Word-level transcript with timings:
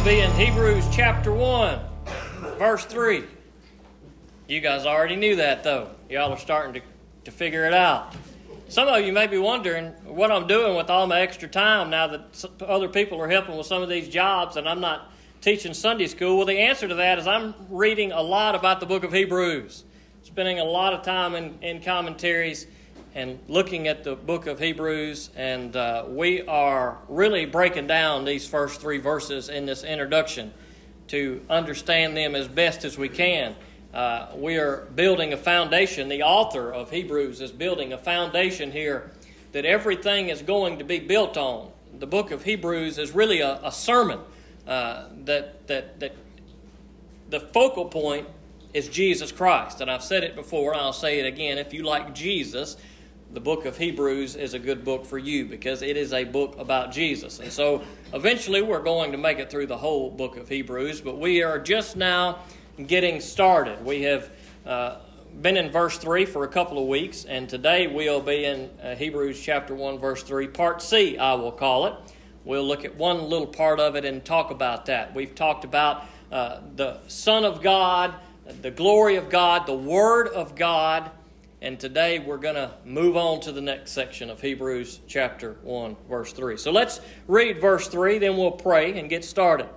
will 0.00 0.06
be 0.06 0.20
in 0.20 0.30
Hebrews 0.30 0.86
chapter 0.90 1.30
1, 1.30 1.78
verse 2.58 2.86
3. 2.86 3.22
You 4.48 4.60
guys 4.62 4.86
already 4.86 5.16
knew 5.16 5.36
that, 5.36 5.62
though. 5.62 5.90
Y'all 6.08 6.32
are 6.32 6.38
starting 6.38 6.72
to, 6.72 6.80
to 7.24 7.30
figure 7.30 7.66
it 7.66 7.74
out. 7.74 8.14
Some 8.70 8.88
of 8.88 9.04
you 9.04 9.12
may 9.12 9.26
be 9.26 9.36
wondering 9.36 9.88
what 10.06 10.30
I'm 10.30 10.46
doing 10.46 10.74
with 10.74 10.88
all 10.88 11.06
my 11.06 11.20
extra 11.20 11.48
time 11.48 11.90
now 11.90 12.06
that 12.06 12.46
other 12.62 12.88
people 12.88 13.20
are 13.20 13.28
helping 13.28 13.58
with 13.58 13.66
some 13.66 13.82
of 13.82 13.90
these 13.90 14.08
jobs 14.08 14.56
and 14.56 14.66
I'm 14.66 14.80
not 14.80 15.12
teaching 15.42 15.74
Sunday 15.74 16.06
school. 16.06 16.38
Well, 16.38 16.46
the 16.46 16.58
answer 16.58 16.88
to 16.88 16.94
that 16.94 17.18
is 17.18 17.26
I'm 17.26 17.54
reading 17.68 18.10
a 18.10 18.22
lot 18.22 18.54
about 18.54 18.80
the 18.80 18.86
book 18.86 19.04
of 19.04 19.12
Hebrews, 19.12 19.84
spending 20.22 20.60
a 20.60 20.64
lot 20.64 20.94
of 20.94 21.02
time 21.02 21.34
in, 21.34 21.58
in 21.60 21.82
commentaries 21.82 22.66
and 23.14 23.38
looking 23.48 23.88
at 23.88 24.04
the 24.04 24.14
book 24.14 24.46
of 24.46 24.60
Hebrews, 24.60 25.30
and 25.34 25.74
uh, 25.74 26.04
we 26.08 26.42
are 26.42 26.98
really 27.08 27.44
breaking 27.44 27.86
down 27.86 28.24
these 28.24 28.46
first 28.46 28.80
three 28.80 28.98
verses 28.98 29.48
in 29.48 29.66
this 29.66 29.82
introduction 29.82 30.52
to 31.08 31.40
understand 31.50 32.16
them 32.16 32.36
as 32.36 32.46
best 32.46 32.84
as 32.84 32.96
we 32.96 33.08
can. 33.08 33.56
Uh, 33.92 34.28
we 34.36 34.56
are 34.58 34.86
building 34.94 35.32
a 35.32 35.36
foundation. 35.36 36.08
The 36.08 36.22
author 36.22 36.72
of 36.72 36.90
Hebrews 36.90 37.40
is 37.40 37.50
building 37.50 37.92
a 37.92 37.98
foundation 37.98 38.70
here 38.70 39.10
that 39.50 39.64
everything 39.64 40.28
is 40.28 40.42
going 40.42 40.78
to 40.78 40.84
be 40.84 41.00
built 41.00 41.36
on. 41.36 41.70
The 41.98 42.06
book 42.06 42.30
of 42.30 42.44
Hebrews 42.44 42.98
is 42.98 43.12
really 43.12 43.40
a, 43.40 43.60
a 43.64 43.72
sermon 43.72 44.20
uh, 44.68 45.06
that, 45.24 45.66
that, 45.66 45.98
that 45.98 46.14
the 47.28 47.40
focal 47.40 47.86
point 47.86 48.28
is 48.72 48.88
Jesus 48.88 49.32
Christ. 49.32 49.80
And 49.80 49.90
I've 49.90 50.04
said 50.04 50.22
it 50.22 50.36
before, 50.36 50.72
and 50.72 50.80
I'll 50.80 50.92
say 50.92 51.18
it 51.18 51.26
again. 51.26 51.58
If 51.58 51.74
you 51.74 51.82
like 51.82 52.14
Jesus, 52.14 52.76
the 53.32 53.40
book 53.40 53.64
of 53.64 53.76
Hebrews 53.78 54.34
is 54.34 54.54
a 54.54 54.58
good 54.58 54.84
book 54.84 55.06
for 55.06 55.16
you 55.16 55.44
because 55.44 55.82
it 55.82 55.96
is 55.96 56.12
a 56.12 56.24
book 56.24 56.56
about 56.58 56.90
Jesus. 56.90 57.38
And 57.38 57.52
so 57.52 57.82
eventually 58.12 58.60
we're 58.60 58.82
going 58.82 59.12
to 59.12 59.18
make 59.18 59.38
it 59.38 59.50
through 59.50 59.66
the 59.66 59.76
whole 59.76 60.10
book 60.10 60.36
of 60.36 60.48
Hebrews, 60.48 61.00
but 61.00 61.18
we 61.18 61.42
are 61.42 61.58
just 61.58 61.96
now 61.96 62.40
getting 62.88 63.20
started. 63.20 63.84
We 63.84 64.02
have 64.02 64.30
uh, 64.66 64.96
been 65.42 65.56
in 65.56 65.70
verse 65.70 65.96
3 65.96 66.24
for 66.24 66.42
a 66.42 66.48
couple 66.48 66.82
of 66.82 66.88
weeks, 66.88 67.24
and 67.24 67.48
today 67.48 67.86
we'll 67.86 68.20
be 68.20 68.46
in 68.46 68.68
uh, 68.82 68.96
Hebrews 68.96 69.40
chapter 69.40 69.76
1, 69.76 69.98
verse 70.00 70.24
3, 70.24 70.48
part 70.48 70.82
C, 70.82 71.16
I 71.16 71.34
will 71.34 71.52
call 71.52 71.86
it. 71.86 71.94
We'll 72.44 72.66
look 72.66 72.84
at 72.84 72.96
one 72.96 73.22
little 73.28 73.46
part 73.46 73.78
of 73.78 73.94
it 73.94 74.04
and 74.04 74.24
talk 74.24 74.50
about 74.50 74.86
that. 74.86 75.14
We've 75.14 75.34
talked 75.36 75.64
about 75.64 76.04
uh, 76.32 76.62
the 76.74 76.98
Son 77.06 77.44
of 77.44 77.62
God, 77.62 78.12
the 78.60 78.72
glory 78.72 79.16
of 79.16 79.30
God, 79.30 79.66
the 79.66 79.74
Word 79.74 80.26
of 80.28 80.56
God 80.56 81.12
and 81.62 81.78
today 81.78 82.18
we're 82.18 82.38
going 82.38 82.54
to 82.54 82.70
move 82.84 83.16
on 83.16 83.40
to 83.40 83.52
the 83.52 83.60
next 83.60 83.92
section 83.92 84.30
of 84.30 84.40
Hebrews 84.40 85.00
chapter 85.06 85.56
1, 85.62 85.96
verse 86.08 86.32
3. 86.32 86.56
So 86.56 86.70
let's 86.70 87.00
read 87.28 87.60
verse 87.60 87.86
3, 87.88 88.18
then 88.18 88.36
we'll 88.36 88.50
pray 88.50 88.98
and 88.98 89.10
get 89.10 89.24
started. 89.24 89.68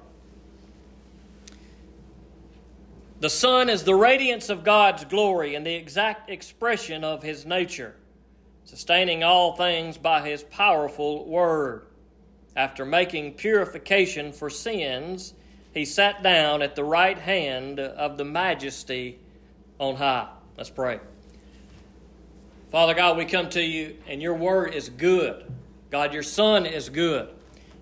The 3.20 3.30
Son 3.30 3.70
is 3.70 3.84
the 3.84 3.96
radiance 3.96 4.50
of 4.50 4.64
God's 4.64 5.06
glory 5.06 5.56
and 5.56 5.66
the 5.66 5.74
exact 5.74 6.30
expression 6.30 7.04
of 7.04 7.22
His 7.22 7.46
nature, 7.46 7.96
sustaining 8.66 9.24
all 9.24 9.56
things 9.56 9.98
by 9.98 10.28
His 10.28 10.44
powerful 10.44 11.26
word. 11.26 11.86
After 12.56 12.86
making 12.86 13.34
purification 13.34 14.32
for 14.32 14.50
sins, 14.50 15.34
He 15.74 15.84
sat 15.84 16.24
down 16.24 16.62
at 16.62 16.76
the 16.76 16.84
right 16.84 17.18
hand 17.18 17.80
of 17.80 18.18
the 18.18 18.26
majesty 18.26 19.20
on 19.80 19.96
high. 19.96 20.30
Let's 20.58 20.70
pray. 20.70 21.00
Father 22.74 22.96
God, 22.96 23.18
we 23.18 23.26
come 23.26 23.52
to 23.52 23.62
you 23.62 23.98
and 24.08 24.20
your 24.20 24.34
word 24.34 24.74
is 24.74 24.90
good. 24.90 25.46
God, 25.92 26.12
your 26.12 26.24
son 26.24 26.66
is 26.66 26.90
good. 26.90 27.30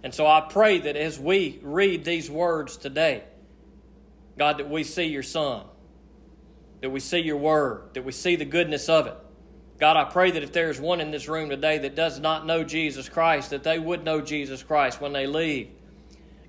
And 0.04 0.14
so 0.14 0.28
I 0.28 0.42
pray 0.42 0.80
that 0.80 0.98
as 0.98 1.18
we 1.18 1.62
read 1.64 2.04
these 2.04 2.30
words 2.30 2.76
today, 2.76 3.24
God, 4.38 4.58
that 4.58 4.70
we 4.70 4.84
see 4.84 5.06
your 5.06 5.24
son, 5.24 5.64
that 6.82 6.90
we 6.90 7.00
see 7.00 7.20
your 7.20 7.38
word, 7.38 7.94
that 7.94 8.04
we 8.04 8.12
see 8.12 8.36
the 8.36 8.44
goodness 8.44 8.90
of 8.90 9.08
it. 9.08 9.16
God, 9.80 9.96
I 9.96 10.04
pray 10.04 10.30
that 10.32 10.44
if 10.44 10.52
there 10.52 10.70
is 10.70 10.82
one 10.82 11.00
in 11.00 11.10
this 11.10 11.30
room 11.30 11.48
today 11.48 11.78
that 11.78 11.96
does 11.96 12.20
not 12.20 12.46
know 12.46 12.66
Jesus 12.66 13.08
Christ, 13.08 13.52
that 13.52 13.64
they 13.64 13.80
would 13.80 14.04
know 14.04 14.20
Jesus 14.20 14.62
Christ 14.62 15.00
when 15.00 15.14
they 15.14 15.26
leave. 15.26 15.70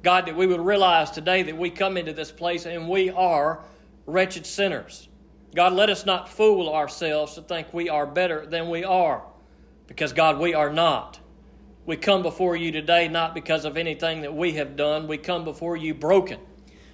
God, 0.02 0.26
that 0.26 0.34
we 0.34 0.48
would 0.48 0.60
realize 0.60 1.12
today 1.12 1.44
that 1.44 1.56
we 1.56 1.70
come 1.70 1.96
into 1.96 2.12
this 2.12 2.32
place 2.32 2.66
and 2.66 2.88
we 2.88 3.08
are 3.08 3.62
wretched 4.04 4.46
sinners. 4.46 5.06
God, 5.54 5.74
let 5.74 5.90
us 5.90 6.06
not 6.06 6.28
fool 6.28 6.72
ourselves 6.72 7.34
to 7.34 7.42
think 7.42 7.72
we 7.74 7.88
are 7.88 8.06
better 8.06 8.46
than 8.46 8.70
we 8.70 8.84
are, 8.84 9.22
because, 9.86 10.12
God, 10.12 10.38
we 10.38 10.54
are 10.54 10.72
not. 10.72 11.20
We 11.84 11.96
come 11.96 12.22
before 12.22 12.54
you 12.54 12.70
today 12.70 13.08
not 13.08 13.34
because 13.34 13.64
of 13.64 13.76
anything 13.76 14.22
that 14.22 14.34
we 14.34 14.52
have 14.52 14.76
done. 14.76 15.08
We 15.08 15.18
come 15.18 15.44
before 15.44 15.76
you 15.76 15.94
broken. 15.94 16.38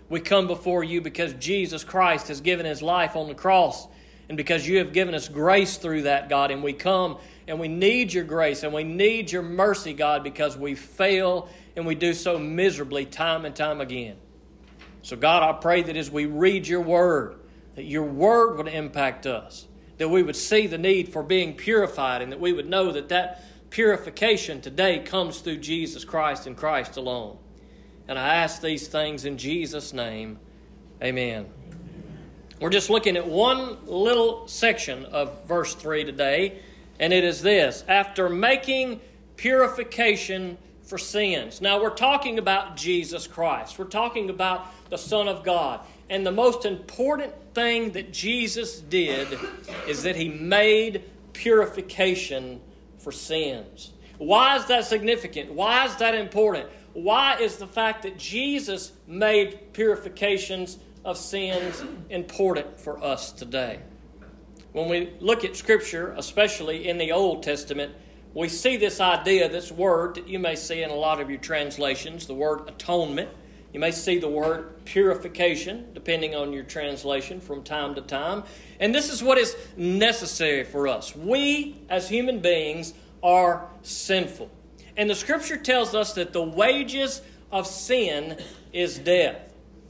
We 0.09 0.21
come 0.21 0.47
before 0.47 0.83
you 0.83 1.03
because 1.03 1.35
Jesus 1.35 1.85
Christ 1.85 2.29
has 2.29 2.41
given 2.41 2.65
his 2.65 2.81
life 2.81 3.15
on 3.15 3.29
the 3.29 3.35
cross 3.35 3.87
and 4.29 4.37
because 4.37 4.67
you 4.67 4.79
have 4.79 4.95
given 4.95 5.15
us 5.15 5.29
grace 5.29 5.77
through 5.77 6.03
that, 6.03 6.31
God. 6.31 6.51
And 6.51 6.63
we 6.63 6.73
come 6.73 7.19
and 7.47 7.61
we 7.61 7.69
need 7.69 8.15
your 8.15 8.25
grace 8.25 8.63
and 8.63 8.73
we 8.73 8.85
need 8.85 9.31
your 9.31 9.43
mercy, 9.43 9.93
God, 9.93 10.25
because 10.25 10.57
we 10.57 10.75
fail 10.75 11.51
and 11.77 11.87
we 11.87 11.95
do 11.95 12.15
so 12.15 12.39
miserably 12.39 13.05
time 13.05 13.45
and 13.45 13.55
time 13.55 13.83
again. 13.83 14.17
So, 15.03 15.17
God, 15.17 15.43
I 15.43 15.59
pray 15.59 15.83
that 15.83 15.97
as 15.97 16.11
we 16.11 16.25
read 16.25 16.67
your 16.67 16.81
word, 16.81 17.39
that 17.79 17.85
your 17.85 18.03
word 18.03 18.57
would 18.57 18.67
impact 18.67 19.25
us, 19.25 19.69
that 19.99 20.09
we 20.09 20.21
would 20.21 20.35
see 20.35 20.67
the 20.67 20.77
need 20.77 21.13
for 21.13 21.23
being 21.23 21.55
purified, 21.55 22.21
and 22.21 22.33
that 22.33 22.41
we 22.41 22.53
would 22.53 22.69
know 22.69 22.91
that 22.91 23.09
that 23.09 23.45
purification 23.71 24.61
today 24.61 24.99
comes 24.99 25.39
through 25.39 25.59
Jesus 25.59 26.05
Christ 26.05 26.49
and 26.49 26.57
Christ 26.57 26.97
alone. 26.97 27.39
And 28.09 28.19
I 28.19 28.35
ask 28.35 28.61
these 28.61 28.89
things 28.89 29.25
in 29.25 29.39
Jesus' 29.39 29.93
name. 29.93 30.41
Amen. 31.01 31.47
We're 32.61 32.69
just 32.69 32.91
looking 32.91 33.17
at 33.17 33.29
one 33.29 33.77
little 33.87 34.49
section 34.49 35.05
of 35.05 35.45
verse 35.45 35.73
3 35.77 36.03
today, 36.03 36.59
and 36.99 37.13
it 37.13 37.23
is 37.23 37.43
this 37.43 37.85
after 37.87 38.29
making 38.29 39.01
purification 39.37 40.59
for 40.83 40.99
sins. 40.99 41.61
Now, 41.61 41.81
we're 41.81 41.91
talking 41.91 42.41
about 42.41 42.77
Jesus 42.77 43.29
Christ, 43.29 43.79
we're 43.79 43.85
talking 43.85 44.31
about 44.31 44.67
the 44.91 44.99
Son 44.99 45.29
of 45.29 45.45
God. 45.45 45.79
And 46.11 46.27
the 46.27 46.33
most 46.33 46.65
important 46.65 47.35
thing 47.59 47.91
that 47.91 48.13
Jesus 48.13 48.81
did 48.81 49.37
is 49.89 50.05
that 50.05 50.15
he 50.15 50.29
made 50.29 51.03
purification 51.33 52.61
for 52.99 53.11
sins. 53.11 53.91
Why 54.19 54.59
is 54.59 54.67
that 54.67 54.85
significant? 54.85 55.53
Why 55.53 55.85
is 55.87 55.97
that 55.97 56.15
important? 56.15 56.69
Why 56.93 57.37
is 57.41 57.57
the 57.57 57.67
fact 57.67 58.05
that 58.05 58.17
Jesus 58.17 58.93
made 59.09 59.73
purifications 59.73 60.79
of 61.05 61.19
sins 61.19 61.83
important 62.11 62.79
for 62.79 63.03
us 63.03 63.33
today? 63.33 63.81
When 64.71 64.89
we 64.89 65.15
look 65.19 65.45
at 65.45 65.57
Scripture, 65.57 66.15
especially 66.17 66.89
in 66.89 66.97
the 66.97 67.11
Old 67.11 67.43
Testament, 67.43 67.93
we 68.35 68.49
see 68.49 68.77
this 68.77 69.01
idea, 69.01 69.49
this 69.49 69.73
word 69.73 70.15
that 70.15 70.29
you 70.29 70.39
may 70.39 70.55
see 70.55 70.85
in 70.85 70.91
a 70.91 70.95
lot 70.95 71.21
of 71.21 71.29
your 71.29 71.41
translations, 71.41 72.29
the 72.29 72.35
word 72.35 72.69
atonement. 72.69 73.31
You 73.73 73.81
may 73.81 73.91
see 73.91 74.19
the 74.19 74.29
word 74.29 74.85
purification, 74.85 75.93
depending 75.93 76.35
on 76.35 76.53
your 76.53 76.63
translation, 76.63 77.41
from 77.41 77.63
time 77.63 77.95
to 77.97 78.01
time. 78.01 78.45
And 78.81 78.95
this 78.95 79.13
is 79.13 79.23
what 79.23 79.37
is 79.37 79.57
necessary 79.77 80.65
for 80.65 80.89
us. 80.89 81.15
We, 81.15 81.83
as 81.91 82.09
human 82.09 82.41
beings, 82.41 82.95
are 83.23 83.69
sinful. 83.83 84.51
And 84.97 85.09
the 85.09 85.15
scripture 85.15 85.57
tells 85.57 85.95
us 85.95 86.15
that 86.15 86.33
the 86.33 86.43
wages 86.43 87.21
of 87.53 87.67
sin 87.67 88.39
is 88.73 88.99
death. 88.99 89.37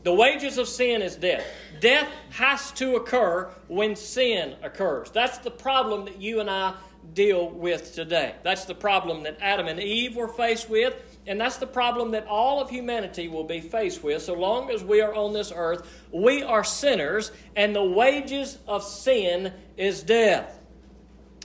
The 0.02 0.12
wages 0.12 0.58
of 0.58 0.68
sin 0.68 1.02
is 1.02 1.16
death. 1.16 1.44
Death 1.80 2.08
has 2.30 2.72
to 2.72 2.96
occur 2.96 3.48
when 3.68 3.94
sin 3.94 4.54
occurs. 4.62 5.10
That's 5.10 5.38
the 5.38 5.50
problem 5.50 6.04
that 6.06 6.20
you 6.20 6.40
and 6.40 6.50
I 6.50 6.74
deal 7.14 7.50
with 7.50 7.94
today. 7.94 8.34
That's 8.42 8.64
the 8.64 8.74
problem 8.74 9.24
that 9.24 9.38
Adam 9.40 9.66
and 9.66 9.80
Eve 9.80 10.16
were 10.16 10.28
faced 10.28 10.70
with. 10.70 10.94
And 11.26 11.40
that's 11.40 11.56
the 11.56 11.66
problem 11.66 12.12
that 12.12 12.26
all 12.26 12.60
of 12.60 12.70
humanity 12.70 13.28
will 13.28 13.44
be 13.44 13.60
faced 13.60 14.02
with. 14.02 14.22
So 14.22 14.34
long 14.34 14.70
as 14.70 14.82
we 14.82 15.00
are 15.00 15.14
on 15.14 15.32
this 15.32 15.52
earth, 15.54 15.86
we 16.10 16.42
are 16.42 16.64
sinners, 16.64 17.32
and 17.54 17.76
the 17.76 17.84
wages 17.84 18.58
of 18.66 18.82
sin 18.82 19.52
is 19.76 20.02
death. 20.02 20.58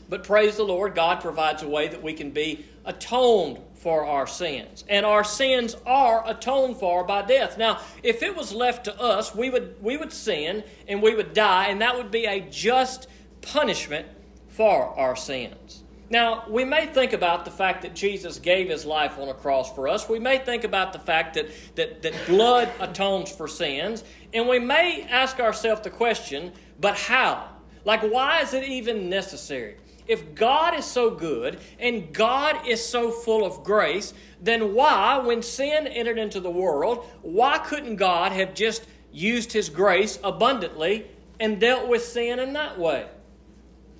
But 0.07 0.24
praise 0.24 0.57
the 0.57 0.63
Lord, 0.63 0.95
God 0.95 1.22
provides 1.22 1.63
a 1.63 1.68
way 1.68 1.88
that 1.88 2.01
we 2.01 2.13
can 2.13 2.31
be 2.31 2.66
atoned 2.86 3.60
for 3.75 4.06
our 4.06 4.28
sins. 4.28 4.86
And 4.88 5.06
our 5.06 5.24
sins 5.24 5.75
are 5.86 6.24
atoned 6.30 6.78
for 6.78 7.04
by 7.04 7.24
death. 7.24 7.57
Now, 7.57 7.81
if 8.04 8.24
it 8.24 8.36
was 8.36 8.54
left 8.54 8.86
to 8.86 9.01
us, 9.01 9.36
we 9.36 9.50
would, 9.50 9.81
we 9.81 9.98
would 9.98 10.13
sin 10.13 10.63
and 10.88 11.01
we 11.01 11.16
would 11.16 11.33
die, 11.33 11.68
and 11.68 11.81
that 11.81 11.98
would 11.98 12.12
be 12.12 12.25
a 12.25 12.39
just 12.39 13.07
punishment 13.42 14.07
for 14.56 14.98
our 14.98 15.16
sins. 15.16 15.84
Now, 16.10 16.44
we 16.48 16.64
may 16.64 16.86
think 16.86 17.14
about 17.14 17.44
the 17.44 17.50
fact 17.50 17.82
that 17.82 17.96
Jesus 17.96 18.38
gave 18.38 18.70
his 18.70 18.86
life 18.86 19.18
on 19.18 19.30
a 19.30 19.34
cross 19.34 19.74
for 19.74 19.88
us. 19.88 20.08
We 20.08 20.20
may 20.20 20.38
think 20.38 20.64
about 20.64 20.94
the 20.94 21.00
fact 21.00 21.34
that, 21.34 21.48
that, 21.76 22.04
that 22.04 22.14
blood 22.28 22.70
atones 22.80 23.32
for 23.32 23.48
sins. 23.48 24.04
And 24.32 24.48
we 24.48 24.60
may 24.60 25.08
ask 25.10 25.40
ourselves 25.40 25.82
the 25.82 25.90
question, 25.90 26.52
but 26.80 26.96
how? 26.96 27.50
Like, 27.84 28.02
why 28.02 28.42
is 28.42 28.54
it 28.54 28.64
even 28.64 29.10
necessary? 29.10 29.78
If 30.08 30.36
God 30.36 30.76
is 30.76 30.86
so 30.86 31.10
good 31.10 31.60
and 31.80 32.14
God 32.14 32.68
is 32.68 32.86
so 32.86 33.10
full 33.10 33.44
of 33.44 33.64
grace, 33.64 34.14
then 34.40 34.76
why, 34.76 35.18
when 35.18 35.42
sin 35.42 35.88
entered 35.88 36.20
into 36.20 36.40
the 36.40 36.52
world, 36.52 37.06
why 37.24 37.58
couldn't 37.58 37.96
God 37.96 38.34
have 38.34 38.54
just 38.54 38.86
used 39.12 39.52
His 39.52 39.70
grace 39.70 40.20
abundantly 40.24 41.08
and 41.40 41.60
dealt 41.60 41.88
with 41.88 42.04
sin 42.04 42.38
in 42.40 42.54
that 42.54 42.78
way? 42.78 43.08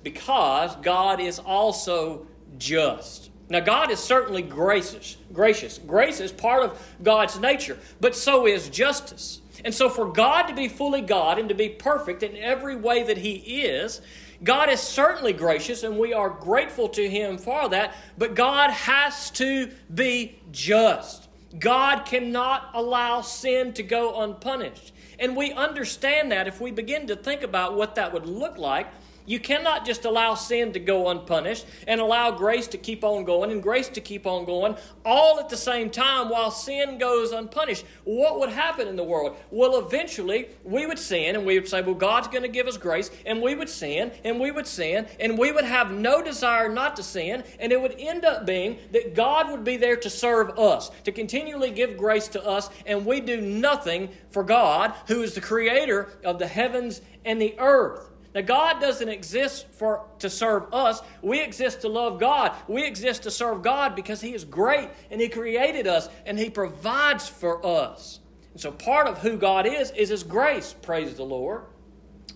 Because 0.04 0.76
God 0.76 1.18
is 1.18 1.40
also 1.40 2.28
just. 2.56 3.30
Now, 3.48 3.60
God 3.60 3.90
is 3.90 3.98
certainly 3.98 4.42
gracious. 4.42 5.16
Gracious. 5.32 5.78
Grace 5.78 6.20
is 6.20 6.30
part 6.30 6.62
of 6.62 6.80
God's 7.02 7.38
nature, 7.38 7.78
but 8.00 8.14
so 8.14 8.46
is 8.46 8.68
justice. 8.68 9.40
And 9.64 9.74
so, 9.74 9.88
for 9.88 10.06
God 10.06 10.44
to 10.44 10.54
be 10.54 10.68
fully 10.68 11.00
God 11.00 11.38
and 11.38 11.48
to 11.48 11.54
be 11.54 11.68
perfect 11.68 12.22
in 12.22 12.36
every 12.36 12.76
way 12.76 13.02
that 13.02 13.18
He 13.18 13.34
is, 13.64 14.00
God 14.42 14.68
is 14.68 14.80
certainly 14.80 15.32
gracious, 15.32 15.82
and 15.82 15.98
we 15.98 16.12
are 16.12 16.28
grateful 16.28 16.88
to 16.90 17.08
Him 17.08 17.38
for 17.38 17.68
that, 17.68 17.94
but 18.18 18.34
God 18.34 18.70
has 18.70 19.30
to 19.32 19.70
be 19.94 20.38
just. 20.50 21.28
God 21.58 22.04
cannot 22.04 22.70
allow 22.74 23.20
sin 23.20 23.72
to 23.74 23.82
go 23.82 24.22
unpunished. 24.22 24.92
And 25.18 25.36
we 25.36 25.52
understand 25.52 26.32
that 26.32 26.48
if 26.48 26.60
we 26.60 26.72
begin 26.72 27.06
to 27.06 27.16
think 27.16 27.42
about 27.42 27.76
what 27.76 27.94
that 27.94 28.12
would 28.12 28.26
look 28.26 28.58
like 28.58 28.88
you 29.26 29.40
cannot 29.40 29.86
just 29.86 30.04
allow 30.04 30.34
sin 30.34 30.72
to 30.72 30.80
go 30.80 31.08
unpunished 31.08 31.66
and 31.86 32.00
allow 32.00 32.30
grace 32.30 32.66
to 32.68 32.78
keep 32.78 33.04
on 33.04 33.24
going 33.24 33.50
and 33.50 33.62
grace 33.62 33.88
to 33.88 34.00
keep 34.00 34.26
on 34.26 34.44
going 34.44 34.76
all 35.04 35.40
at 35.40 35.48
the 35.48 35.56
same 35.56 35.90
time 35.90 36.28
while 36.28 36.50
sin 36.50 36.98
goes 36.98 37.32
unpunished. 37.32 37.84
What 38.04 38.38
would 38.40 38.50
happen 38.50 38.88
in 38.88 38.96
the 38.96 39.04
world? 39.04 39.36
Well, 39.50 39.78
eventually 39.78 40.48
we 40.62 40.86
would 40.86 40.98
sin 40.98 41.36
and 41.36 41.46
we 41.46 41.58
would 41.58 41.68
say, 41.68 41.80
Well, 41.82 41.94
God's 41.94 42.28
going 42.28 42.42
to 42.42 42.48
give 42.48 42.66
us 42.66 42.76
grace, 42.76 43.10
and 43.24 43.40
we 43.40 43.54
would 43.54 43.68
sin 43.68 44.12
and 44.24 44.38
we 44.38 44.50
would 44.50 44.66
sin 44.66 45.06
and 45.20 45.38
we 45.38 45.52
would 45.52 45.64
have 45.64 45.90
no 45.90 46.22
desire 46.22 46.68
not 46.68 46.96
to 46.96 47.02
sin, 47.02 47.44
and 47.58 47.72
it 47.72 47.80
would 47.80 47.94
end 47.98 48.24
up 48.24 48.46
being 48.46 48.78
that 48.92 49.14
God 49.14 49.50
would 49.50 49.64
be 49.64 49.76
there 49.76 49.96
to 49.96 50.10
serve 50.10 50.58
us, 50.58 50.90
to 51.04 51.12
continually 51.12 51.70
give 51.70 51.96
grace 51.96 52.28
to 52.28 52.44
us, 52.44 52.68
and 52.86 53.06
we 53.06 53.20
do 53.20 53.40
nothing 53.40 54.10
for 54.30 54.42
God, 54.42 54.92
who 55.06 55.22
is 55.22 55.34
the 55.34 55.40
creator 55.40 56.08
of 56.24 56.38
the 56.38 56.46
heavens 56.46 57.00
and 57.24 57.40
the 57.40 57.54
earth. 57.58 58.10
Now, 58.34 58.40
God 58.40 58.80
doesn't 58.80 59.08
exist 59.08 59.68
for 59.70 60.06
to 60.18 60.28
serve 60.28 60.74
us. 60.74 61.00
We 61.22 61.40
exist 61.40 61.82
to 61.82 61.88
love 61.88 62.18
God. 62.18 62.52
We 62.66 62.84
exist 62.84 63.22
to 63.22 63.30
serve 63.30 63.62
God 63.62 63.94
because 63.94 64.20
He 64.20 64.34
is 64.34 64.44
great 64.44 64.88
and 65.10 65.20
He 65.20 65.28
created 65.28 65.86
us 65.86 66.08
and 66.26 66.36
He 66.36 66.50
provides 66.50 67.28
for 67.28 67.64
us. 67.64 68.18
And 68.52 68.60
so, 68.60 68.72
part 68.72 69.06
of 69.06 69.18
who 69.18 69.36
God 69.36 69.66
is 69.66 69.92
is 69.92 70.08
His 70.08 70.24
grace. 70.24 70.74
Praise 70.82 71.14
the 71.14 71.24
Lord. 71.24 71.62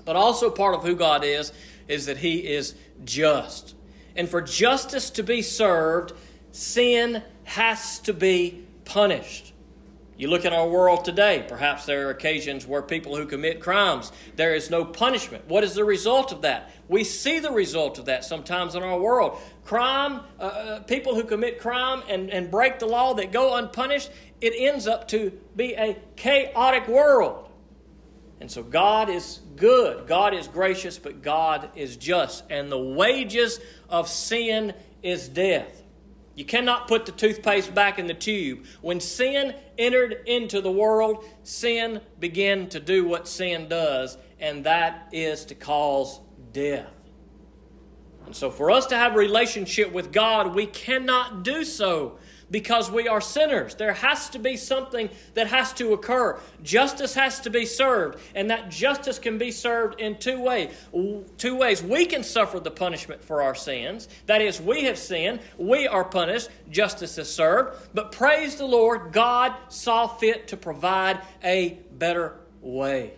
But 0.04 0.14
also, 0.14 0.50
part 0.50 0.76
of 0.76 0.84
who 0.84 0.94
God 0.94 1.24
is 1.24 1.52
is 1.88 2.06
that 2.06 2.18
He 2.18 2.46
is 2.46 2.76
just. 3.04 3.74
And 4.14 4.28
for 4.28 4.40
justice 4.40 5.10
to 5.10 5.24
be 5.24 5.42
served, 5.42 6.12
sin 6.52 7.22
has 7.42 7.98
to 8.00 8.12
be 8.12 8.64
punished. 8.84 9.52
You 10.18 10.26
look 10.26 10.44
at 10.44 10.52
our 10.52 10.68
world 10.68 11.04
today, 11.04 11.44
perhaps 11.46 11.86
there 11.86 12.08
are 12.08 12.10
occasions 12.10 12.66
where 12.66 12.82
people 12.82 13.14
who 13.14 13.24
commit 13.24 13.60
crimes, 13.60 14.10
there 14.34 14.52
is 14.52 14.68
no 14.68 14.84
punishment. 14.84 15.46
What 15.46 15.62
is 15.62 15.74
the 15.74 15.84
result 15.84 16.32
of 16.32 16.42
that? 16.42 16.72
We 16.88 17.04
see 17.04 17.38
the 17.38 17.52
result 17.52 18.00
of 18.00 18.06
that 18.06 18.24
sometimes 18.24 18.74
in 18.74 18.82
our 18.82 18.98
world. 18.98 19.38
Crime, 19.64 20.22
uh, 20.40 20.42
uh, 20.42 20.80
people 20.80 21.14
who 21.14 21.22
commit 21.22 21.60
crime 21.60 22.02
and, 22.08 22.30
and 22.30 22.50
break 22.50 22.80
the 22.80 22.86
law 22.86 23.14
that 23.14 23.30
go 23.30 23.54
unpunished, 23.54 24.10
it 24.40 24.54
ends 24.56 24.88
up 24.88 25.06
to 25.08 25.30
be 25.54 25.74
a 25.74 25.96
chaotic 26.16 26.88
world. 26.88 27.48
And 28.40 28.50
so 28.50 28.64
God 28.64 29.10
is 29.10 29.38
good, 29.54 30.08
God 30.08 30.34
is 30.34 30.48
gracious, 30.48 30.98
but 30.98 31.22
God 31.22 31.70
is 31.76 31.96
just. 31.96 32.42
And 32.50 32.72
the 32.72 32.78
wages 32.78 33.60
of 33.88 34.08
sin 34.08 34.74
is 35.00 35.28
death. 35.28 35.84
You 36.38 36.44
cannot 36.44 36.86
put 36.86 37.04
the 37.04 37.10
toothpaste 37.10 37.74
back 37.74 37.98
in 37.98 38.06
the 38.06 38.14
tube. 38.14 38.64
When 38.80 39.00
sin 39.00 39.56
entered 39.76 40.22
into 40.24 40.60
the 40.60 40.70
world, 40.70 41.24
sin 41.42 42.00
began 42.20 42.68
to 42.68 42.78
do 42.78 43.04
what 43.04 43.26
sin 43.26 43.68
does, 43.68 44.16
and 44.38 44.62
that 44.62 45.08
is 45.10 45.44
to 45.46 45.56
cause 45.56 46.20
death. 46.52 46.94
And 48.24 48.36
so, 48.36 48.52
for 48.52 48.70
us 48.70 48.86
to 48.86 48.96
have 48.96 49.16
a 49.16 49.18
relationship 49.18 49.90
with 49.90 50.12
God, 50.12 50.54
we 50.54 50.66
cannot 50.66 51.42
do 51.42 51.64
so 51.64 52.20
because 52.50 52.90
we 52.90 53.08
are 53.08 53.20
sinners. 53.20 53.74
There 53.74 53.92
has 53.92 54.30
to 54.30 54.38
be 54.38 54.56
something 54.56 55.10
that 55.34 55.48
has 55.48 55.72
to 55.74 55.92
occur. 55.92 56.38
Justice 56.62 57.14
has 57.14 57.40
to 57.40 57.50
be 57.50 57.66
served, 57.66 58.18
and 58.34 58.50
that 58.50 58.70
justice 58.70 59.18
can 59.18 59.38
be 59.38 59.50
served 59.50 60.00
in 60.00 60.18
two 60.18 60.40
ways. 60.40 60.72
Two 61.36 61.56
ways. 61.56 61.82
We 61.82 62.06
can 62.06 62.22
suffer 62.22 62.60
the 62.60 62.70
punishment 62.70 63.22
for 63.22 63.42
our 63.42 63.54
sins. 63.54 64.08
That 64.26 64.40
is, 64.40 64.60
we 64.60 64.84
have 64.84 64.98
sinned, 64.98 65.40
we 65.56 65.86
are 65.86 66.04
punished, 66.04 66.48
justice 66.70 67.18
is 67.18 67.32
served. 67.32 67.76
But 67.94 68.12
praise 68.12 68.56
the 68.56 68.66
Lord, 68.66 69.12
God 69.12 69.54
saw 69.68 70.06
fit 70.06 70.48
to 70.48 70.56
provide 70.56 71.20
a 71.44 71.78
better 71.92 72.36
way. 72.60 73.12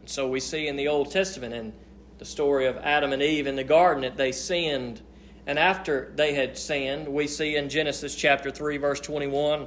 And 0.00 0.08
so 0.08 0.28
we 0.28 0.40
see 0.40 0.68
in 0.68 0.76
the 0.76 0.88
Old 0.88 1.10
Testament 1.10 1.54
and 1.54 1.72
the 2.18 2.24
story 2.24 2.66
of 2.66 2.76
Adam 2.78 3.12
and 3.12 3.22
Eve 3.22 3.46
in 3.46 3.56
the 3.56 3.64
garden 3.64 4.02
that 4.02 4.16
they 4.16 4.32
sinned 4.32 5.00
and 5.46 5.58
after 5.58 6.12
they 6.14 6.34
had 6.34 6.56
sinned, 6.56 7.08
we 7.08 7.26
see 7.26 7.56
in 7.56 7.68
Genesis 7.68 8.14
chapter 8.14 8.50
3, 8.50 8.76
verse 8.76 9.00
21, 9.00 9.66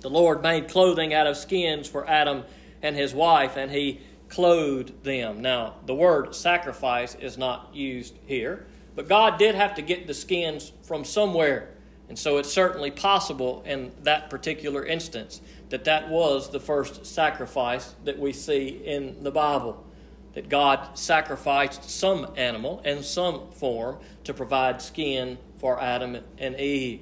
the 0.00 0.10
Lord 0.10 0.42
made 0.42 0.68
clothing 0.68 1.14
out 1.14 1.26
of 1.26 1.36
skins 1.36 1.88
for 1.88 2.08
Adam 2.08 2.44
and 2.82 2.96
his 2.96 3.14
wife, 3.14 3.56
and 3.56 3.70
he 3.70 4.00
clothed 4.28 5.04
them. 5.04 5.42
Now, 5.42 5.74
the 5.86 5.94
word 5.94 6.34
sacrifice 6.34 7.14
is 7.14 7.36
not 7.36 7.74
used 7.74 8.16
here, 8.26 8.66
but 8.94 9.08
God 9.08 9.38
did 9.38 9.54
have 9.54 9.74
to 9.76 9.82
get 9.82 10.06
the 10.06 10.14
skins 10.14 10.72
from 10.82 11.04
somewhere. 11.04 11.68
And 12.08 12.18
so 12.18 12.38
it's 12.38 12.52
certainly 12.52 12.90
possible 12.90 13.62
in 13.64 13.92
that 14.02 14.28
particular 14.30 14.84
instance 14.84 15.40
that 15.70 15.84
that 15.84 16.08
was 16.08 16.50
the 16.50 16.60
first 16.60 17.06
sacrifice 17.06 17.94
that 18.04 18.18
we 18.18 18.32
see 18.32 18.68
in 18.84 19.22
the 19.22 19.30
Bible 19.30 19.84
that 20.34 20.48
God 20.48 20.98
sacrificed 20.98 21.90
some 21.90 22.32
animal 22.36 22.80
in 22.84 23.02
some 23.02 23.50
form 23.50 23.98
to 24.24 24.34
provide 24.34 24.80
skin 24.80 25.38
for 25.58 25.80
Adam 25.80 26.18
and 26.38 26.58
Eve. 26.58 27.00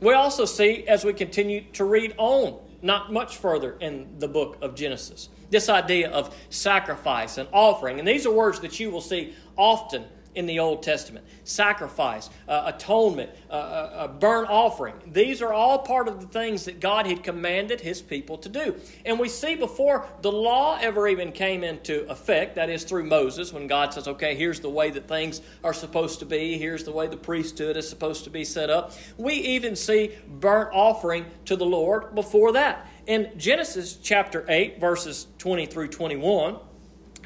We 0.00 0.12
also 0.12 0.44
see, 0.44 0.86
as 0.86 1.04
we 1.04 1.12
continue 1.12 1.62
to 1.72 1.84
read 1.84 2.14
on, 2.18 2.58
not 2.82 3.12
much 3.12 3.38
further 3.38 3.76
in 3.80 4.18
the 4.18 4.28
book 4.28 4.58
of 4.60 4.74
Genesis, 4.74 5.28
this 5.50 5.68
idea 5.68 6.10
of 6.10 6.36
sacrifice 6.50 7.38
and 7.38 7.48
offering. 7.52 7.98
And 7.98 8.06
these 8.06 8.26
are 8.26 8.32
words 8.32 8.60
that 8.60 8.78
you 8.78 8.90
will 8.90 9.00
see 9.00 9.34
often 9.56 10.04
in 10.36 10.46
the 10.46 10.60
Old 10.60 10.82
Testament 10.82 11.24
sacrifice, 11.44 12.28
uh, 12.46 12.64
atonement, 12.66 13.30
uh, 13.50 13.52
uh, 13.52 14.08
burnt 14.08 14.48
offering. 14.50 14.94
These 15.06 15.40
are 15.40 15.52
all 15.52 15.78
part 15.78 16.08
of 16.08 16.20
the 16.20 16.26
things 16.26 16.66
that 16.66 16.78
God 16.78 17.06
had 17.06 17.24
commanded 17.24 17.80
His 17.80 18.02
people 18.02 18.36
to 18.38 18.48
do. 18.48 18.76
And 19.04 19.18
we 19.18 19.28
see 19.28 19.54
before 19.54 20.06
the 20.22 20.30
law 20.30 20.78
ever 20.80 21.08
even 21.08 21.32
came 21.32 21.64
into 21.64 22.08
effect, 22.10 22.56
that 22.56 22.68
is 22.68 22.84
through 22.84 23.04
Moses, 23.04 23.52
when 23.52 23.66
God 23.66 23.94
says, 23.94 24.06
okay, 24.06 24.34
here's 24.34 24.60
the 24.60 24.70
way 24.70 24.90
that 24.90 25.08
things 25.08 25.40
are 25.64 25.74
supposed 25.74 26.18
to 26.18 26.26
be, 26.26 26.58
here's 26.58 26.84
the 26.84 26.92
way 26.92 27.06
the 27.06 27.16
priesthood 27.16 27.76
is 27.76 27.88
supposed 27.88 28.24
to 28.24 28.30
be 28.30 28.44
set 28.44 28.68
up. 28.68 28.92
We 29.16 29.34
even 29.34 29.74
see 29.74 30.12
burnt 30.28 30.70
offering 30.72 31.26
to 31.46 31.56
the 31.56 31.66
Lord 31.66 32.14
before 32.14 32.52
that. 32.52 32.86
In 33.06 33.30
Genesis 33.38 33.96
chapter 34.02 34.44
8, 34.48 34.80
verses 34.80 35.28
20 35.38 35.66
through 35.66 35.88
21, 35.88 36.58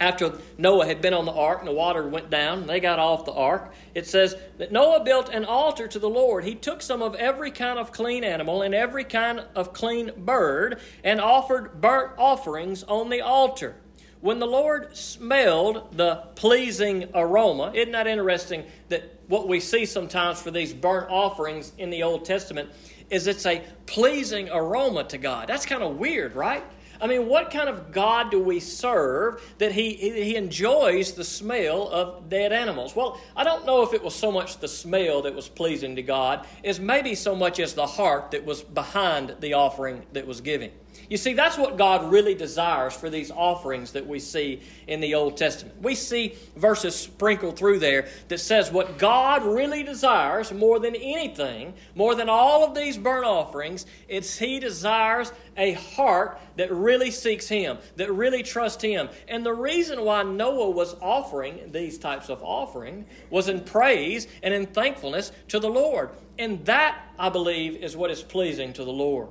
after 0.00 0.32
Noah 0.56 0.86
had 0.86 1.02
been 1.02 1.12
on 1.12 1.26
the 1.26 1.32
ark 1.32 1.58
and 1.58 1.68
the 1.68 1.72
water 1.72 2.08
went 2.08 2.30
down, 2.30 2.60
and 2.60 2.68
they 2.68 2.80
got 2.80 2.98
off 2.98 3.26
the 3.26 3.32
ark, 3.32 3.72
it 3.94 4.06
says 4.06 4.34
that 4.56 4.72
Noah 4.72 5.04
built 5.04 5.28
an 5.28 5.44
altar 5.44 5.86
to 5.86 5.98
the 5.98 6.08
Lord. 6.08 6.42
He 6.44 6.54
took 6.54 6.80
some 6.80 7.02
of 7.02 7.14
every 7.14 7.50
kind 7.50 7.78
of 7.78 7.92
clean 7.92 8.24
animal 8.24 8.62
and 8.62 8.74
every 8.74 9.04
kind 9.04 9.44
of 9.54 9.74
clean 9.74 10.10
bird 10.16 10.80
and 11.04 11.20
offered 11.20 11.82
burnt 11.82 12.12
offerings 12.16 12.82
on 12.84 13.10
the 13.10 13.20
altar. 13.20 13.76
When 14.22 14.38
the 14.38 14.46
Lord 14.46 14.96
smelled 14.96 15.96
the 15.96 16.24
pleasing 16.34 17.08
aroma, 17.14 17.72
isn't 17.74 17.92
that 17.92 18.06
interesting 18.06 18.64
that 18.88 19.18
what 19.28 19.48
we 19.48 19.60
see 19.60 19.86
sometimes 19.86 20.40
for 20.40 20.50
these 20.50 20.74
burnt 20.74 21.10
offerings 21.10 21.72
in 21.78 21.90
the 21.90 22.02
Old 22.02 22.24
Testament 22.24 22.70
is 23.10 23.26
it's 23.26 23.46
a 23.46 23.62
pleasing 23.86 24.48
aroma 24.50 25.04
to 25.04 25.18
God? 25.18 25.48
That's 25.48 25.66
kind 25.66 25.82
of 25.82 25.96
weird, 25.96 26.34
right? 26.34 26.62
I 27.00 27.06
mean, 27.06 27.26
what 27.28 27.50
kind 27.50 27.68
of 27.68 27.92
God 27.92 28.30
do 28.30 28.42
we 28.42 28.60
serve 28.60 29.42
that 29.58 29.72
he, 29.72 29.94
he 29.94 30.36
enjoys 30.36 31.12
the 31.12 31.24
smell 31.24 31.88
of 31.88 32.28
dead 32.28 32.52
animals? 32.52 32.94
Well, 32.94 33.20
I 33.34 33.44
don't 33.44 33.64
know 33.64 33.82
if 33.82 33.94
it 33.94 34.02
was 34.02 34.14
so 34.14 34.30
much 34.30 34.58
the 34.58 34.68
smell 34.68 35.22
that 35.22 35.34
was 35.34 35.48
pleasing 35.48 35.96
to 35.96 36.02
God 36.02 36.46
as 36.62 36.78
maybe 36.78 37.14
so 37.14 37.34
much 37.34 37.58
as 37.58 37.74
the 37.74 37.86
heart 37.86 38.32
that 38.32 38.44
was 38.44 38.62
behind 38.62 39.36
the 39.40 39.54
offering 39.54 40.04
that 40.12 40.26
was 40.26 40.40
given. 40.40 40.70
You 41.10 41.16
see, 41.16 41.32
that's 41.32 41.58
what 41.58 41.76
God 41.76 42.12
really 42.12 42.36
desires 42.36 42.94
for 42.94 43.10
these 43.10 43.32
offerings 43.32 43.90
that 43.92 44.06
we 44.06 44.20
see 44.20 44.60
in 44.86 45.00
the 45.00 45.16
Old 45.16 45.36
Testament. 45.36 45.82
We 45.82 45.96
see 45.96 46.36
verses 46.54 46.94
sprinkled 46.94 47.58
through 47.58 47.80
there 47.80 48.06
that 48.28 48.38
says 48.38 48.70
what 48.70 48.96
God 48.96 49.44
really 49.44 49.82
desires 49.82 50.52
more 50.52 50.78
than 50.78 50.94
anything, 50.94 51.74
more 51.96 52.14
than 52.14 52.28
all 52.28 52.62
of 52.64 52.76
these 52.76 52.96
burnt 52.96 53.26
offerings, 53.26 53.86
it's 54.06 54.38
He 54.38 54.60
desires 54.60 55.32
a 55.56 55.72
heart 55.72 56.40
that 56.54 56.72
really 56.72 57.10
seeks 57.10 57.48
Him, 57.48 57.78
that 57.96 58.12
really 58.12 58.44
trusts 58.44 58.84
Him. 58.84 59.08
And 59.26 59.44
the 59.44 59.52
reason 59.52 60.04
why 60.04 60.22
Noah 60.22 60.70
was 60.70 60.94
offering 61.02 61.72
these 61.72 61.98
types 61.98 62.28
of 62.28 62.40
offering 62.40 63.04
was 63.30 63.48
in 63.48 63.62
praise 63.62 64.28
and 64.44 64.54
in 64.54 64.66
thankfulness 64.66 65.32
to 65.48 65.58
the 65.58 65.70
Lord. 65.70 66.10
And 66.38 66.64
that, 66.66 67.04
I 67.18 67.30
believe, 67.30 67.82
is 67.82 67.96
what 67.96 68.12
is 68.12 68.22
pleasing 68.22 68.72
to 68.74 68.84
the 68.84 68.92
Lord. 68.92 69.30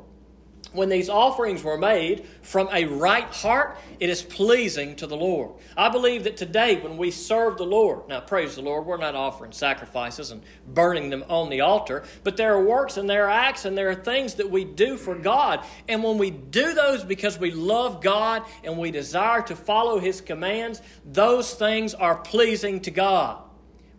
When 0.71 0.89
these 0.89 1.09
offerings 1.09 1.63
were 1.63 1.79
made 1.79 2.27
from 2.43 2.69
a 2.71 2.85
right 2.85 3.23
heart, 3.23 3.79
it 3.99 4.07
is 4.07 4.21
pleasing 4.21 4.95
to 4.97 5.07
the 5.07 5.17
Lord. 5.17 5.53
I 5.75 5.89
believe 5.89 6.25
that 6.25 6.37
today, 6.37 6.79
when 6.79 6.95
we 6.95 7.09
serve 7.09 7.57
the 7.57 7.65
Lord, 7.65 8.07
now 8.07 8.19
praise 8.19 8.53
the 8.53 8.61
Lord, 8.61 8.85
we're 8.85 8.97
not 8.97 9.15
offering 9.15 9.51
sacrifices 9.51 10.29
and 10.29 10.43
burning 10.67 11.09
them 11.09 11.23
on 11.27 11.49
the 11.49 11.61
altar, 11.61 12.03
but 12.23 12.37
there 12.37 12.53
are 12.53 12.63
works 12.63 12.97
and 12.97 13.09
there 13.09 13.25
are 13.25 13.31
acts 13.31 13.65
and 13.65 13.75
there 13.75 13.89
are 13.89 13.95
things 13.95 14.35
that 14.35 14.51
we 14.51 14.63
do 14.63 14.95
for 14.95 15.15
God. 15.15 15.65
And 15.87 16.03
when 16.03 16.19
we 16.19 16.29
do 16.29 16.75
those 16.75 17.03
because 17.03 17.39
we 17.39 17.49
love 17.49 18.03
God 18.03 18.43
and 18.63 18.77
we 18.77 18.91
desire 18.91 19.41
to 19.43 19.55
follow 19.55 19.97
His 19.97 20.21
commands, 20.21 20.83
those 21.03 21.51
things 21.55 21.95
are 21.95 22.15
pleasing 22.15 22.79
to 22.81 22.91
God. 22.91 23.41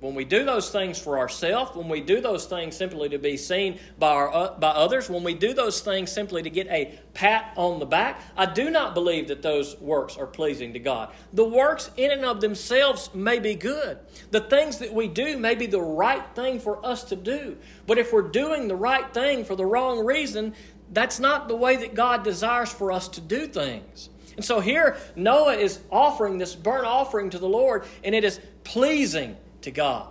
When 0.00 0.14
we 0.14 0.25
do 0.25 0.45
those 0.45 0.71
things 0.71 0.99
for 0.99 1.19
ourselves, 1.19 1.76
when 1.76 1.88
we 1.88 2.00
do 2.00 2.23
those 2.23 2.47
things 2.47 2.75
simply 2.75 3.11
to 3.11 3.19
be 3.19 3.37
seen 3.37 3.78
by, 3.99 4.09
our, 4.09 4.35
uh, 4.35 4.59
by 4.59 4.71
others, 4.71 5.11
when 5.11 5.23
we 5.23 5.35
do 5.35 5.52
those 5.52 5.83
things 5.83 6.11
simply 6.11 6.42
to 6.42 6.49
get 6.49 6.69
a 6.69 6.99
pat 7.12 7.52
on 7.54 7.78
the 7.78 7.85
back, 7.85 8.23
I 8.35 8.47
do 8.47 8.71
not 8.71 8.95
believe 8.95 9.28
that 9.28 9.42
those 9.42 9.78
works 9.78 10.16
are 10.16 10.26
pleasing 10.26 10.73
to 10.73 10.78
God. 10.78 11.12
The 11.35 11.45
works 11.45 11.90
in 11.99 12.12
and 12.12 12.25
of 12.25 12.40
themselves 12.40 13.11
may 13.14 13.40
be 13.40 13.54
good. 13.54 13.99
The 14.30 14.40
things 14.40 14.78
that 14.78 14.95
we 14.95 15.07
do 15.07 15.37
may 15.37 15.54
be 15.54 15.66
the 15.66 15.83
right 15.83 16.25
thing 16.35 16.61
for 16.61 16.85
us 16.85 17.04
to 17.04 17.16
do. 17.16 17.59
But 17.87 17.99
if 17.99 18.11
we're 18.11 18.23
doing 18.23 18.69
the 18.69 18.76
right 18.76 19.12
thing 19.12 19.45
for 19.45 19.54
the 19.54 19.66
wrong 19.66 20.02
reason, 20.02 20.54
that's 20.92 21.21
not 21.21 21.47
the 21.47 21.57
way 21.57 21.76
that 21.76 21.95
God 21.95 22.25
desires 22.25 22.73
for 22.73 22.90
us 22.90 23.07
to 23.09 23.21
do 23.21 23.47
things. 23.47 24.09
And 24.37 24.45
so 24.45 24.61
here, 24.61 24.97
Noah 25.14 25.57
is 25.57 25.80
offering 25.92 26.38
this 26.38 26.54
burnt 26.54 26.87
offering 26.87 27.28
to 27.30 27.38
the 27.38 27.49
Lord, 27.49 27.85
and 28.02 28.14
it 28.14 28.25
is 28.25 28.40
pleasing 28.64 29.37
to 29.62 29.71
God. 29.71 30.09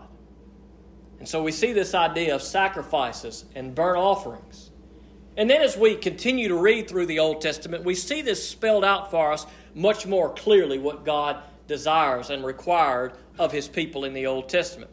And 1.19 1.27
so 1.27 1.43
we 1.43 1.51
see 1.51 1.73
this 1.73 1.93
idea 1.93 2.33
of 2.33 2.41
sacrifices 2.41 3.45
and 3.55 3.75
burnt 3.75 3.97
offerings. 3.97 4.71
And 5.35 5.49
then 5.49 5.61
as 5.61 5.77
we 5.77 5.95
continue 5.95 6.47
to 6.49 6.55
read 6.55 6.89
through 6.89 7.05
the 7.05 7.19
Old 7.19 7.41
Testament, 7.41 7.83
we 7.83 7.95
see 7.95 8.21
this 8.21 8.47
spelled 8.47 8.83
out 8.83 9.11
for 9.11 9.31
us 9.31 9.45
much 9.73 10.05
more 10.05 10.33
clearly 10.33 10.79
what 10.79 11.05
God 11.05 11.41
desires 11.67 12.29
and 12.29 12.43
required 12.43 13.13
of 13.37 13.51
his 13.51 13.67
people 13.67 14.03
in 14.03 14.13
the 14.13 14.27
Old 14.27 14.49
Testament. 14.49 14.91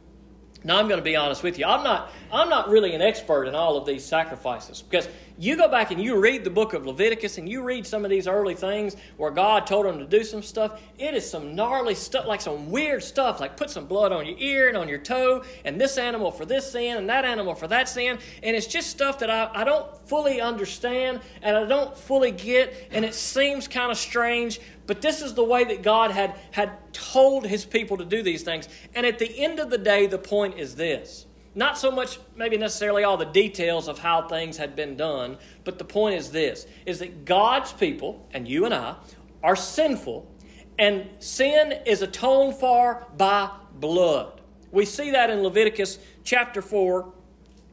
Now 0.62 0.78
I'm 0.78 0.88
going 0.88 0.98
to 0.98 1.04
be 1.04 1.16
honest 1.16 1.42
with 1.42 1.58
you. 1.58 1.64
I'm 1.64 1.84
not 1.84 2.10
I'm 2.32 2.48
not 2.48 2.68
really 2.68 2.94
an 2.94 3.00
expert 3.00 3.44
in 3.44 3.54
all 3.54 3.76
of 3.76 3.86
these 3.86 4.04
sacrifices 4.04 4.82
because 4.82 5.08
you 5.38 5.56
go 5.56 5.68
back 5.68 5.90
and 5.90 6.02
you 6.02 6.18
read 6.18 6.44
the 6.44 6.50
book 6.50 6.72
of 6.72 6.86
Leviticus 6.86 7.36
and 7.36 7.48
you 7.48 7.62
read 7.62 7.86
some 7.86 8.04
of 8.04 8.10
these 8.10 8.26
early 8.26 8.54
things 8.54 8.96
where 9.18 9.30
God 9.30 9.66
told 9.66 9.84
them 9.84 9.98
to 9.98 10.06
do 10.06 10.24
some 10.24 10.42
stuff. 10.42 10.80
It 10.98 11.14
is 11.14 11.28
some 11.28 11.54
gnarly 11.54 11.94
stuff, 11.94 12.26
like 12.26 12.40
some 12.40 12.70
weird 12.70 13.02
stuff, 13.02 13.38
like 13.40 13.56
put 13.56 13.68
some 13.68 13.86
blood 13.86 14.12
on 14.12 14.24
your 14.26 14.38
ear 14.38 14.68
and 14.68 14.76
on 14.76 14.88
your 14.88 14.98
toe, 14.98 15.44
and 15.64 15.78
this 15.80 15.98
animal 15.98 16.30
for 16.30 16.46
this 16.46 16.72
sin 16.72 16.96
and 16.96 17.08
that 17.10 17.24
animal 17.24 17.54
for 17.54 17.68
that 17.68 17.88
sin. 17.88 18.18
And 18.42 18.56
it's 18.56 18.66
just 18.66 18.88
stuff 18.88 19.18
that 19.18 19.30
I, 19.30 19.50
I 19.52 19.64
don't 19.64 19.86
fully 20.08 20.40
understand 20.40 21.20
and 21.42 21.56
I 21.56 21.66
don't 21.66 21.96
fully 21.96 22.30
get, 22.30 22.88
and 22.90 23.04
it 23.04 23.14
seems 23.14 23.68
kind 23.68 23.90
of 23.90 23.98
strange. 23.98 24.60
But 24.86 25.02
this 25.02 25.20
is 25.20 25.34
the 25.34 25.44
way 25.44 25.64
that 25.64 25.82
God 25.82 26.12
had, 26.12 26.36
had 26.52 26.92
told 26.92 27.46
his 27.46 27.64
people 27.64 27.98
to 27.98 28.04
do 28.04 28.22
these 28.22 28.42
things. 28.42 28.68
And 28.94 29.04
at 29.04 29.18
the 29.18 29.38
end 29.38 29.58
of 29.60 29.68
the 29.68 29.78
day, 29.78 30.06
the 30.06 30.18
point 30.18 30.58
is 30.58 30.76
this 30.76 31.25
not 31.56 31.78
so 31.78 31.90
much 31.90 32.20
maybe 32.36 32.58
necessarily 32.58 33.02
all 33.02 33.16
the 33.16 33.24
details 33.24 33.88
of 33.88 33.98
how 33.98 34.28
things 34.28 34.58
had 34.58 34.76
been 34.76 34.94
done, 34.96 35.38
but 35.64 35.78
the 35.78 35.84
point 35.84 36.14
is 36.14 36.30
this 36.30 36.66
is 36.84 37.00
that 37.00 37.24
God's 37.24 37.72
people, 37.72 38.28
and 38.32 38.46
you 38.46 38.66
and 38.66 38.74
I, 38.74 38.96
are 39.42 39.56
sinful, 39.56 40.30
and 40.78 41.08
sin 41.18 41.72
is 41.86 42.02
atoned 42.02 42.56
for 42.56 43.06
by 43.16 43.50
blood. 43.80 44.42
We 44.70 44.84
see 44.84 45.10
that 45.12 45.30
in 45.30 45.42
Leviticus 45.42 45.98
chapter 46.24 46.60
4, 46.60 47.10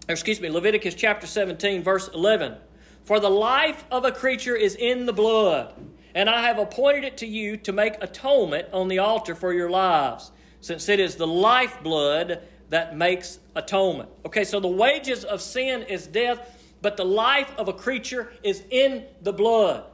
excuse 0.07 0.39
me, 0.39 0.49
Leviticus 0.49 0.95
chapter 0.95 1.27
17, 1.27 1.83
verse 1.83 2.07
11. 2.13 2.55
For 3.03 3.19
the 3.19 3.29
life 3.29 3.83
of 3.91 4.05
a 4.05 4.13
creature 4.13 4.55
is 4.55 4.75
in 4.75 5.05
the 5.05 5.13
blood, 5.13 5.73
and 6.15 6.29
I 6.29 6.43
have 6.43 6.57
appointed 6.57 7.03
it 7.03 7.17
to 7.17 7.27
you 7.27 7.57
to 7.57 7.73
make 7.73 8.01
atonement 8.01 8.69
on 8.71 8.87
the 8.87 8.99
altar 8.99 9.35
for 9.35 9.51
your 9.51 9.69
lives, 9.69 10.31
since 10.61 10.87
it 10.87 11.01
is 11.01 11.17
the 11.17 11.27
lifeblood 11.27 12.41
that 12.73 12.97
makes 12.97 13.37
atonement. 13.55 14.09
Okay, 14.25 14.43
so 14.43 14.59
the 14.59 14.67
wages 14.67 15.23
of 15.23 15.41
sin 15.41 15.83
is 15.83 16.07
death, 16.07 16.39
but 16.81 16.97
the 16.97 17.05
life 17.05 17.53
of 17.55 17.67
a 17.67 17.73
creature 17.73 18.33
is 18.41 18.63
in 18.71 19.05
the 19.21 19.31
blood. 19.31 19.85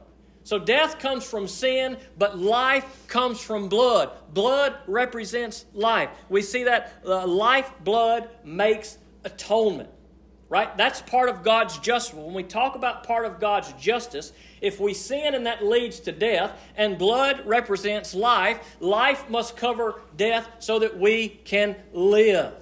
So 0.44 0.58
death 0.58 0.98
comes 0.98 1.24
from 1.24 1.46
sin, 1.46 1.98
but 2.16 2.38
life 2.38 3.06
comes 3.06 3.38
from 3.38 3.68
blood. 3.68 4.10
Blood 4.32 4.74
represents 4.86 5.66
life. 5.74 6.08
We 6.30 6.40
see 6.40 6.64
that 6.64 7.02
uh, 7.04 7.26
life 7.26 7.70
blood 7.84 8.30
makes 8.44 8.96
atonement. 9.24 9.90
Right? 10.48 10.74
That's 10.78 11.02
part 11.02 11.28
of 11.28 11.44
God's 11.44 11.78
justice. 11.78 12.14
When 12.14 12.32
we 12.32 12.42
talk 12.42 12.76
about 12.76 13.04
part 13.04 13.26
of 13.26 13.38
God's 13.38 13.72
justice, 13.74 14.32
if 14.62 14.80
we 14.80 14.94
sin 14.94 15.34
and 15.34 15.46
that 15.46 15.62
leads 15.64 16.00
to 16.00 16.12
death, 16.12 16.58
and 16.76 16.96
blood 16.96 17.42
represents 17.44 18.14
life, 18.14 18.58
life 18.80 19.28
must 19.28 19.54
cover 19.56 20.00
death 20.16 20.48
so 20.60 20.78
that 20.78 20.98
we 20.98 21.28
can 21.28 21.76
live. 21.92 22.54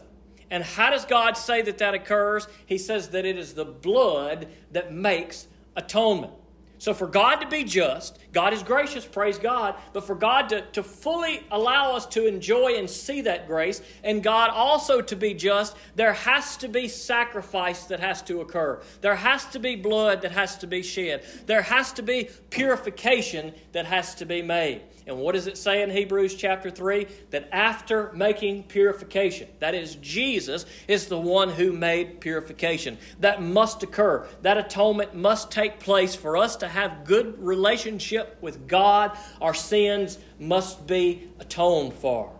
And 0.50 0.64
how 0.64 0.90
does 0.90 1.04
God 1.04 1.36
say 1.36 1.62
that 1.62 1.78
that 1.78 1.94
occurs? 1.94 2.48
He 2.66 2.78
says 2.78 3.10
that 3.10 3.24
it 3.24 3.36
is 3.36 3.54
the 3.54 3.64
blood 3.64 4.48
that 4.72 4.92
makes 4.92 5.46
atonement. 5.76 6.32
So, 6.80 6.94
for 6.94 7.08
God 7.08 7.36
to 7.36 7.48
be 7.48 7.64
just, 7.64 8.20
God 8.32 8.52
is 8.52 8.62
gracious, 8.62 9.04
praise 9.04 9.36
God, 9.36 9.74
but 9.92 10.04
for 10.04 10.14
God 10.14 10.48
to, 10.50 10.60
to 10.72 10.84
fully 10.84 11.44
allow 11.50 11.96
us 11.96 12.06
to 12.06 12.26
enjoy 12.26 12.76
and 12.76 12.88
see 12.88 13.20
that 13.22 13.48
grace, 13.48 13.82
and 14.04 14.22
God 14.22 14.50
also 14.50 15.00
to 15.00 15.16
be 15.16 15.34
just, 15.34 15.76
there 15.96 16.12
has 16.12 16.56
to 16.58 16.68
be 16.68 16.86
sacrifice 16.86 17.84
that 17.86 17.98
has 17.98 18.22
to 18.22 18.42
occur. 18.42 18.80
There 19.00 19.16
has 19.16 19.44
to 19.46 19.58
be 19.58 19.74
blood 19.74 20.22
that 20.22 20.30
has 20.30 20.56
to 20.58 20.68
be 20.68 20.84
shed. 20.84 21.24
There 21.46 21.62
has 21.62 21.92
to 21.94 22.02
be 22.02 22.30
purification 22.50 23.54
that 23.72 23.86
has 23.86 24.14
to 24.16 24.24
be 24.24 24.40
made. 24.40 24.82
And 25.08 25.18
what 25.18 25.34
does 25.34 25.46
it 25.46 25.56
say 25.56 25.82
in 25.82 25.88
Hebrews 25.88 26.34
chapter 26.34 26.70
3? 26.70 27.06
That 27.30 27.48
after 27.50 28.12
making 28.12 28.64
purification, 28.64 29.48
that 29.58 29.74
is, 29.74 29.94
Jesus 29.96 30.66
is 30.86 31.06
the 31.06 31.18
one 31.18 31.48
who 31.48 31.72
made 31.72 32.20
purification. 32.20 32.98
That 33.20 33.40
must 33.42 33.82
occur. 33.82 34.28
That 34.42 34.58
atonement 34.58 35.14
must 35.14 35.50
take 35.50 35.80
place 35.80 36.14
for 36.14 36.36
us 36.36 36.56
to 36.56 36.68
have 36.68 37.04
good 37.04 37.42
relationship 37.42 38.36
with 38.42 38.68
God. 38.68 39.16
Our 39.40 39.54
sins 39.54 40.18
must 40.38 40.86
be 40.86 41.28
atoned 41.40 41.94
for. 41.94 42.30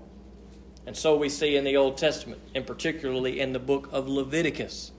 And 0.87 0.94
so 0.94 1.16
we 1.16 1.30
see 1.30 1.56
in 1.56 1.64
the 1.64 1.78
Old 1.78 1.96
Testament, 1.96 2.40
and 2.54 2.66
particularly 2.66 3.40
in 3.40 3.54
the 3.54 3.58
book 3.58 3.88
of 3.92 4.08
Leviticus. 4.08 4.92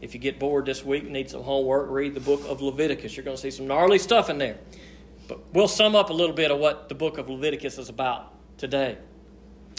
If 0.00 0.14
you 0.14 0.20
get 0.20 0.38
bored 0.38 0.64
this 0.64 0.82
week, 0.84 1.04
and 1.04 1.12
need 1.12 1.28
some 1.28 1.42
homework, 1.42 1.90
read 1.90 2.14
the 2.14 2.20
book 2.20 2.42
of 2.48 2.62
Leviticus. 2.62 3.16
You're 3.16 3.24
going 3.24 3.36
to 3.36 3.40
see 3.40 3.50
some 3.50 3.66
gnarly 3.66 3.98
stuff 3.98 4.30
in 4.30 4.38
there. 4.38 4.58
But 5.32 5.54
we'll 5.54 5.66
sum 5.66 5.96
up 5.96 6.10
a 6.10 6.12
little 6.12 6.34
bit 6.34 6.50
of 6.50 6.58
what 6.58 6.90
the 6.90 6.94
book 6.94 7.16
of 7.16 7.30
Leviticus 7.30 7.78
is 7.78 7.88
about 7.88 8.34
today. 8.58 8.98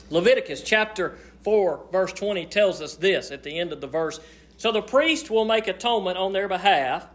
Leviticus 0.10 0.64
chapter 0.64 1.20
4, 1.44 1.90
verse 1.92 2.12
20 2.12 2.48
tells 2.48 2.82
us 2.82 2.96
this 2.96 3.30
at 3.30 3.44
the 3.44 3.60
end 3.60 3.72
of 3.72 3.80
the 3.80 3.86
verse. 3.86 4.20
So 4.58 4.72
the 4.72 4.82
priest 4.82 5.30
will 5.30 5.46
make 5.46 5.68
atonement 5.68 6.18
on 6.18 6.34
their 6.34 6.48
behalf, 6.48 7.08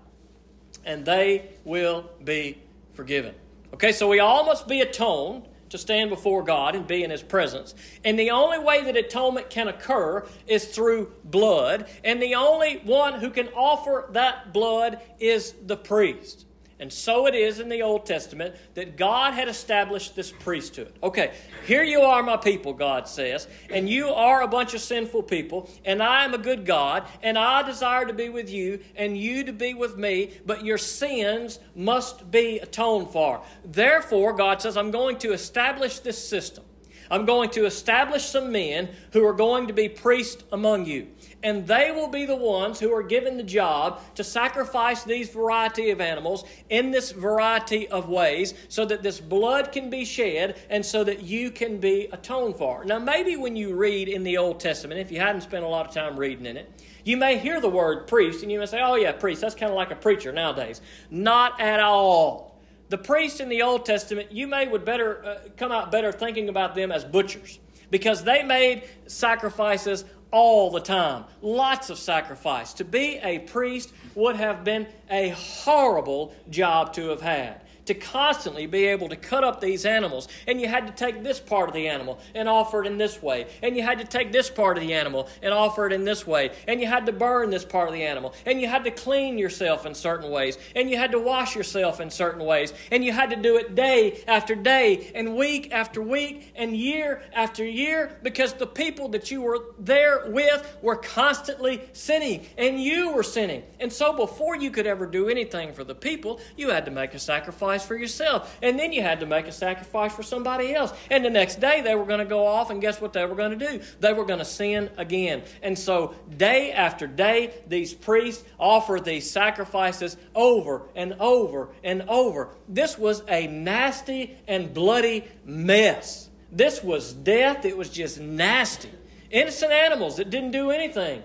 and 0.84 1.04
they 1.04 1.50
will 1.64 2.08
be 2.22 2.58
forgiven. 2.92 3.34
Okay, 3.74 3.90
so 3.90 4.08
we 4.08 4.20
all 4.20 4.44
must 4.44 4.68
be 4.68 4.82
atoned 4.82 5.48
to 5.70 5.76
stand 5.76 6.08
before 6.08 6.44
God 6.44 6.76
and 6.76 6.86
be 6.86 7.02
in 7.02 7.10
His 7.10 7.24
presence. 7.24 7.74
And 8.04 8.16
the 8.16 8.30
only 8.30 8.60
way 8.60 8.84
that 8.84 8.96
atonement 8.96 9.50
can 9.50 9.66
occur 9.66 10.24
is 10.46 10.66
through 10.66 11.12
blood. 11.24 11.88
And 12.04 12.22
the 12.22 12.36
only 12.36 12.76
one 12.84 13.14
who 13.14 13.30
can 13.30 13.48
offer 13.48 14.06
that 14.12 14.52
blood 14.52 15.00
is 15.18 15.54
the 15.66 15.76
priest. 15.76 16.44
And 16.80 16.92
so 16.92 17.26
it 17.26 17.34
is 17.34 17.58
in 17.58 17.68
the 17.68 17.82
Old 17.82 18.06
Testament 18.06 18.54
that 18.74 18.96
God 18.96 19.34
had 19.34 19.48
established 19.48 20.14
this 20.14 20.30
priesthood. 20.30 20.92
Okay, 21.02 21.32
here 21.66 21.82
you 21.82 22.02
are, 22.02 22.22
my 22.22 22.36
people, 22.36 22.72
God 22.72 23.08
says, 23.08 23.48
and 23.68 23.88
you 23.88 24.10
are 24.10 24.42
a 24.42 24.48
bunch 24.48 24.74
of 24.74 24.80
sinful 24.80 25.24
people, 25.24 25.68
and 25.84 26.00
I 26.00 26.24
am 26.24 26.34
a 26.34 26.38
good 26.38 26.64
God, 26.64 27.04
and 27.20 27.36
I 27.36 27.62
desire 27.62 28.06
to 28.06 28.12
be 28.12 28.28
with 28.28 28.48
you, 28.48 28.78
and 28.94 29.18
you 29.18 29.42
to 29.44 29.52
be 29.52 29.74
with 29.74 29.96
me, 29.96 30.38
but 30.46 30.64
your 30.64 30.78
sins 30.78 31.58
must 31.74 32.30
be 32.30 32.60
atoned 32.60 33.10
for. 33.10 33.42
Therefore, 33.64 34.32
God 34.32 34.62
says, 34.62 34.76
I'm 34.76 34.92
going 34.92 35.18
to 35.18 35.32
establish 35.32 35.98
this 35.98 36.28
system. 36.28 36.62
I'm 37.10 37.24
going 37.24 37.50
to 37.50 37.64
establish 37.64 38.24
some 38.24 38.52
men 38.52 38.90
who 39.12 39.24
are 39.26 39.32
going 39.32 39.68
to 39.68 39.72
be 39.72 39.88
priests 39.88 40.44
among 40.52 40.86
you. 40.86 41.08
And 41.42 41.66
they 41.66 41.92
will 41.92 42.08
be 42.08 42.26
the 42.26 42.36
ones 42.36 42.80
who 42.80 42.92
are 42.92 43.02
given 43.02 43.36
the 43.36 43.44
job 43.44 44.00
to 44.16 44.24
sacrifice 44.24 45.04
these 45.04 45.28
variety 45.30 45.90
of 45.90 46.00
animals 46.00 46.44
in 46.68 46.90
this 46.90 47.12
variety 47.12 47.86
of 47.88 48.08
ways 48.08 48.54
so 48.68 48.84
that 48.86 49.04
this 49.04 49.20
blood 49.20 49.70
can 49.70 49.88
be 49.88 50.04
shed 50.04 50.58
and 50.68 50.84
so 50.84 51.04
that 51.04 51.22
you 51.22 51.52
can 51.52 51.78
be 51.78 52.08
atoned 52.12 52.56
for. 52.56 52.84
Now, 52.84 52.98
maybe 52.98 53.36
when 53.36 53.54
you 53.54 53.74
read 53.74 54.08
in 54.08 54.24
the 54.24 54.36
Old 54.36 54.58
Testament, 54.58 55.00
if 55.00 55.12
you 55.12 55.20
hadn't 55.20 55.42
spent 55.42 55.64
a 55.64 55.68
lot 55.68 55.86
of 55.86 55.94
time 55.94 56.18
reading 56.18 56.46
in 56.46 56.56
it, 56.56 56.72
you 57.04 57.16
may 57.16 57.38
hear 57.38 57.60
the 57.60 57.68
word 57.68 58.08
priest 58.08 58.42
and 58.42 58.50
you 58.50 58.58
may 58.58 58.66
say, 58.66 58.80
oh, 58.82 58.96
yeah, 58.96 59.12
priest, 59.12 59.40
that's 59.40 59.54
kind 59.54 59.70
of 59.70 59.76
like 59.76 59.92
a 59.92 59.96
preacher 59.96 60.32
nowadays. 60.32 60.80
Not 61.10 61.60
at 61.60 61.78
all. 61.78 62.58
The 62.88 62.98
priests 62.98 63.40
in 63.40 63.48
the 63.48 63.62
Old 63.62 63.86
Testament, 63.86 64.32
you 64.32 64.46
may 64.46 64.66
would 64.66 64.84
better 64.84 65.24
uh, 65.24 65.38
come 65.56 65.70
out 65.70 65.92
better 65.92 66.10
thinking 66.10 66.48
about 66.48 66.74
them 66.74 66.90
as 66.90 67.04
butchers 67.04 67.60
because 67.90 68.24
they 68.24 68.42
made 68.42 68.84
sacrifices 69.06 70.04
all 70.30 70.70
the 70.70 70.80
time. 70.80 71.24
Lots 71.42 71.90
of 71.90 71.98
sacrifice. 71.98 72.72
To 72.74 72.84
be 72.84 73.18
a 73.22 73.40
priest 73.40 73.92
would 74.14 74.36
have 74.36 74.64
been 74.64 74.86
a 75.10 75.30
horrible 75.30 76.34
job 76.50 76.92
to 76.94 77.08
have 77.08 77.20
had 77.20 77.62
to 77.88 77.94
constantly 77.94 78.66
be 78.66 78.86
able 78.86 79.08
to 79.08 79.16
cut 79.16 79.44
up 79.44 79.60
these 79.60 79.84
animals. 79.84 80.28
And 80.46 80.60
you 80.60 80.68
had 80.68 80.86
to 80.86 80.92
take 80.92 81.22
this 81.22 81.40
part 81.40 81.68
of 81.68 81.74
the 81.74 81.88
animal 81.88 82.18
and 82.34 82.48
offer 82.48 82.82
it 82.82 82.86
in 82.86 82.98
this 82.98 83.22
way. 83.22 83.46
And 83.62 83.76
you 83.76 83.82
had 83.82 83.98
to 83.98 84.04
take 84.04 84.30
this 84.32 84.48
part 84.48 84.76
of 84.76 84.82
the 84.82 84.94
animal 84.94 85.28
and 85.42 85.52
offer 85.52 85.86
it 85.86 85.92
in 85.92 86.04
this 86.04 86.26
way. 86.26 86.52
And 86.66 86.80
you 86.80 86.86
had 86.86 87.06
to 87.06 87.12
burn 87.12 87.50
this 87.50 87.64
part 87.64 87.88
of 87.88 87.94
the 87.94 88.04
animal. 88.04 88.34
And 88.46 88.60
you 88.60 88.68
had 88.68 88.84
to 88.84 88.90
clean 88.90 89.38
yourself 89.38 89.86
in 89.86 89.94
certain 89.94 90.30
ways. 90.30 90.58
And 90.76 90.88
you 90.90 90.96
had 90.96 91.12
to 91.12 91.18
wash 91.18 91.56
yourself 91.56 92.00
in 92.00 92.10
certain 92.10 92.44
ways. 92.44 92.72
And 92.90 93.04
you 93.04 93.12
had 93.12 93.30
to 93.30 93.36
do 93.36 93.56
it 93.56 93.74
day 93.74 94.22
after 94.26 94.54
day 94.54 95.10
and 95.14 95.36
week 95.36 95.72
after 95.72 96.00
week 96.02 96.52
and 96.56 96.76
year 96.76 97.22
after 97.32 97.64
year 97.64 98.18
because 98.22 98.52
the 98.54 98.66
people 98.66 99.08
that 99.08 99.30
you 99.30 99.42
were 99.42 99.58
there 99.78 100.30
with 100.30 100.76
were 100.82 100.96
constantly 100.96 101.80
sinning 101.92 102.46
and 102.56 102.82
you 102.82 103.12
were 103.12 103.22
sinning. 103.22 103.62
And 103.80 103.92
so 103.92 104.12
before 104.12 104.56
you 104.56 104.70
could 104.70 104.86
ever 104.86 105.06
do 105.06 105.28
anything 105.28 105.72
for 105.72 105.84
the 105.84 105.94
people, 105.94 106.40
you 106.56 106.70
had 106.70 106.84
to 106.84 106.90
make 106.90 107.14
a 107.14 107.18
sacrifice 107.18 107.77
sacrifice 107.78 107.86
for 107.86 107.96
yourself. 107.96 108.58
And 108.62 108.78
then 108.78 108.92
you 108.92 109.02
had 109.02 109.20
to 109.20 109.26
make 109.26 109.46
a 109.46 109.52
sacrifice 109.52 110.14
for 110.14 110.22
somebody 110.22 110.74
else. 110.74 110.92
And 111.10 111.24
the 111.24 111.30
next 111.30 111.60
day 111.60 111.80
they 111.80 111.94
were 111.94 112.04
going 112.04 112.20
to 112.20 112.24
go 112.24 112.46
off, 112.46 112.70
and 112.70 112.80
guess 112.80 113.00
what 113.00 113.12
they 113.12 113.24
were 113.24 113.34
going 113.34 113.58
to 113.58 113.72
do? 113.72 113.80
They 114.00 114.12
were 114.12 114.24
going 114.24 114.38
to 114.40 114.44
sin 114.44 114.90
again. 114.96 115.42
And 115.62 115.78
so, 115.78 116.14
day 116.36 116.72
after 116.72 117.06
day, 117.06 117.54
these 117.66 117.94
priests 117.94 118.44
offered 118.58 119.04
these 119.04 119.30
sacrifices 119.30 120.16
over 120.34 120.82
and 120.94 121.14
over 121.14 121.70
and 121.84 122.02
over. 122.08 122.50
This 122.68 122.98
was 122.98 123.22
a 123.28 123.46
nasty 123.46 124.36
and 124.46 124.72
bloody 124.72 125.24
mess. 125.44 126.28
This 126.50 126.82
was 126.82 127.12
death. 127.12 127.64
It 127.64 127.76
was 127.76 127.90
just 127.90 128.20
nasty. 128.20 128.90
Innocent 129.30 129.72
animals 129.72 130.16
that 130.16 130.30
didn't 130.30 130.52
do 130.52 130.70
anything. 130.70 131.22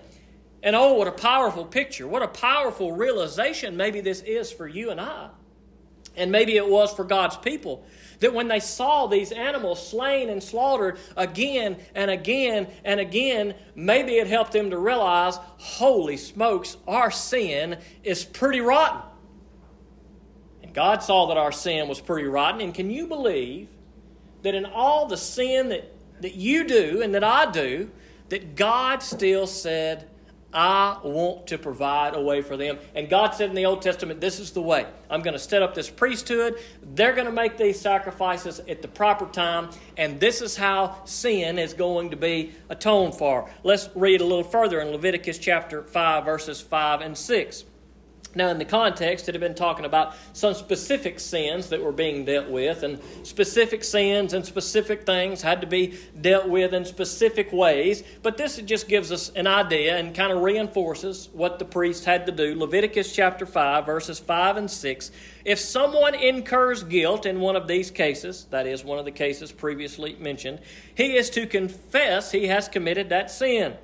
And 0.62 0.76
oh, 0.76 0.94
what 0.94 1.08
a 1.08 1.12
powerful 1.12 1.64
picture. 1.64 2.06
What 2.06 2.22
a 2.22 2.28
powerful 2.28 2.92
realization 2.92 3.76
maybe 3.76 4.00
this 4.00 4.20
is 4.22 4.50
for 4.52 4.66
you 4.66 4.90
and 4.90 5.00
I. 5.00 5.28
And 6.16 6.30
maybe 6.30 6.56
it 6.56 6.68
was 6.68 6.92
for 6.92 7.04
God's 7.04 7.36
people 7.36 7.84
that 8.20 8.32
when 8.32 8.48
they 8.48 8.60
saw 8.60 9.06
these 9.06 9.32
animals 9.32 9.86
slain 9.86 10.30
and 10.30 10.42
slaughtered 10.42 10.98
again 11.16 11.76
and 11.94 12.10
again 12.10 12.66
and 12.84 13.00
again, 13.00 13.54
maybe 13.74 14.12
it 14.12 14.26
helped 14.26 14.52
them 14.52 14.70
to 14.70 14.78
realize 14.78 15.36
holy 15.58 16.16
smokes, 16.16 16.76
our 16.86 17.10
sin 17.10 17.78
is 18.02 18.24
pretty 18.24 18.60
rotten. 18.60 19.02
And 20.62 20.72
God 20.72 21.02
saw 21.02 21.26
that 21.26 21.36
our 21.36 21.52
sin 21.52 21.88
was 21.88 22.00
pretty 22.00 22.26
rotten. 22.26 22.60
And 22.60 22.74
can 22.74 22.90
you 22.90 23.06
believe 23.06 23.68
that 24.42 24.54
in 24.54 24.64
all 24.64 25.06
the 25.06 25.16
sin 25.16 25.68
that, 25.70 25.92
that 26.20 26.34
you 26.34 26.66
do 26.66 27.02
and 27.02 27.14
that 27.14 27.24
I 27.24 27.50
do, 27.50 27.90
that 28.28 28.56
God 28.56 29.02
still 29.02 29.46
said, 29.46 30.08
I 30.54 30.98
want 31.02 31.48
to 31.48 31.58
provide 31.58 32.14
a 32.14 32.20
way 32.20 32.40
for 32.40 32.56
them. 32.56 32.78
And 32.94 33.10
God 33.10 33.30
said 33.34 33.48
in 33.50 33.56
the 33.56 33.66
Old 33.66 33.82
Testament, 33.82 34.20
this 34.20 34.38
is 34.38 34.52
the 34.52 34.62
way. 34.62 34.86
I'm 35.10 35.20
going 35.20 35.34
to 35.34 35.38
set 35.38 35.62
up 35.62 35.74
this 35.74 35.90
priesthood. 35.90 36.60
They're 36.94 37.12
going 37.12 37.26
to 37.26 37.32
make 37.32 37.56
these 37.58 37.80
sacrifices 37.80 38.60
at 38.60 38.80
the 38.80 38.88
proper 38.88 39.26
time. 39.26 39.70
And 39.96 40.20
this 40.20 40.40
is 40.40 40.56
how 40.56 41.04
sin 41.04 41.58
is 41.58 41.74
going 41.74 42.10
to 42.10 42.16
be 42.16 42.52
atoned 42.68 43.16
for. 43.16 43.50
Let's 43.64 43.90
read 43.96 44.20
a 44.20 44.24
little 44.24 44.44
further 44.44 44.80
in 44.80 44.88
Leviticus 44.88 45.38
chapter 45.38 45.82
5, 45.82 46.24
verses 46.24 46.60
5 46.60 47.00
and 47.00 47.18
6. 47.18 47.64
Now, 48.34 48.48
in 48.48 48.58
the 48.58 48.64
context, 48.64 49.28
it 49.28 49.34
had 49.34 49.40
been 49.40 49.54
talking 49.54 49.84
about 49.84 50.14
some 50.32 50.54
specific 50.54 51.20
sins 51.20 51.68
that 51.68 51.82
were 51.82 51.92
being 51.92 52.24
dealt 52.24 52.48
with, 52.48 52.82
and 52.82 52.98
specific 53.22 53.84
sins 53.84 54.32
and 54.32 54.44
specific 54.44 55.06
things 55.06 55.42
had 55.42 55.60
to 55.60 55.66
be 55.66 55.98
dealt 56.20 56.48
with 56.48 56.74
in 56.74 56.84
specific 56.84 57.52
ways. 57.52 58.02
But 58.22 58.36
this 58.36 58.56
just 58.56 58.88
gives 58.88 59.12
us 59.12 59.30
an 59.30 59.46
idea 59.46 59.96
and 59.96 60.14
kind 60.14 60.32
of 60.32 60.42
reinforces 60.42 61.28
what 61.32 61.58
the 61.58 61.64
priest 61.64 62.04
had 62.04 62.26
to 62.26 62.32
do. 62.32 62.58
Leviticus 62.58 63.14
chapter 63.14 63.46
5, 63.46 63.86
verses 63.86 64.18
5 64.18 64.56
and 64.56 64.70
6. 64.70 65.10
If 65.44 65.58
someone 65.58 66.14
incurs 66.14 66.82
guilt 66.82 67.26
in 67.26 67.40
one 67.40 67.54
of 67.54 67.68
these 67.68 67.90
cases, 67.90 68.46
that 68.50 68.66
is, 68.66 68.84
one 68.84 68.98
of 68.98 69.04
the 69.04 69.10
cases 69.10 69.52
previously 69.52 70.16
mentioned, 70.18 70.60
he 70.94 71.16
is 71.16 71.30
to 71.30 71.46
confess 71.46 72.32
he 72.32 72.46
has 72.48 72.68
committed 72.68 73.10
that 73.10 73.30
sin 73.30 73.74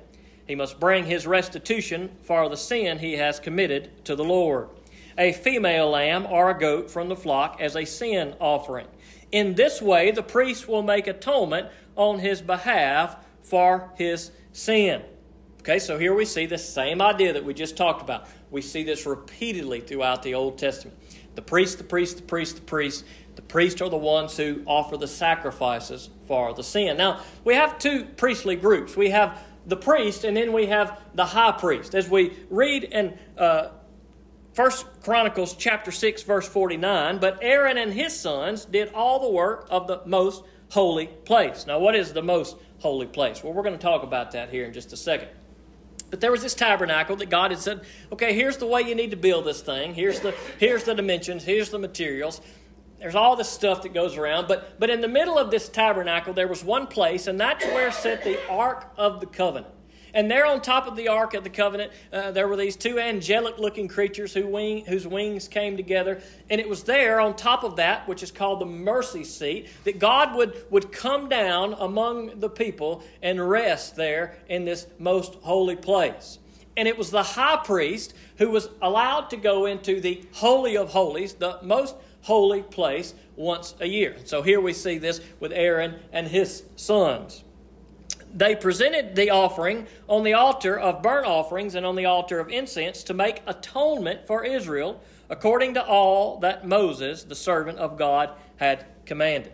he 0.47 0.55
must 0.55 0.79
bring 0.79 1.05
his 1.05 1.27
restitution 1.27 2.11
for 2.21 2.49
the 2.49 2.57
sin 2.57 2.99
he 2.99 3.13
has 3.13 3.39
committed 3.39 4.05
to 4.05 4.15
the 4.15 4.23
Lord. 4.23 4.69
A 5.17 5.33
female 5.33 5.89
lamb 5.89 6.25
or 6.25 6.49
a 6.49 6.57
goat 6.57 6.89
from 6.89 7.09
the 7.09 7.15
flock 7.15 7.57
as 7.59 7.75
a 7.75 7.85
sin 7.85 8.35
offering. 8.39 8.87
In 9.31 9.55
this 9.55 9.81
way, 9.81 10.11
the 10.11 10.23
priest 10.23 10.67
will 10.67 10.83
make 10.83 11.07
atonement 11.07 11.69
on 11.95 12.19
his 12.19 12.41
behalf 12.41 13.17
for 13.41 13.91
his 13.95 14.31
sin. 14.51 15.01
Okay, 15.59 15.79
so 15.79 15.97
here 15.97 16.15
we 16.15 16.25
see 16.25 16.47
the 16.47 16.57
same 16.57 17.01
idea 17.01 17.33
that 17.33 17.45
we 17.45 17.53
just 17.53 17.77
talked 17.77 18.01
about. 18.01 18.27
We 18.49 18.61
see 18.61 18.83
this 18.83 19.05
repeatedly 19.05 19.81
throughout 19.81 20.23
the 20.23 20.33
Old 20.33 20.57
Testament. 20.57 20.97
The 21.35 21.41
priest, 21.41 21.77
the 21.77 21.83
priest, 21.83 22.17
the 22.17 22.23
priest, 22.23 22.55
the 22.55 22.61
priest. 22.61 23.05
The 23.35 23.41
priests 23.41 23.81
are 23.81 23.89
the 23.89 23.95
ones 23.95 24.35
who 24.35 24.63
offer 24.65 24.97
the 24.97 25.07
sacrifices 25.07 26.09
for 26.27 26.53
the 26.53 26.63
sin. 26.63 26.97
Now, 26.97 27.21
we 27.45 27.55
have 27.55 27.79
two 27.79 28.05
priestly 28.17 28.55
groups. 28.55 28.97
We 28.97 29.11
have 29.11 29.39
the 29.65 29.75
priest, 29.75 30.23
and 30.23 30.35
then 30.35 30.53
we 30.53 30.67
have 30.67 30.99
the 31.13 31.25
high 31.25 31.51
priest. 31.51 31.95
As 31.95 32.09
we 32.09 32.33
read 32.49 32.83
in 32.83 33.17
uh, 33.37 33.69
First 34.53 34.85
Chronicles 35.03 35.55
chapter 35.55 35.91
6, 35.91 36.23
verse 36.23 36.47
49, 36.47 37.19
but 37.19 37.39
Aaron 37.41 37.77
and 37.77 37.93
his 37.93 38.17
sons 38.17 38.65
did 38.65 38.91
all 38.93 39.19
the 39.19 39.29
work 39.29 39.67
of 39.69 39.87
the 39.87 40.01
most 40.05 40.43
holy 40.69 41.07
place. 41.07 41.65
Now, 41.67 41.79
what 41.79 41.95
is 41.95 42.13
the 42.13 42.21
most 42.21 42.57
holy 42.79 43.07
place? 43.07 43.43
Well, 43.43 43.53
we're 43.53 43.63
going 43.63 43.77
to 43.77 43.81
talk 43.81 44.03
about 44.03 44.31
that 44.31 44.49
here 44.49 44.65
in 44.65 44.73
just 44.73 44.91
a 44.93 44.97
second. 44.97 45.29
But 46.09 46.19
there 46.19 46.31
was 46.31 46.41
this 46.41 46.53
tabernacle 46.53 47.15
that 47.17 47.29
God 47.29 47.51
had 47.51 47.59
said, 47.61 47.81
okay, 48.11 48.33
here's 48.33 48.57
the 48.57 48.65
way 48.65 48.81
you 48.81 48.95
need 48.95 49.11
to 49.11 49.17
build 49.17 49.45
this 49.45 49.61
thing. 49.61 49.93
Here's 49.93 50.19
the, 50.19 50.35
here's 50.59 50.83
the 50.83 50.93
dimensions. 50.93 51.43
Here's 51.43 51.69
the 51.69 51.79
materials 51.79 52.41
there's 53.01 53.15
all 53.15 53.35
this 53.35 53.49
stuff 53.49 53.81
that 53.81 53.93
goes 53.93 54.15
around, 54.15 54.47
but, 54.47 54.79
but 54.79 54.89
in 54.89 55.01
the 55.01 55.07
middle 55.07 55.37
of 55.37 55.49
this 55.49 55.67
tabernacle, 55.67 56.33
there 56.33 56.47
was 56.47 56.63
one 56.63 56.87
place, 56.87 57.27
and 57.27 57.39
that's 57.39 57.65
where 57.65 57.91
sat 57.91 58.23
the 58.23 58.39
Ark 58.47 58.91
of 58.95 59.19
the 59.19 59.25
Covenant. 59.25 59.73
And 60.13 60.29
there 60.29 60.45
on 60.45 60.61
top 60.61 60.87
of 60.87 60.95
the 60.95 61.07
Ark 61.07 61.33
of 61.33 61.43
the 61.43 61.49
Covenant, 61.49 61.91
uh, 62.11 62.31
there 62.31 62.47
were 62.47 62.57
these 62.57 62.75
two 62.75 62.99
angelic 62.99 63.57
looking 63.57 63.87
creatures 63.87 64.33
who 64.33 64.45
wing, 64.45 64.85
whose 64.85 65.07
wings 65.07 65.47
came 65.47 65.77
together. 65.77 66.21
And 66.49 66.59
it 66.59 66.67
was 66.67 66.83
there 66.83 67.21
on 67.21 67.35
top 67.35 67.63
of 67.63 67.77
that, 67.77 68.07
which 68.07 68.21
is 68.21 68.31
called 68.31 68.59
the 68.59 68.65
mercy 68.65 69.23
seat, 69.23 69.69
that 69.85 69.99
God 69.99 70.35
would, 70.35 70.65
would 70.69 70.91
come 70.91 71.29
down 71.29 71.75
among 71.79 72.39
the 72.39 72.49
people 72.49 73.03
and 73.21 73.49
rest 73.49 73.95
there 73.95 74.35
in 74.49 74.65
this 74.65 74.85
most 74.99 75.35
holy 75.35 75.77
place. 75.77 76.39
And 76.77 76.87
it 76.87 76.97
was 76.97 77.09
the 77.09 77.23
high 77.23 77.61
priest 77.63 78.13
who 78.37 78.49
was 78.49 78.69
allowed 78.81 79.29
to 79.29 79.37
go 79.37 79.65
into 79.65 80.01
the 80.01 80.23
Holy 80.33 80.77
of 80.77 80.89
Holies, 80.89 81.33
the 81.33 81.59
most 81.61 81.95
holy 82.21 82.61
place 82.61 83.13
once 83.35 83.75
a 83.79 83.87
year. 83.87 84.15
So 84.25 84.41
here 84.41 84.61
we 84.61 84.73
see 84.73 84.97
this 84.97 85.21
with 85.39 85.51
Aaron 85.51 85.95
and 86.11 86.27
his 86.27 86.63
sons. 86.75 87.43
They 88.33 88.55
presented 88.55 89.15
the 89.15 89.29
offering 89.29 89.87
on 90.07 90.23
the 90.23 90.33
altar 90.33 90.79
of 90.79 91.03
burnt 91.03 91.25
offerings 91.25 91.75
and 91.75 91.85
on 91.85 91.95
the 91.95 92.05
altar 92.05 92.39
of 92.39 92.49
incense 92.49 93.03
to 93.03 93.13
make 93.13 93.41
atonement 93.45 94.25
for 94.25 94.45
Israel 94.45 95.01
according 95.29 95.73
to 95.73 95.85
all 95.85 96.37
that 96.39 96.67
Moses, 96.67 97.23
the 97.23 97.35
servant 97.35 97.77
of 97.77 97.97
God, 97.97 98.31
had 98.57 98.85
commanded. 99.05 99.53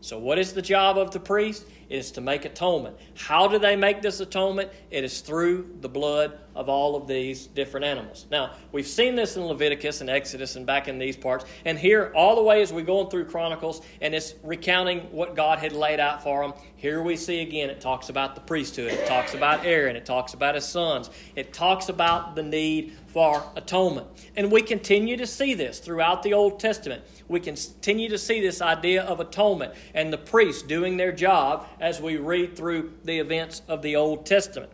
So, 0.00 0.18
what 0.18 0.38
is 0.38 0.52
the 0.52 0.62
job 0.62 0.98
of 0.98 1.10
the 1.10 1.20
priest? 1.20 1.66
Is 1.88 2.10
to 2.12 2.20
make 2.20 2.44
atonement. 2.44 2.96
How 3.16 3.46
do 3.46 3.58
they 3.58 3.76
make 3.76 4.02
this 4.02 4.20
atonement? 4.20 4.70
It 4.90 5.04
is 5.04 5.20
through 5.20 5.76
the 5.80 5.88
blood 5.88 6.38
of 6.56 6.70
all 6.70 6.96
of 6.96 7.06
these 7.06 7.46
different 7.46 7.84
animals. 7.84 8.26
Now, 8.30 8.52
we've 8.72 8.86
seen 8.86 9.14
this 9.14 9.36
in 9.36 9.44
Leviticus 9.44 10.00
and 10.00 10.08
Exodus 10.08 10.56
and 10.56 10.66
back 10.66 10.88
in 10.88 10.98
these 10.98 11.16
parts. 11.16 11.44
And 11.66 11.78
here, 11.78 12.10
all 12.16 12.34
the 12.34 12.42
way 12.42 12.62
as 12.62 12.72
we're 12.72 12.80
going 12.80 13.10
through 13.10 13.26
Chronicles 13.26 13.82
and 14.00 14.14
it's 14.14 14.34
recounting 14.42 15.00
what 15.12 15.36
God 15.36 15.58
had 15.58 15.72
laid 15.72 16.00
out 16.00 16.22
for 16.22 16.42
them, 16.42 16.54
here 16.76 17.02
we 17.02 17.16
see 17.16 17.42
again 17.42 17.68
it 17.68 17.80
talks 17.80 18.08
about 18.08 18.34
the 18.34 18.40
priesthood, 18.40 18.92
it 18.92 19.06
talks 19.06 19.34
about 19.34 19.66
Aaron, 19.66 19.96
it 19.96 20.06
talks 20.06 20.34
about 20.34 20.54
his 20.54 20.64
sons, 20.64 21.10
it 21.34 21.52
talks 21.52 21.90
about 21.90 22.34
the 22.34 22.42
need 22.42 22.94
for 23.06 23.42
atonement. 23.54 24.06
And 24.36 24.50
we 24.50 24.62
continue 24.62 25.16
to 25.18 25.26
see 25.26 25.54
this 25.54 25.78
throughout 25.78 26.22
the 26.22 26.34
Old 26.34 26.58
Testament. 26.58 27.02
We 27.28 27.40
continue 27.40 28.08
to 28.08 28.18
see 28.18 28.40
this 28.40 28.62
idea 28.62 29.02
of 29.04 29.20
atonement 29.20 29.74
and 29.94 30.12
the 30.12 30.18
priests 30.18 30.62
doing 30.62 30.96
their 30.96 31.12
job 31.12 31.66
as 31.80 32.00
we 32.00 32.16
read 32.16 32.56
through 32.56 32.92
the 33.04 33.18
events 33.18 33.62
of 33.68 33.82
the 33.82 33.96
Old 33.96 34.26
Testament. 34.26 34.70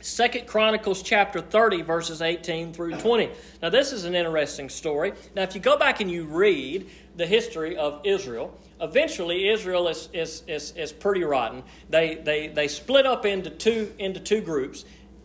Second 0.00 0.46
Chronicles 0.46 1.02
chapter 1.02 1.40
30, 1.40 1.80
verses 1.80 2.20
18 2.20 2.74
through 2.74 2.96
20. 2.96 3.30
Now, 3.62 3.70
this 3.70 3.90
is 3.90 4.04
an 4.04 4.14
interesting 4.14 4.68
story. 4.68 5.14
Now, 5.34 5.44
if 5.44 5.54
you 5.54 5.62
go 5.62 5.78
back 5.78 6.00
and 6.00 6.10
you 6.10 6.24
read 6.24 6.90
the 7.16 7.24
history 7.24 7.74
of 7.78 8.02
Israel, 8.04 8.54
eventually 8.82 9.48
Israel 9.48 9.88
is, 9.88 10.10
is, 10.12 10.42
is, 10.46 10.72
is 10.72 10.92
pretty 10.92 11.24
rotten. 11.24 11.62
They, 11.88 12.16
they, 12.16 12.48
they 12.48 12.68
split 12.68 13.06
up 13.06 13.24
into 13.24 13.48
two, 13.48 13.94
into 13.98 14.20
two 14.20 14.42
groups. 14.42 14.84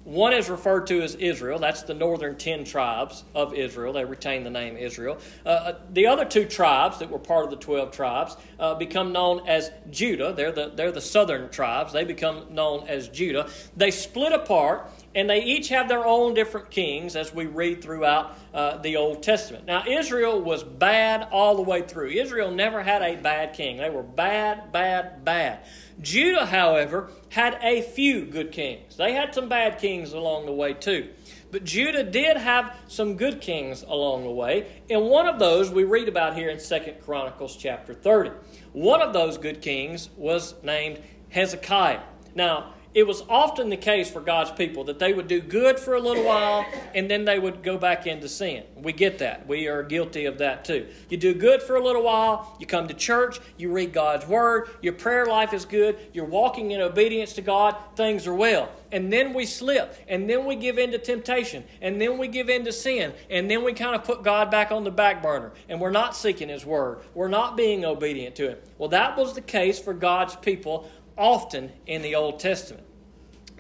One 0.10 0.34
is 0.34 0.50
referred 0.50 0.88
to 0.88 1.04
as 1.04 1.14
Israel. 1.14 1.60
That's 1.60 1.84
the 1.84 1.94
northern 1.94 2.36
ten 2.36 2.64
tribes 2.64 3.26
of 3.36 3.54
Israel. 3.54 3.94
They 3.94 4.06
retain 4.06 4.44
the 4.44 4.50
name 4.50 4.76
Israel. 4.76 5.20
Uh, 5.46 5.50
uh, 5.50 5.80
the 5.94 6.08
other 6.08 6.26
two 6.26 6.46
tribes 6.46 6.98
that 6.98 7.12
were 7.12 7.20
part 7.20 7.46
of 7.46 7.52
the 7.52 7.58
12 7.58 7.92
tribes 7.92 8.36
uh, 8.60 8.74
become 8.74 9.12
known 9.12 9.48
as 9.48 9.70
Judah. 9.92 10.34
They're 10.34 10.52
the, 10.52 10.72
they're 10.74 10.92
the 10.92 11.00
southern 11.00 11.52
tribes. 11.52 11.94
They 11.94 12.06
become 12.06 12.48
known 12.50 12.88
as 12.88 13.08
Judah. 13.10 13.52
They 13.78 13.92
split 13.92 14.34
apart 14.34 14.90
and 15.16 15.30
they 15.30 15.44
each 15.44 15.70
have 15.70 15.88
their 15.88 16.06
own 16.06 16.34
different 16.34 16.70
kings 16.70 17.16
as 17.16 17.34
we 17.34 17.46
read 17.46 17.82
throughout 17.82 18.38
uh, 18.54 18.78
the 18.78 18.96
Old 18.98 19.24
Testament. 19.24 19.66
Now, 19.66 19.84
Israel 19.88 20.40
was 20.42 20.64
bad 20.64 21.28
all 21.32 21.56
the 21.56 21.62
way 21.62 21.82
through. 21.82 22.10
Israel 22.10 22.52
never 22.52 22.84
had 22.84 23.02
a 23.02 23.16
bad 23.16 23.54
king. 23.54 23.78
They 23.78 23.90
were 23.90 24.04
bad, 24.04 24.72
bad, 24.72 25.26
bad. 25.26 25.60
Judah, 26.02 26.46
however, 26.46 27.10
had 27.30 27.58
a 27.62 27.82
few 27.82 28.26
good 28.26 28.52
kings. 28.52 28.98
They 28.98 29.14
had 29.14 29.34
some 29.34 29.50
bad 29.50 29.80
kings 29.80 30.14
along 30.14 30.46
the 30.46 30.54
way, 30.54 30.74
too. 30.74 31.10
But 31.52 31.64
Judah 31.64 32.04
did 32.04 32.38
have 32.38 32.76
some 32.88 33.18
good 33.18 33.42
kings 33.42 33.82
along 33.82 34.24
the 34.24 34.32
way, 34.32 34.68
and 34.90 35.06
one 35.08 35.28
of 35.28 35.40
those 35.40 35.72
we 35.72 35.84
read 35.84 36.08
about 36.08 36.36
here 36.36 36.50
in 36.50 36.60
Second 36.60 37.02
Chronicles 37.02 37.56
chapter 37.56 37.94
30. 37.94 38.32
One 38.74 39.02
of 39.02 39.14
those 39.14 39.40
good 39.40 39.62
kings 39.62 40.10
was 40.16 40.54
named 40.62 41.02
Hezekiah. 41.30 42.02
Now, 42.36 42.74
it 42.94 43.06
was 43.06 43.24
often 43.30 43.70
the 43.70 43.78
case 43.78 44.10
for 44.10 44.20
God's 44.20 44.52
people 44.52 44.86
that 44.86 44.98
they 44.98 45.14
would 45.14 45.28
do 45.28 45.40
good 45.42 45.80
for 45.80 45.94
a 45.94 46.00
little 46.00 46.24
while 46.24 46.66
and 46.96 47.10
then 47.10 47.24
they 47.24 47.38
would 47.38 47.62
go 47.62 47.78
back 47.78 48.08
into 48.08 48.28
sin. 48.28 48.64
We 48.76 48.94
get 48.94 49.20
that. 49.20 49.48
We 49.48 49.68
are 49.68 49.84
guilty 49.84 50.26
of 50.26 50.40
that 50.40 50.66
too. 50.66 50.88
You 51.10 51.18
do 51.18 51.34
good 51.34 51.62
for 51.62 51.76
a 51.76 51.84
little 51.84 52.04
while, 52.04 52.58
you 52.60 52.66
come 52.66 52.88
to 52.88 52.94
church, 52.94 53.40
you 53.58 53.72
read 53.72 53.94
God's 53.94 54.26
word, 54.26 54.70
your 54.82 54.94
prayer 54.94 55.28
life 55.28 55.54
is 55.54 55.66
good, 55.66 56.00
you're 56.14 56.26
walking 56.26 56.72
in 56.72 56.82
obedience 56.82 57.34
to 57.34 57.42
God, 57.42 57.76
things 57.96 58.26
are 58.26 58.34
well. 58.34 58.72
And 58.92 59.14
then 59.14 59.34
we 59.34 59.46
slip, 59.46 59.96
and 60.08 60.28
then 60.28 60.46
we 60.46 60.56
give 60.56 60.80
in 60.80 60.92
to 60.92 60.98
temptation, 60.98 61.64
and 61.80 62.02
then 62.02 62.18
we 62.18 62.28
give 62.28 62.50
in 62.50 62.66
to 62.66 62.72
sin, 62.72 63.14
and 63.30 63.50
then 63.50 63.64
we 63.64 63.74
kind 63.74 63.96
of 63.96 64.04
put 64.04 64.24
God 64.24 64.50
back 64.50 64.72
on 64.72 64.84
the 64.84 64.90
back 64.90 65.22
burner, 65.22 65.52
and 65.68 65.80
we're 65.80 65.92
not 65.92 66.16
seeking 66.16 66.50
His 66.50 66.66
word. 66.66 67.00
We're 67.14 67.28
not 67.28 67.56
being 67.56 67.86
obedient 67.86 68.36
to 68.38 68.50
Him. 68.50 68.58
Well, 68.80 68.90
that 68.90 69.16
was 69.16 69.36
the 69.36 69.42
case 69.42 69.78
for 69.78 69.94
God's 69.94 70.36
people 70.36 70.90
often 71.20 71.72
in 71.86 72.02
the 72.02 72.16
Old 72.16 72.40
Testament. 72.40 72.86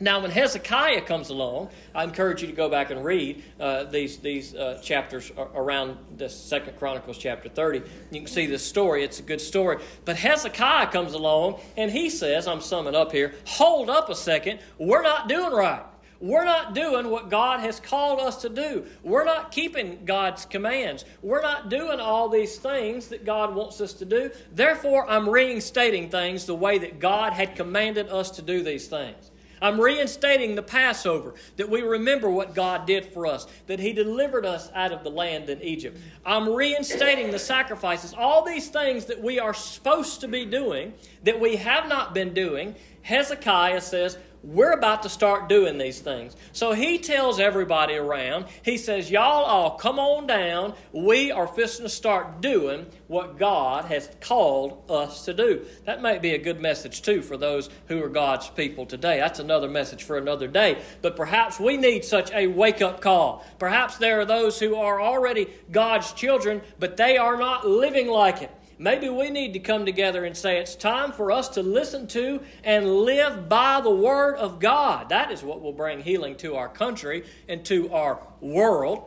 Now, 0.02 0.22
when 0.22 0.32
Hezekiah 0.32 1.02
comes 1.02 1.30
along, 1.30 1.72
I 1.94 2.06
encourage 2.06 2.42
you 2.42 2.48
to 2.48 2.54
go 2.54 2.70
back 2.70 2.90
and 2.90 3.04
read 3.04 3.44
uh, 3.60 3.84
these 3.84 4.18
these 4.20 4.56
uh, 4.56 4.80
chapters 4.82 5.30
around 5.38 5.98
the 6.16 6.30
Second 6.30 6.78
Chronicles 6.78 7.18
chapter 7.18 7.50
thirty. 7.50 7.82
You 8.10 8.22
can 8.22 8.28
see 8.28 8.46
this 8.46 8.66
story; 8.66 9.04
it's 9.04 9.20
a 9.20 9.24
good 9.24 9.42
story. 9.42 9.84
But 10.06 10.16
Hezekiah 10.16 10.88
comes 10.88 11.14
along 11.14 11.60
and 11.76 11.92
he 11.92 12.10
says, 12.10 12.48
"I'm 12.48 12.62
summing 12.62 12.96
up 12.96 13.12
here. 13.12 13.34
Hold 13.46 13.90
up 13.90 14.10
a 14.10 14.16
second. 14.16 14.60
We're 14.78 15.02
not 15.02 15.28
doing 15.28 15.52
right. 15.52 15.84
We're 16.22 16.46
not 16.46 16.76
doing 16.76 17.10
what 17.10 17.30
God 17.30 17.62
has 17.62 17.80
called 17.80 18.20
us 18.20 18.42
to 18.42 18.50
do. 18.50 18.86
We're 19.04 19.24
not 19.24 19.52
keeping 19.52 20.04
God's 20.04 20.46
commands. 20.46 21.06
We're 21.22 21.42
not 21.42 21.70
doing 21.70 22.00
all 22.00 22.28
these 22.28 22.58
things 22.58 23.08
that 23.08 23.26
God 23.26 23.56
wants 23.56 23.80
us 23.80 23.94
to 23.94 24.06
do. 24.06 24.32
Therefore, 24.54 25.10
I'm 25.10 25.30
reinstating 25.30 26.10
things 26.10 26.46
the 26.46 26.56
way 26.56 26.78
that 26.80 27.00
God 27.00 27.32
had 27.32 27.56
commanded 27.56 28.10
us 28.10 28.32
to 28.32 28.42
do 28.42 28.64
these 28.64 28.88
things. 28.88 29.32
I'm 29.62 29.80
reinstating 29.80 30.56
the 30.56 30.64
Passover, 30.64 31.34
that 31.58 31.70
we 31.70 31.82
remember 31.82 32.30
what 32.30 32.56
God 32.56 32.86
did 32.86 33.06
for 33.06 33.26
us, 33.26 33.46
that 33.68 33.80
He 33.80 33.92
delivered 33.94 34.46
us 34.46 34.72
out 34.74 34.92
of 34.92 35.04
the 35.04 35.12
land 35.12 35.50
in 35.50 35.62
Egypt. 35.62 36.00
I'm 36.26 36.48
reinstating 36.48 37.32
the 37.32 37.40
sacrifices, 37.40 38.14
all 38.18 38.46
these 38.46 38.70
things 38.70 39.06
that 39.06 39.22
we 39.22 39.40
are 39.40 39.54
supposed 39.54 40.22
to 40.22 40.28
be 40.28 40.46
doing, 40.46 40.94
that 41.24 41.40
we 41.40 41.58
have 41.58 41.90
not 41.90 42.14
been 42.14 42.34
doing. 42.34 42.76
Hezekiah 43.02 43.82
says, 43.82 44.18
we're 44.44 44.72
about 44.72 45.04
to 45.04 45.10
start 45.10 45.50
doing 45.50 45.78
these 45.78 46.00
things. 46.00 46.36
So 46.54 46.72
he 46.72 46.98
tells 46.98 47.40
everybody 47.40 47.96
around, 47.96 48.46
he 48.64 48.78
says, 48.78 49.12
Y'all 49.12 49.44
all 49.44 49.72
come 49.72 50.00
on 50.00 50.28
down. 50.28 50.76
We 50.94 51.32
are 51.32 51.48
fixing 51.48 51.84
to 51.84 51.90
start 51.90 52.42
doing 52.42 52.86
what 53.08 53.38
God 53.38 53.86
has 53.86 54.10
called 54.22 54.90
us 54.90 55.26
to 55.26 55.34
do. 55.34 55.66
That 55.86 56.02
might 56.02 56.22
be 56.22 56.36
a 56.36 56.38
good 56.38 56.62
message, 56.62 57.02
too, 57.02 57.22
for 57.22 57.36
those 57.36 57.70
who 57.88 58.02
are 58.04 58.10
God's 58.10 58.50
people 58.50 58.86
today. 58.86 59.20
That's 59.20 59.40
another 59.40 59.68
message 59.68 60.04
for 60.04 60.18
another 60.18 60.48
day. 60.48 60.82
But 61.02 61.16
perhaps 61.16 61.60
we 61.60 61.76
need 61.76 62.06
such 62.06 62.32
a 62.32 62.48
wake 62.48 62.82
up 62.82 63.02
call. 63.02 63.46
Perhaps 63.58 63.98
there 63.98 64.22
are 64.22 64.26
those 64.26 64.60
who 64.60 64.76
are 64.76 65.02
already 65.02 65.48
God's 65.72 66.14
children, 66.14 66.62
but 66.80 66.98
they 66.98 67.18
are 67.18 67.36
not 67.36 67.68
living 67.68 68.08
like 68.08 68.42
it. 68.42 68.52
Maybe 68.82 69.10
we 69.10 69.30
need 69.30 69.52
to 69.54 69.60
come 69.60 69.86
together 69.86 70.24
and 70.24 70.36
say 70.36 70.58
it's 70.58 70.74
time 70.74 71.12
for 71.12 71.34
us 71.34 71.50
to 71.50 71.62
listen 71.62 72.08
to 72.08 72.40
and 72.64 72.90
live 72.90 73.50
by 73.50 73.82
the 73.82 73.90
Word 73.90 74.38
of 74.38 74.62
God. 74.62 75.10
That 75.10 75.32
is 75.32 75.44
what 75.44 75.62
will 75.62 75.74
bring 75.74 76.02
healing 76.02 76.38
to 76.38 76.56
our 76.56 76.70
country 76.70 77.26
and 77.50 77.66
to 77.66 77.92
our 77.92 78.26
world. 78.40 79.04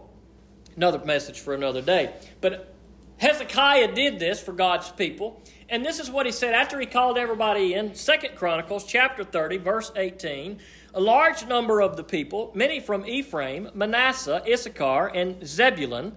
Another 0.76 1.02
message 1.02 1.40
for 1.40 1.54
another 1.54 1.80
day. 1.80 2.12
But 2.42 2.74
Hezekiah 3.16 3.94
did 3.94 4.18
this 4.18 4.42
for 4.42 4.52
God's 4.52 4.90
people. 4.90 5.40
And 5.70 5.82
this 5.82 5.98
is 5.98 6.11
what 6.11 6.26
he 6.26 6.32
said 6.32 6.52
after 6.52 6.78
he 6.78 6.85
called 6.85 7.16
everybody 7.16 7.72
in. 7.72 7.94
Second 7.94 8.37
Chronicles 8.37 8.85
chapter 8.85 9.24
30, 9.24 9.56
verse 9.56 9.90
18. 9.96 10.58
A 10.92 11.00
large 11.00 11.46
number 11.46 11.80
of 11.80 11.96
the 11.96 12.04
people, 12.04 12.52
many 12.54 12.78
from 12.78 13.06
Ephraim, 13.06 13.70
Manasseh, 13.72 14.42
Issachar, 14.46 15.06
and 15.06 15.46
Zebulun, 15.46 16.14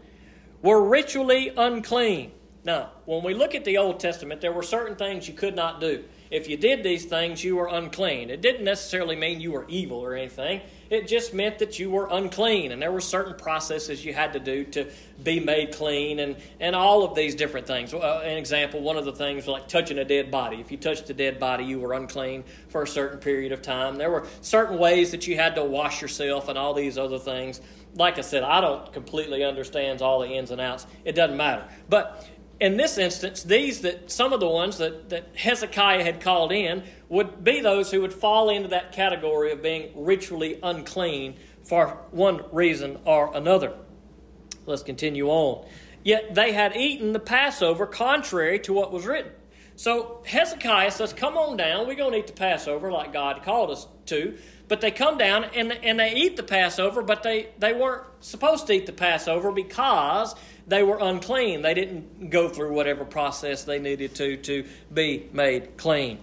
were 0.62 0.84
ritually 0.84 1.54
unclean. 1.56 2.34
Now, 2.66 2.90
when 3.06 3.24
we 3.24 3.36
look 3.36 3.54
at 3.54 3.64
the 3.64 3.78
Old 3.78 4.00
Testament, 4.00 4.42
there 4.42 4.52
were 4.52 4.64
certain 4.64 4.96
things 4.96 5.28
you 5.28 5.36
could 5.36 5.56
not 5.56 5.80
do. 5.80 6.04
If 6.32 6.50
you 6.50 6.58
did 6.58 6.84
these 6.84 7.06
things, 7.06 7.44
you 7.44 7.56
were 7.56 7.68
unclean. 7.68 8.32
It 8.32 8.42
didn't 8.42 8.66
necessarily 8.66 9.16
mean 9.16 9.40
you 9.40 9.52
were 9.52 9.66
evil 9.70 10.00
or 10.00 10.16
anything. 10.16 10.62
It 10.90 11.08
just 11.08 11.32
meant 11.32 11.60
that 11.60 11.78
you 11.78 11.92
were 11.92 12.08
unclean, 12.10 12.72
and 12.72 12.82
there 12.82 12.92
were 12.92 13.02
certain 13.02 13.36
processes 13.36 14.04
you 14.04 14.14
had 14.14 14.34
to 14.34 14.40
do 14.40 14.64
to 14.66 14.92
be 15.24 15.40
made 15.40 15.74
clean, 15.74 16.20
and, 16.20 16.36
and 16.60 16.76
all 16.76 17.04
of 17.04 17.14
these 17.14 17.36
different 17.36 17.68
things. 17.68 17.94
Uh, 17.94 18.22
an 18.24 18.38
example, 18.38 18.82
one 18.82 18.98
of 18.98 19.06
the 19.06 19.14
things 19.14 19.48
like 19.48 19.68
touching 19.68 20.00
a 20.00 20.06
dead 20.06 20.32
body. 20.32 20.58
If 20.60 20.72
you 20.72 20.78
touched 20.78 21.08
a 21.12 21.14
dead 21.14 21.40
body, 21.40 21.66
you 21.66 21.80
were 21.80 21.94
unclean 21.94 22.44
for 22.70 22.82
a 22.82 22.88
certain 22.88 23.20
period 23.20 23.52
of 23.52 23.62
time. 23.62 23.98
There 23.98 24.10
were 24.10 24.28
certain 24.42 24.80
ways 24.80 25.12
that 25.12 25.28
you 25.28 25.36
had 25.36 25.54
to 25.56 25.64
wash 25.64 26.02
yourself, 26.02 26.50
and 26.50 26.58
all 26.58 26.74
these 26.74 26.98
other 26.98 27.20
things. 27.20 27.62
Like 27.96 28.18
I 28.18 28.22
said, 28.22 28.44
I 28.44 28.60
don't 28.60 28.92
completely 28.92 29.44
understand 29.44 30.02
all 30.02 30.20
the 30.20 30.28
ins 30.28 30.52
and 30.52 30.60
outs. 30.60 30.86
It 31.06 31.14
doesn't 31.16 31.38
matter. 31.38 31.64
But 31.88 32.28
in 32.60 32.78
this 32.78 32.98
instance, 32.98 33.44
these 33.44 33.82
that 33.82 34.10
some 34.10 34.32
of 34.32 34.40
the 34.40 34.48
ones 34.48 34.78
that, 34.78 35.10
that 35.10 35.36
Hezekiah 35.36 36.04
had 36.04 36.22
called 36.22 36.52
in 36.52 36.84
would 37.10 37.44
be 37.44 37.62
those 37.62 37.92
who 37.92 38.02
would 38.02 38.14
fall 38.14 38.50
into 38.50 38.70
that 38.70 38.92
category 38.92 39.52
of 39.52 39.62
being 39.62 39.92
ritually 39.96 40.60
unclean 40.64 41.36
for 41.64 41.98
one 42.12 42.44
reason 42.52 43.00
or 43.06 43.36
another. 43.36 43.74
Let's 44.66 44.84
continue 44.84 45.28
on. 45.28 45.68
Yet 46.04 46.36
they 46.36 46.54
had 46.54 46.76
eaten 46.76 47.14
the 47.14 47.20
Passover 47.20 47.86
contrary 47.86 48.60
to 48.60 48.74
what 48.74 48.92
was 48.92 49.06
written. 49.06 49.32
So 49.76 50.22
Hezekiah 50.26 50.92
says, 50.92 51.12
Come 51.12 51.38
on 51.38 51.58
down, 51.58 51.88
we're 51.88 51.96
going 51.96 52.14
to 52.14 52.20
eat 52.20 52.28
the 52.28 52.34
Passover 52.34 52.92
like 52.92 53.12
God 53.12 53.44
called 53.44 53.72
us 53.72 53.88
to. 54.08 54.38
But 54.68 54.82
they 54.82 54.92
come 54.92 55.18
down 55.18 55.44
and, 55.56 55.72
and 55.72 56.00
they 56.00 56.16
eat 56.16 56.38
the 56.38 56.44
Passover, 56.44 57.02
but 57.02 57.24
they, 57.24 57.50
they 57.60 57.74
weren't 57.74 58.06
supposed 58.20 58.68
to 58.68 58.74
eat 58.74 58.86
the 58.86 58.94
Passover 58.94 59.52
because 59.52 60.36
they 60.68 60.84
were 60.84 60.98
unclean. 61.00 61.62
They 61.62 61.74
didn't 61.74 62.30
go 62.30 62.50
through 62.50 62.74
whatever 62.74 63.06
process 63.06 63.64
they 63.64 63.80
needed 63.80 64.16
to 64.16 64.38
to 64.38 64.66
be 64.94 65.30
made 65.32 65.78
clean. 65.78 66.20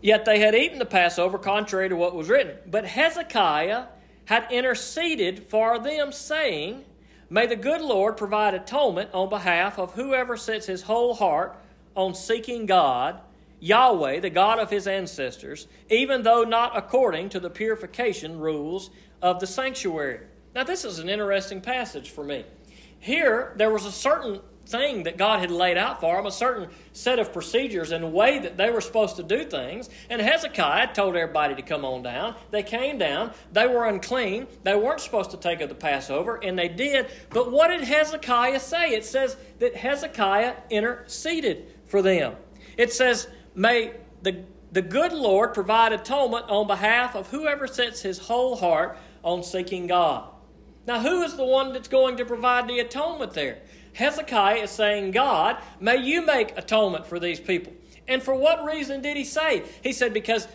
Yet 0.00 0.24
they 0.24 0.40
had 0.40 0.54
eaten 0.54 0.78
the 0.78 0.86
Passover 0.86 1.38
contrary 1.38 1.88
to 1.88 1.96
what 1.96 2.14
was 2.14 2.28
written. 2.28 2.56
But 2.66 2.84
Hezekiah 2.86 3.84
had 4.24 4.50
interceded 4.50 5.46
for 5.46 5.78
them, 5.78 6.10
saying, 6.10 6.84
May 7.30 7.46
the 7.46 7.56
good 7.56 7.80
Lord 7.80 8.16
provide 8.16 8.54
atonement 8.54 9.10
on 9.14 9.28
behalf 9.28 9.78
of 9.78 9.94
whoever 9.94 10.36
sets 10.36 10.66
his 10.66 10.82
whole 10.82 11.14
heart 11.14 11.56
on 11.94 12.14
seeking 12.14 12.66
God, 12.66 13.20
Yahweh, 13.60 14.20
the 14.20 14.30
God 14.30 14.58
of 14.58 14.70
his 14.70 14.86
ancestors, 14.86 15.68
even 15.88 16.22
though 16.22 16.42
not 16.42 16.76
according 16.76 17.28
to 17.30 17.40
the 17.40 17.50
purification 17.50 18.40
rules 18.40 18.90
of 19.20 19.38
the 19.38 19.46
sanctuary. 19.46 20.26
Now, 20.54 20.64
this 20.64 20.84
is 20.84 20.98
an 20.98 21.08
interesting 21.08 21.60
passage 21.60 22.10
for 22.10 22.24
me. 22.24 22.44
Here, 23.02 23.52
there 23.56 23.72
was 23.72 23.84
a 23.84 23.90
certain 23.90 24.40
thing 24.64 25.02
that 25.02 25.18
God 25.18 25.40
had 25.40 25.50
laid 25.50 25.76
out 25.76 26.00
for 26.00 26.14
them, 26.14 26.24
a 26.24 26.30
certain 26.30 26.68
set 26.92 27.18
of 27.18 27.32
procedures 27.32 27.90
and 27.90 28.12
way 28.12 28.38
that 28.38 28.56
they 28.56 28.70
were 28.70 28.80
supposed 28.80 29.16
to 29.16 29.24
do 29.24 29.44
things. 29.44 29.90
And 30.08 30.22
Hezekiah 30.22 30.94
told 30.94 31.16
everybody 31.16 31.56
to 31.56 31.62
come 31.62 31.84
on 31.84 32.04
down. 32.04 32.36
They 32.52 32.62
came 32.62 32.98
down. 32.98 33.32
They 33.50 33.66
were 33.66 33.86
unclean. 33.86 34.46
They 34.62 34.76
weren't 34.76 35.00
supposed 35.00 35.32
to 35.32 35.36
take 35.36 35.60
of 35.60 35.68
the 35.68 35.74
Passover, 35.74 36.36
and 36.36 36.56
they 36.56 36.68
did. 36.68 37.08
But 37.30 37.50
what 37.50 37.68
did 37.68 37.80
Hezekiah 37.82 38.60
say? 38.60 38.90
It 38.90 39.04
says 39.04 39.36
that 39.58 39.74
Hezekiah 39.74 40.54
interceded 40.70 41.74
for 41.86 42.02
them. 42.02 42.36
It 42.76 42.92
says, 42.92 43.26
May 43.56 43.94
the, 44.22 44.44
the 44.70 44.82
good 44.82 45.12
Lord 45.12 45.54
provide 45.54 45.92
atonement 45.92 46.46
on 46.48 46.68
behalf 46.68 47.16
of 47.16 47.28
whoever 47.30 47.66
sets 47.66 48.00
his 48.00 48.20
whole 48.20 48.54
heart 48.54 48.96
on 49.24 49.42
seeking 49.42 49.88
God. 49.88 50.31
Now, 50.86 51.00
who 51.00 51.22
is 51.22 51.36
the 51.36 51.44
one 51.44 51.72
that's 51.72 51.88
going 51.88 52.16
to 52.16 52.24
provide 52.24 52.68
the 52.68 52.80
atonement 52.80 53.32
there? 53.34 53.58
Hezekiah 53.94 54.62
is 54.62 54.70
saying, 54.70 55.12
God, 55.12 55.58
may 55.80 55.96
you 55.96 56.24
make 56.24 56.56
atonement 56.56 57.06
for 57.06 57.20
these 57.20 57.38
people. 57.38 57.72
And 58.08 58.22
for 58.22 58.34
what 58.34 58.64
reason 58.64 59.00
did 59.02 59.16
he 59.16 59.24
say? 59.24 59.64
He 59.82 59.92
said, 59.92 60.12
because 60.12 60.48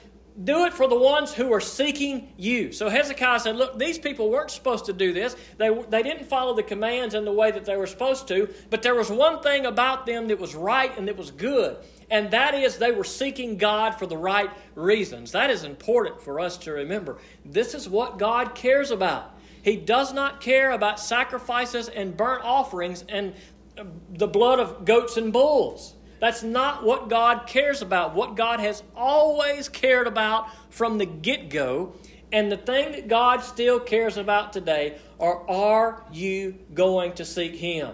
do 0.43 0.65
it 0.65 0.73
for 0.73 0.87
the 0.87 0.97
ones 0.97 1.33
who 1.33 1.51
are 1.51 1.59
seeking 1.59 2.31
you. 2.37 2.71
So 2.71 2.89
Hezekiah 2.89 3.39
said, 3.39 3.55
Look, 3.55 3.79
these 3.79 3.97
people 3.97 4.29
weren't 4.29 4.51
supposed 4.51 4.85
to 4.85 4.93
do 4.93 5.11
this. 5.11 5.35
They, 5.57 5.69
they 5.89 6.03
didn't 6.03 6.25
follow 6.25 6.55
the 6.55 6.63
commands 6.63 7.15
in 7.15 7.25
the 7.25 7.31
way 7.31 7.49
that 7.49 7.65
they 7.65 7.75
were 7.75 7.87
supposed 7.87 8.27
to, 8.27 8.53
but 8.69 8.83
there 8.83 8.93
was 8.93 9.09
one 9.09 9.41
thing 9.41 9.65
about 9.65 10.05
them 10.05 10.27
that 10.27 10.37
was 10.37 10.53
right 10.53 10.95
and 10.95 11.07
that 11.07 11.17
was 11.17 11.31
good, 11.31 11.77
and 12.11 12.29
that 12.31 12.53
is 12.53 12.77
they 12.77 12.91
were 12.91 13.03
seeking 13.03 13.57
God 13.57 13.95
for 13.95 14.05
the 14.05 14.17
right 14.17 14.51
reasons. 14.75 15.31
That 15.31 15.49
is 15.49 15.63
important 15.63 16.21
for 16.21 16.39
us 16.39 16.57
to 16.59 16.71
remember. 16.71 17.17
This 17.43 17.73
is 17.73 17.89
what 17.89 18.19
God 18.19 18.53
cares 18.53 18.91
about. 18.91 19.33
He 19.61 19.75
does 19.75 20.13
not 20.13 20.41
care 20.41 20.71
about 20.71 20.99
sacrifices 20.99 21.89
and 21.89 22.15
burnt 22.15 22.43
offerings 22.43 23.03
and 23.09 23.33
uh, 23.77 23.83
the 24.09 24.27
blood 24.27 24.59
of 24.59 24.85
goats 24.85 25.17
and 25.17 25.31
bulls. 25.33 25.95
That's 26.19 26.41
not 26.41 26.83
what 26.83 27.09
God 27.09 27.45
cares 27.47 27.81
about. 27.81 28.15
What 28.15 28.35
God 28.35 28.59
has 28.59 28.83
always 28.95 29.69
cared 29.69 30.07
about 30.07 30.47
from 30.71 30.97
the 30.97 31.05
get 31.05 31.49
go, 31.49 31.93
and 32.31 32.51
the 32.51 32.57
thing 32.57 32.91
that 32.93 33.07
God 33.07 33.41
still 33.41 33.79
cares 33.79 34.17
about 34.17 34.51
today 34.51 34.97
are 35.19 35.47
are 35.49 36.03
you 36.11 36.57
going 36.73 37.13
to 37.13 37.25
seek 37.25 37.55
Him? 37.55 37.93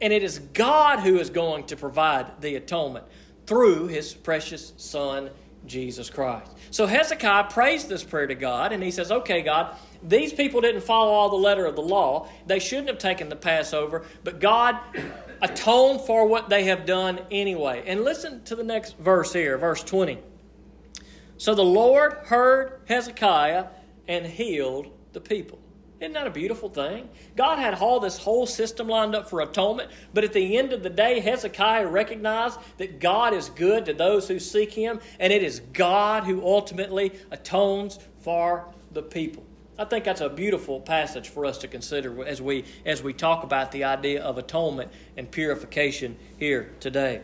And 0.00 0.12
it 0.12 0.22
is 0.22 0.38
God 0.38 1.00
who 1.00 1.18
is 1.18 1.30
going 1.30 1.64
to 1.66 1.76
provide 1.76 2.40
the 2.40 2.56
atonement 2.56 3.04
through 3.46 3.86
His 3.86 4.14
precious 4.14 4.72
Son, 4.76 5.30
Jesus 5.66 6.10
Christ. 6.10 6.50
So 6.70 6.86
Hezekiah 6.86 7.50
prays 7.50 7.86
this 7.86 8.02
prayer 8.02 8.26
to 8.26 8.34
God, 8.34 8.72
and 8.72 8.82
he 8.82 8.90
says, 8.90 9.10
Okay, 9.10 9.42
God, 9.42 9.76
these 10.02 10.32
people 10.32 10.60
didn't 10.60 10.82
follow 10.82 11.10
all 11.10 11.28
the 11.28 11.36
letter 11.36 11.66
of 11.66 11.76
the 11.76 11.82
law. 11.82 12.28
They 12.46 12.58
shouldn't 12.58 12.88
have 12.88 12.98
taken 12.98 13.28
the 13.28 13.36
Passover, 13.36 14.04
but 14.24 14.40
God 14.40 14.78
atoned 15.42 16.00
for 16.02 16.26
what 16.26 16.48
they 16.48 16.64
have 16.64 16.86
done 16.86 17.20
anyway. 17.30 17.82
And 17.86 18.04
listen 18.04 18.42
to 18.44 18.56
the 18.56 18.64
next 18.64 18.96
verse 18.98 19.32
here, 19.32 19.58
verse 19.58 19.82
20. 19.82 20.18
So 21.36 21.54
the 21.54 21.64
Lord 21.64 22.12
heard 22.24 22.80
Hezekiah 22.86 23.66
and 24.08 24.26
healed 24.26 24.90
the 25.12 25.20
people. 25.20 25.58
Isn't 26.00 26.14
that 26.14 26.26
a 26.26 26.30
beautiful 26.30 26.70
thing? 26.70 27.10
God 27.36 27.58
had 27.58 27.74
all 27.74 28.00
this 28.00 28.16
whole 28.16 28.46
system 28.46 28.88
lined 28.88 29.14
up 29.14 29.28
for 29.28 29.42
atonement, 29.42 29.90
but 30.14 30.24
at 30.24 30.32
the 30.32 30.56
end 30.56 30.72
of 30.72 30.82
the 30.82 30.88
day, 30.88 31.20
Hezekiah 31.20 31.86
recognized 31.86 32.58
that 32.78 33.00
God 33.00 33.34
is 33.34 33.50
good 33.50 33.84
to 33.84 33.92
those 33.92 34.26
who 34.26 34.38
seek 34.38 34.72
Him, 34.72 35.00
and 35.18 35.30
it 35.30 35.42
is 35.42 35.60
God 35.74 36.24
who 36.24 36.42
ultimately 36.42 37.12
atones 37.30 37.98
for 38.22 38.66
the 38.92 39.02
people. 39.02 39.44
I 39.80 39.86
think 39.86 40.04
that's 40.04 40.20
a 40.20 40.28
beautiful 40.28 40.78
passage 40.78 41.30
for 41.30 41.46
us 41.46 41.56
to 41.58 41.68
consider 41.68 42.26
as 42.26 42.42
we 42.42 42.66
as 42.84 43.02
we 43.02 43.14
talk 43.14 43.44
about 43.44 43.72
the 43.72 43.84
idea 43.84 44.22
of 44.22 44.36
atonement 44.36 44.92
and 45.16 45.30
purification 45.30 46.18
here 46.38 46.70
today. 46.80 47.22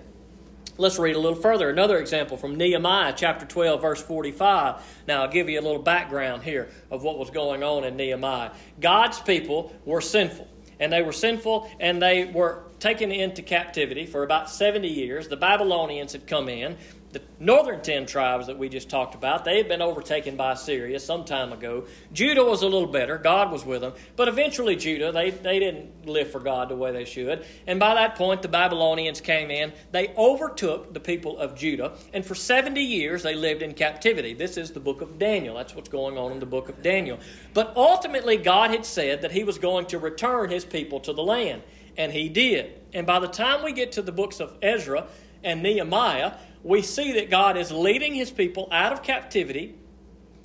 Let's 0.78 0.98
read 0.98 1.16
a 1.16 1.18
little 1.18 1.38
further. 1.38 1.68
Another 1.68 1.98
example 1.98 2.38
from 2.38 2.56
Nehemiah 2.56 3.12
chapter 3.14 3.44
12, 3.44 3.82
verse 3.82 4.02
45. 4.02 4.82
Now, 5.06 5.22
I'll 5.22 5.30
give 5.30 5.50
you 5.50 5.60
a 5.60 5.62
little 5.62 5.82
background 5.82 6.44
here 6.44 6.70
of 6.90 7.02
what 7.02 7.18
was 7.18 7.28
going 7.28 7.62
on 7.62 7.84
in 7.84 7.94
Nehemiah. 7.94 8.52
God's 8.80 9.20
people 9.20 9.76
were 9.84 10.00
sinful, 10.00 10.48
and 10.80 10.90
they 10.90 11.02
were 11.02 11.12
sinful, 11.12 11.70
and 11.78 12.00
they 12.00 12.24
were 12.24 12.62
taken 12.78 13.12
into 13.12 13.42
captivity 13.42 14.06
for 14.06 14.22
about 14.22 14.48
70 14.48 14.88
years. 14.88 15.28
The 15.28 15.36
Babylonians 15.36 16.12
had 16.12 16.26
come 16.26 16.48
in. 16.48 16.78
The 17.12 17.22
northern 17.38 17.82
10 17.82 18.06
tribes 18.06 18.48
that 18.48 18.58
we 18.58 18.68
just 18.68 18.90
talked 18.90 19.14
about, 19.14 19.44
they 19.44 19.56
had 19.56 19.68
been 19.68 19.80
overtaken 19.80 20.36
by 20.36 20.52
Assyria 20.52 20.98
some 20.98 21.24
time 21.24 21.52
ago. 21.52 21.86
Judah 22.12 22.44
was 22.44 22.62
a 22.62 22.66
little 22.66 22.88
better. 22.88 23.16
God 23.16 23.52
was 23.52 23.64
with 23.64 23.80
them. 23.80 23.92
But 24.16 24.28
eventually, 24.28 24.76
Judah, 24.76 25.12
they, 25.12 25.30
they 25.30 25.58
didn't 25.58 26.06
live 26.06 26.30
for 26.30 26.40
God 26.40 26.68
the 26.68 26.76
way 26.76 26.92
they 26.92 27.04
should. 27.04 27.46
And 27.66 27.78
by 27.78 27.94
that 27.94 28.16
point, 28.16 28.42
the 28.42 28.48
Babylonians 28.48 29.20
came 29.20 29.50
in. 29.50 29.72
They 29.92 30.12
overtook 30.16 30.92
the 30.92 31.00
people 31.00 31.38
of 31.38 31.54
Judah. 31.54 31.96
And 32.12 32.24
for 32.24 32.34
70 32.34 32.80
years, 32.80 33.22
they 33.22 33.34
lived 33.34 33.62
in 33.62 33.74
captivity. 33.74 34.34
This 34.34 34.56
is 34.56 34.72
the 34.72 34.80
book 34.80 35.00
of 35.00 35.18
Daniel. 35.18 35.54
That's 35.54 35.74
what's 35.74 35.88
going 35.88 36.18
on 36.18 36.32
in 36.32 36.40
the 36.40 36.46
book 36.46 36.68
of 36.68 36.82
Daniel. 36.82 37.18
But 37.54 37.72
ultimately, 37.76 38.36
God 38.36 38.70
had 38.70 38.84
said 38.84 39.22
that 39.22 39.32
He 39.32 39.44
was 39.44 39.58
going 39.58 39.86
to 39.86 39.98
return 39.98 40.50
His 40.50 40.64
people 40.64 41.00
to 41.00 41.12
the 41.12 41.22
land. 41.22 41.62
And 41.96 42.12
He 42.12 42.28
did. 42.28 42.80
And 42.92 43.06
by 43.06 43.20
the 43.20 43.28
time 43.28 43.62
we 43.62 43.72
get 43.72 43.92
to 43.92 44.02
the 44.02 44.12
books 44.12 44.40
of 44.40 44.54
Ezra 44.60 45.06
and 45.44 45.62
Nehemiah, 45.62 46.32
we 46.62 46.82
see 46.82 47.12
that 47.12 47.30
God 47.30 47.56
is 47.56 47.70
leading 47.70 48.14
his 48.14 48.30
people 48.30 48.68
out 48.70 48.92
of 48.92 49.02
captivity 49.02 49.74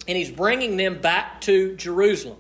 and 0.08 0.18
he's 0.18 0.32
bringing 0.32 0.78
them 0.78 1.00
back 1.00 1.42
to 1.42 1.76
Jerusalem. 1.76 2.38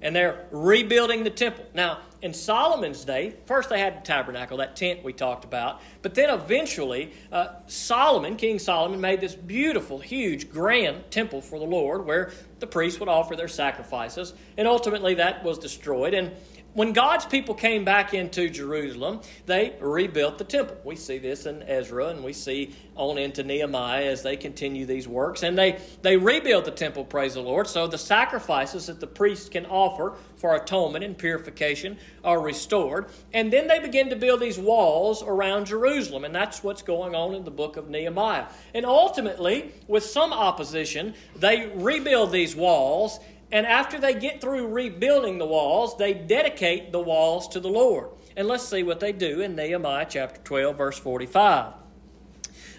And 0.00 0.14
they're 0.14 0.46
rebuilding 0.50 1.24
the 1.24 1.30
temple. 1.30 1.66
Now, 1.74 1.98
in 2.20 2.34
Solomon's 2.34 3.04
day, 3.04 3.34
first 3.46 3.68
they 3.68 3.78
had 3.78 3.98
the 3.98 4.06
tabernacle, 4.06 4.58
that 4.58 4.74
tent 4.76 5.04
we 5.04 5.12
talked 5.12 5.44
about, 5.44 5.80
but 6.02 6.14
then 6.14 6.30
eventually 6.30 7.12
uh, 7.30 7.48
Solomon, 7.66 8.36
King 8.36 8.58
Solomon, 8.58 9.00
made 9.00 9.20
this 9.20 9.34
beautiful, 9.34 9.98
huge, 9.98 10.50
grand 10.50 11.10
temple 11.10 11.40
for 11.40 11.58
the 11.58 11.64
Lord 11.64 12.04
where 12.04 12.32
the 12.58 12.66
priests 12.66 12.98
would 12.98 13.08
offer 13.08 13.36
their 13.36 13.48
sacrifices, 13.48 14.34
and 14.56 14.66
ultimately 14.66 15.14
that 15.14 15.44
was 15.44 15.58
destroyed. 15.58 16.14
And 16.14 16.32
when 16.74 16.92
God's 16.92 17.24
people 17.24 17.54
came 17.54 17.84
back 17.84 18.14
into 18.14 18.48
Jerusalem, 18.50 19.20
they 19.46 19.74
rebuilt 19.80 20.38
the 20.38 20.44
temple. 20.44 20.76
We 20.84 20.96
see 20.96 21.18
this 21.18 21.46
in 21.46 21.62
Ezra 21.62 22.08
and 22.08 22.22
we 22.22 22.32
see 22.32 22.74
on 22.94 23.18
into 23.18 23.42
Nehemiah 23.42 24.04
as 24.04 24.22
they 24.22 24.36
continue 24.36 24.86
these 24.86 25.08
works. 25.08 25.42
And 25.42 25.58
they, 25.58 25.80
they 26.02 26.16
rebuild 26.16 26.66
the 26.66 26.70
temple, 26.70 27.04
praise 27.04 27.34
the 27.34 27.40
Lord. 27.40 27.66
So 27.66 27.86
the 27.86 27.98
sacrifices 27.98 28.86
that 28.86 29.00
the 29.00 29.06
priests 29.06 29.48
can 29.48 29.66
offer 29.66 30.14
for 30.38 30.54
atonement 30.54 31.04
and 31.04 31.18
purification 31.18 31.98
are 32.24 32.40
restored. 32.40 33.06
And 33.34 33.52
then 33.52 33.68
they 33.68 33.78
begin 33.78 34.08
to 34.10 34.16
build 34.16 34.40
these 34.40 34.58
walls 34.58 35.22
around 35.22 35.66
Jerusalem. 35.66 36.24
And 36.24 36.34
that's 36.34 36.62
what's 36.62 36.82
going 36.82 37.14
on 37.14 37.34
in 37.34 37.44
the 37.44 37.50
book 37.50 37.76
of 37.76 37.90
Nehemiah. 37.90 38.46
And 38.74 38.86
ultimately, 38.86 39.72
with 39.86 40.04
some 40.04 40.32
opposition, 40.32 41.14
they 41.36 41.70
rebuild 41.74 42.32
these 42.32 42.56
walls 42.56 43.20
and 43.50 43.66
after 43.66 43.98
they 43.98 44.14
get 44.14 44.40
through 44.40 44.68
rebuilding 44.68 45.38
the 45.38 45.46
walls, 45.46 45.96
they 45.96 46.12
dedicate 46.12 46.92
the 46.92 47.00
walls 47.00 47.48
to 47.48 47.60
the 47.60 47.68
Lord. 47.68 48.10
And 48.36 48.46
let's 48.46 48.68
see 48.68 48.82
what 48.82 49.00
they 49.00 49.12
do 49.12 49.40
in 49.40 49.56
Nehemiah 49.56 50.06
chapter 50.08 50.40
12, 50.42 50.76
verse 50.76 50.98
45. 50.98 51.72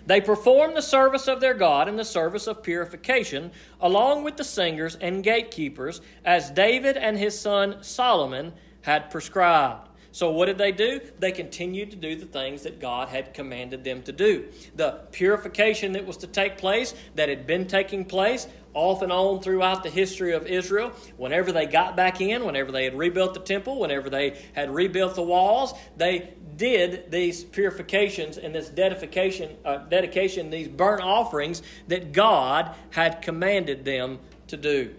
They 0.09 0.21
perform 0.21 0.73
the 0.73 0.81
service 0.81 1.27
of 1.27 1.39
their 1.39 1.53
God 1.53 1.87
and 1.87 1.99
the 1.99 2.03
service 2.03 2.47
of 2.47 2.63
purification, 2.63 3.51
along 3.79 4.23
with 4.23 4.37
the 4.37 4.43
singers 4.43 4.95
and 4.95 5.23
gatekeepers, 5.23 6.01
as 6.25 6.49
David 6.49 6.97
and 6.97 7.15
his 7.15 7.39
son 7.39 7.83
Solomon 7.83 8.53
had 8.81 9.11
prescribed. 9.11 9.87
So, 10.11 10.31
what 10.31 10.47
did 10.47 10.57
they 10.57 10.71
do? 10.71 10.99
They 11.19 11.31
continued 11.31 11.91
to 11.91 11.95
do 11.95 12.15
the 12.15 12.25
things 12.25 12.63
that 12.63 12.79
God 12.79 13.09
had 13.09 13.35
commanded 13.35 13.83
them 13.83 14.01
to 14.01 14.11
do. 14.11 14.45
The 14.75 15.01
purification 15.11 15.91
that 15.91 16.07
was 16.07 16.17
to 16.17 16.27
take 16.27 16.57
place, 16.57 16.95
that 17.13 17.29
had 17.29 17.45
been 17.45 17.67
taking 17.67 18.03
place, 18.03 18.47
off 18.73 19.03
and 19.03 19.11
on 19.11 19.41
throughout 19.41 19.83
the 19.83 19.91
history 19.91 20.33
of 20.33 20.47
Israel. 20.47 20.91
Whenever 21.17 21.51
they 21.51 21.67
got 21.67 21.95
back 21.95 22.19
in, 22.19 22.45
whenever 22.45 22.71
they 22.71 22.83
had 22.83 22.97
rebuilt 22.97 23.35
the 23.35 23.39
temple, 23.39 23.79
whenever 23.79 24.09
they 24.09 24.41
had 24.53 24.73
rebuilt 24.73 25.13
the 25.13 25.21
walls, 25.21 25.73
they 25.97 26.33
did 26.59 27.09
these 27.09 27.43
purifications 27.45 28.37
and 28.37 28.53
this 28.53 28.67
dedication, 28.67 29.55
uh, 29.63 29.77
dedication, 29.77 30.49
these 30.49 30.67
burnt 30.67 31.01
offerings 31.01 31.63
that 31.87 32.11
God 32.11 32.75
had 32.91 33.21
commanded 33.21 33.85
them 33.85 34.19
to 34.47 34.57
do. 34.57 34.93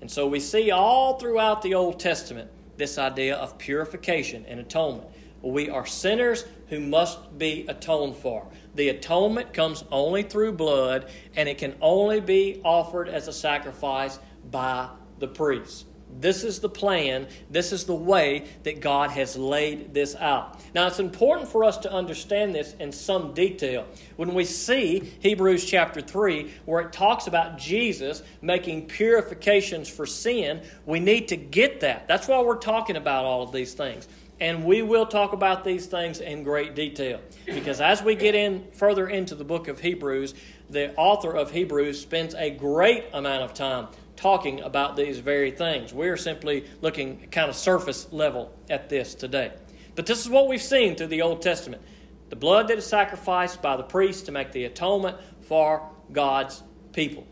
And 0.00 0.10
so 0.10 0.26
we 0.26 0.40
see 0.40 0.72
all 0.72 1.18
throughout 1.18 1.62
the 1.62 1.74
Old 1.74 2.00
Testament 2.00 2.50
this 2.76 2.98
idea 2.98 3.36
of 3.36 3.58
purification 3.58 4.44
and 4.48 4.58
atonement. 4.58 5.08
We 5.40 5.70
are 5.70 5.86
sinners 5.86 6.44
who 6.68 6.80
must 6.80 7.38
be 7.38 7.64
atoned 7.68 8.16
for. 8.16 8.46
The 8.74 8.88
atonement 8.88 9.54
comes 9.54 9.84
only 9.92 10.24
through 10.24 10.52
blood, 10.52 11.08
and 11.36 11.48
it 11.48 11.58
can 11.58 11.76
only 11.80 12.20
be 12.20 12.60
offered 12.64 13.08
as 13.08 13.28
a 13.28 13.32
sacrifice 13.32 14.18
by 14.50 14.88
the 15.20 15.28
priest. 15.28 15.86
This 16.20 16.42
is 16.44 16.58
the 16.58 16.68
plan. 16.68 17.28
This 17.50 17.72
is 17.72 17.84
the 17.84 17.94
way 17.94 18.46
that 18.64 18.80
God 18.80 19.10
has 19.10 19.36
laid 19.36 19.94
this 19.94 20.16
out. 20.16 20.60
Now, 20.74 20.86
it's 20.86 20.98
important 20.98 21.48
for 21.48 21.64
us 21.64 21.78
to 21.78 21.92
understand 21.92 22.54
this 22.54 22.74
in 22.80 22.90
some 22.90 23.34
detail. 23.34 23.86
When 24.16 24.34
we 24.34 24.44
see 24.44 25.12
Hebrews 25.20 25.64
chapter 25.64 26.00
3, 26.00 26.52
where 26.64 26.80
it 26.80 26.92
talks 26.92 27.26
about 27.26 27.58
Jesus 27.58 28.22
making 28.42 28.86
purifications 28.86 29.88
for 29.88 30.06
sin, 30.06 30.62
we 30.86 30.98
need 30.98 31.28
to 31.28 31.36
get 31.36 31.80
that. 31.80 32.08
That's 32.08 32.26
why 32.26 32.40
we're 32.40 32.56
talking 32.56 32.96
about 32.96 33.24
all 33.24 33.42
of 33.42 33.52
these 33.52 33.74
things. 33.74 34.08
And 34.40 34.64
we 34.64 34.82
will 34.82 35.06
talk 35.06 35.32
about 35.32 35.64
these 35.64 35.86
things 35.86 36.20
in 36.20 36.44
great 36.44 36.74
detail. 36.76 37.20
Because 37.46 37.80
as 37.80 38.02
we 38.02 38.14
get 38.14 38.36
in 38.36 38.66
further 38.72 39.08
into 39.08 39.34
the 39.34 39.44
book 39.44 39.66
of 39.66 39.80
Hebrews, 39.80 40.34
the 40.70 40.94
author 40.94 41.32
of 41.32 41.50
Hebrews 41.50 42.00
spends 42.00 42.34
a 42.34 42.50
great 42.50 43.06
amount 43.12 43.42
of 43.42 43.52
time 43.54 43.88
talking 44.18 44.60
about 44.60 44.96
these 44.96 45.20
very 45.20 45.52
things. 45.52 45.94
We're 45.94 46.16
simply 46.16 46.64
looking 46.82 47.28
kind 47.30 47.48
of 47.48 47.54
surface 47.54 48.12
level 48.12 48.52
at 48.68 48.88
this 48.88 49.14
today. 49.14 49.52
But 49.94 50.06
this 50.06 50.20
is 50.20 50.28
what 50.28 50.48
we've 50.48 50.60
seen 50.60 50.96
through 50.96 51.06
the 51.06 51.22
Old 51.22 51.40
Testament 51.40 51.82
the 52.28 52.36
blood 52.36 52.68
that 52.68 52.76
is 52.76 52.84
sacrificed 52.84 53.62
by 53.62 53.76
the 53.76 53.82
priest 53.82 54.26
to 54.26 54.32
make 54.32 54.52
the 54.52 54.64
atonement 54.64 55.16
for 55.40 55.88
God's 56.12 56.62
people. 56.92 57.26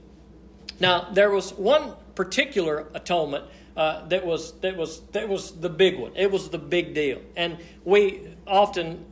Now, 0.80 1.10
there 1.12 1.30
was 1.30 1.52
one 1.52 1.92
particular 2.14 2.86
atonement 2.94 3.44
uh, 3.76 4.06
that 4.08 4.24
was 4.24 4.52
that 4.60 4.74
was 4.74 5.00
that 5.12 5.28
was 5.28 5.52
the 5.60 5.68
big 5.68 5.98
one. 5.98 6.12
It 6.14 6.30
was 6.30 6.48
the 6.48 6.58
big 6.58 6.94
deal, 6.94 7.20
and 7.36 7.58
we 7.84 8.34
often 8.46 9.04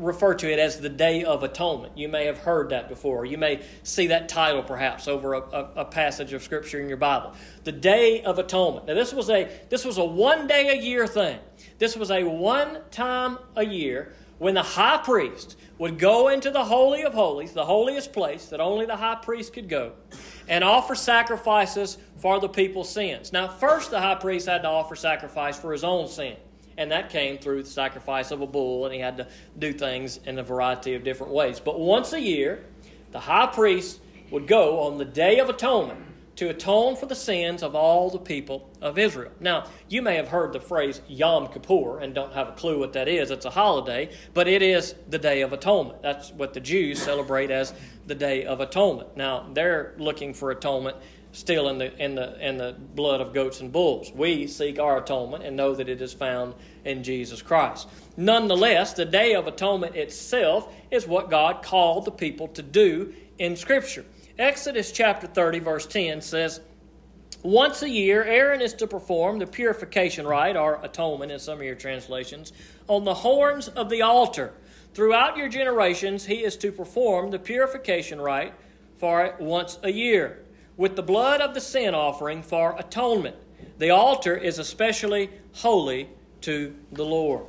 refer 0.00 0.34
to 0.34 0.50
it 0.50 0.58
as 0.58 0.80
the 0.80 0.88
Day 0.88 1.24
of 1.24 1.42
Atonement. 1.42 1.96
You 1.96 2.08
may 2.08 2.26
have 2.26 2.38
heard 2.38 2.70
that 2.70 2.88
before. 2.88 3.24
You 3.24 3.38
may 3.38 3.62
see 3.82 4.08
that 4.08 4.28
title 4.28 4.62
perhaps 4.62 5.06
over 5.06 5.34
a, 5.34 5.40
a, 5.40 5.70
a, 5.76 5.84
passage 5.84 6.32
of 6.32 6.42
Scripture 6.42 6.80
in 6.80 6.88
your 6.88 6.96
Bible. 6.96 7.34
The 7.64 7.72
Day 7.72 8.22
of 8.22 8.38
Atonement. 8.38 8.86
Now 8.86 8.94
this 8.94 9.12
was 9.12 9.30
a 9.30 9.50
this 9.68 9.84
was 9.84 9.98
a 9.98 10.04
one 10.04 10.46
day 10.46 10.68
a 10.68 10.80
year 10.80 11.06
thing. 11.06 11.38
This 11.78 11.96
was 11.96 12.10
a 12.10 12.24
one 12.24 12.78
time 12.90 13.38
a 13.56 13.64
year 13.64 14.14
when 14.38 14.54
the 14.54 14.62
high 14.62 14.96
priest 14.96 15.56
would 15.78 15.98
go 15.98 16.28
into 16.28 16.50
the 16.50 16.64
Holy 16.64 17.02
of 17.02 17.12
Holies, 17.12 17.52
the 17.52 17.64
holiest 17.64 18.12
place 18.12 18.46
that 18.46 18.60
only 18.60 18.86
the 18.86 18.96
high 18.96 19.16
priest 19.16 19.52
could 19.52 19.68
go, 19.68 19.92
and 20.48 20.64
offer 20.64 20.94
sacrifices 20.94 21.98
for 22.16 22.40
the 22.40 22.48
people's 22.48 22.90
sins. 22.90 23.32
Now, 23.32 23.48
first, 23.48 23.90
the 23.90 24.00
high 24.00 24.14
priest 24.14 24.46
had 24.46 24.62
to 24.62 24.68
offer 24.68 24.96
sacrifice 24.96 25.58
for 25.58 25.72
his 25.72 25.84
own 25.84 26.08
sin 26.08 26.36
and 26.76 26.90
that 26.92 27.10
came 27.10 27.38
through 27.38 27.62
the 27.62 27.70
sacrifice 27.70 28.30
of 28.30 28.40
a 28.40 28.46
bull, 28.46 28.86
and 28.86 28.94
he 28.94 29.00
had 29.00 29.16
to 29.18 29.28
do 29.58 29.72
things 29.72 30.18
in 30.24 30.38
a 30.38 30.42
variety 30.42 30.94
of 30.94 31.04
different 31.04 31.32
ways. 31.32 31.60
But 31.60 31.78
once 31.78 32.12
a 32.12 32.20
year, 32.20 32.64
the 33.12 33.20
high 33.20 33.46
priest 33.46 34.00
would 34.30 34.46
go 34.46 34.80
on 34.80 34.98
the 34.98 35.04
Day 35.04 35.38
of 35.40 35.48
Atonement 35.48 36.00
to 36.36 36.48
atone 36.48 36.96
for 36.96 37.04
the 37.04 37.14
sins 37.14 37.62
of 37.62 37.74
all 37.74 38.08
the 38.08 38.18
people 38.18 38.70
of 38.80 38.98
Israel. 38.98 39.30
Now, 39.40 39.66
you 39.88 40.00
may 40.00 40.16
have 40.16 40.28
heard 40.28 40.54
the 40.54 40.60
phrase 40.60 41.02
Yom 41.06 41.48
Kippur 41.48 41.98
and 42.00 42.14
don't 42.14 42.32
have 42.32 42.48
a 42.48 42.52
clue 42.52 42.78
what 42.78 42.94
that 42.94 43.08
is. 43.08 43.30
It's 43.30 43.44
a 43.44 43.50
holiday, 43.50 44.10
but 44.32 44.48
it 44.48 44.62
is 44.62 44.94
the 45.08 45.18
Day 45.18 45.42
of 45.42 45.52
Atonement. 45.52 46.00
That's 46.00 46.30
what 46.30 46.54
the 46.54 46.60
Jews 46.60 47.02
celebrate 47.02 47.50
as 47.50 47.74
the 48.06 48.14
Day 48.14 48.46
of 48.46 48.60
Atonement. 48.60 49.18
Now, 49.18 49.50
they're 49.52 49.94
looking 49.98 50.32
for 50.32 50.50
atonement 50.50 50.96
still 51.32 51.68
in 51.68 51.78
the 51.78 51.96
in 52.02 52.14
the 52.14 52.46
in 52.46 52.56
the 52.58 52.74
blood 52.94 53.20
of 53.20 53.32
goats 53.32 53.60
and 53.60 53.72
bulls. 53.72 54.12
We 54.12 54.46
seek 54.46 54.78
our 54.78 54.98
atonement 54.98 55.44
and 55.44 55.56
know 55.56 55.74
that 55.74 55.88
it 55.88 56.02
is 56.02 56.12
found 56.12 56.54
in 56.84 57.02
Jesus 57.02 57.42
Christ. 57.42 57.88
Nonetheless, 58.16 58.94
the 58.94 59.04
day 59.04 59.34
of 59.34 59.46
atonement 59.46 59.96
itself 59.96 60.72
is 60.90 61.06
what 61.06 61.30
God 61.30 61.62
called 61.62 62.04
the 62.04 62.10
people 62.10 62.48
to 62.48 62.62
do 62.62 63.14
in 63.38 63.56
Scripture. 63.56 64.04
Exodus 64.38 64.90
chapter 64.92 65.26
30 65.26 65.58
verse 65.60 65.86
10 65.86 66.20
says, 66.22 66.60
once 67.42 67.82
a 67.82 67.88
year, 67.88 68.22
Aaron 68.22 68.60
is 68.60 68.74
to 68.74 68.86
perform 68.86 69.38
the 69.38 69.46
purification 69.46 70.26
rite, 70.26 70.56
or 70.56 70.78
atonement 70.82 71.32
in 71.32 71.38
some 71.38 71.58
of 71.58 71.64
your 71.64 71.74
translations, 71.74 72.52
on 72.86 73.04
the 73.04 73.14
horns 73.14 73.68
of 73.68 73.88
the 73.88 74.02
altar. 74.02 74.52
Throughout 74.92 75.38
your 75.38 75.48
generations, 75.48 76.26
he 76.26 76.44
is 76.44 76.56
to 76.58 76.70
perform 76.70 77.30
the 77.30 77.38
purification 77.38 78.20
rite 78.20 78.52
for 78.98 79.24
it 79.24 79.40
once 79.40 79.78
a 79.82 79.90
year 79.90 80.44
with 80.80 80.96
the 80.96 81.02
blood 81.02 81.42
of 81.42 81.52
the 81.52 81.60
sin 81.60 81.94
offering 81.94 82.42
for 82.42 82.74
atonement. 82.78 83.36
The 83.76 83.90
altar 83.90 84.34
is 84.34 84.58
especially 84.58 85.28
holy 85.52 86.08
to 86.40 86.74
the 86.90 87.04
Lord. 87.04 87.44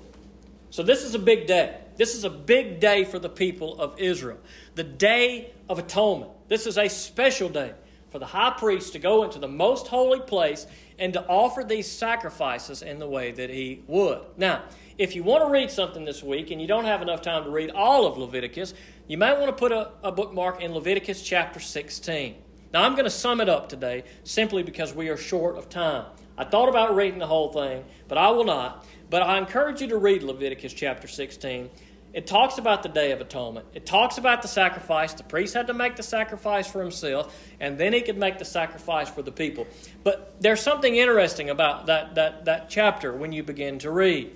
So, 0.69 0.83
this 0.83 1.05
is 1.05 1.15
a 1.15 1.19
big 1.19 1.47
day. 1.47 1.77
This 1.95 2.13
is 2.13 2.25
a 2.25 2.29
big 2.29 2.81
day 2.81 3.05
for 3.05 3.19
the 3.19 3.29
people 3.29 3.79
of 3.79 3.97
Israel. 3.97 4.37
The 4.75 4.83
Day 4.83 5.53
of 5.69 5.79
Atonement. 5.79 6.29
This 6.49 6.67
is 6.67 6.77
a 6.77 6.89
special 6.89 7.47
day 7.47 7.71
for 8.09 8.19
the 8.19 8.25
high 8.25 8.53
priest 8.57 8.91
to 8.93 8.99
go 8.99 9.23
into 9.23 9.39
the 9.39 9.47
most 9.47 9.87
holy 9.87 10.19
place 10.19 10.67
and 10.99 11.13
to 11.13 11.25
offer 11.27 11.63
these 11.63 11.89
sacrifices 11.89 12.81
in 12.81 12.99
the 12.99 13.07
way 13.07 13.31
that 13.31 13.49
he 13.49 13.81
would. 13.87 14.23
Now, 14.35 14.63
if 14.97 15.15
you 15.15 15.23
want 15.23 15.45
to 15.45 15.49
read 15.49 15.71
something 15.71 16.03
this 16.03 16.21
week 16.21 16.51
and 16.51 16.59
you 16.59 16.67
don't 16.67 16.83
have 16.83 17.01
enough 17.01 17.21
time 17.21 17.45
to 17.45 17.49
read 17.49 17.71
all 17.71 18.05
of 18.05 18.17
Leviticus, 18.17 18.73
you 19.07 19.17
might 19.17 19.39
want 19.39 19.47
to 19.47 19.53
put 19.53 19.71
a, 19.71 19.91
a 20.03 20.11
bookmark 20.11 20.61
in 20.61 20.73
Leviticus 20.73 21.23
chapter 21.23 21.61
16. 21.61 22.35
Now, 22.73 22.83
I'm 22.83 22.93
going 22.93 23.05
to 23.05 23.09
sum 23.09 23.41
it 23.41 23.49
up 23.49 23.67
today 23.67 24.05
simply 24.23 24.63
because 24.63 24.93
we 24.93 25.09
are 25.09 25.17
short 25.17 25.57
of 25.57 25.69
time. 25.69 26.05
I 26.37 26.45
thought 26.45 26.69
about 26.69 26.95
reading 26.95 27.19
the 27.19 27.27
whole 27.27 27.51
thing, 27.51 27.83
but 28.07 28.17
I 28.17 28.31
will 28.31 28.45
not. 28.45 28.85
But 29.09 29.21
I 29.21 29.37
encourage 29.37 29.81
you 29.81 29.87
to 29.87 29.97
read 29.97 30.23
Leviticus 30.23 30.73
chapter 30.73 31.07
16. 31.07 31.69
It 32.13 32.27
talks 32.27 32.57
about 32.57 32.83
the 32.83 32.89
Day 32.89 33.11
of 33.11 33.19
Atonement. 33.21 33.65
It 33.73 33.85
talks 33.85 34.17
about 34.17 34.41
the 34.41 34.47
sacrifice. 34.47 35.13
The 35.13 35.23
priest 35.23 35.53
had 35.53 35.67
to 35.67 35.73
make 35.73 35.97
the 35.97 36.03
sacrifice 36.03 36.69
for 36.69 36.81
himself, 36.81 37.37
and 37.59 37.77
then 37.77 37.93
he 37.93 38.01
could 38.01 38.17
make 38.17 38.37
the 38.37 38.45
sacrifice 38.45 39.09
for 39.09 39.21
the 39.21 39.31
people. 39.31 39.67
But 40.03 40.35
there's 40.39 40.61
something 40.61 40.95
interesting 40.95 41.49
about 41.49 41.87
that, 41.87 42.15
that, 42.15 42.45
that 42.45 42.69
chapter 42.69 43.13
when 43.13 43.33
you 43.33 43.43
begin 43.43 43.79
to 43.79 43.91
read. 43.91 44.35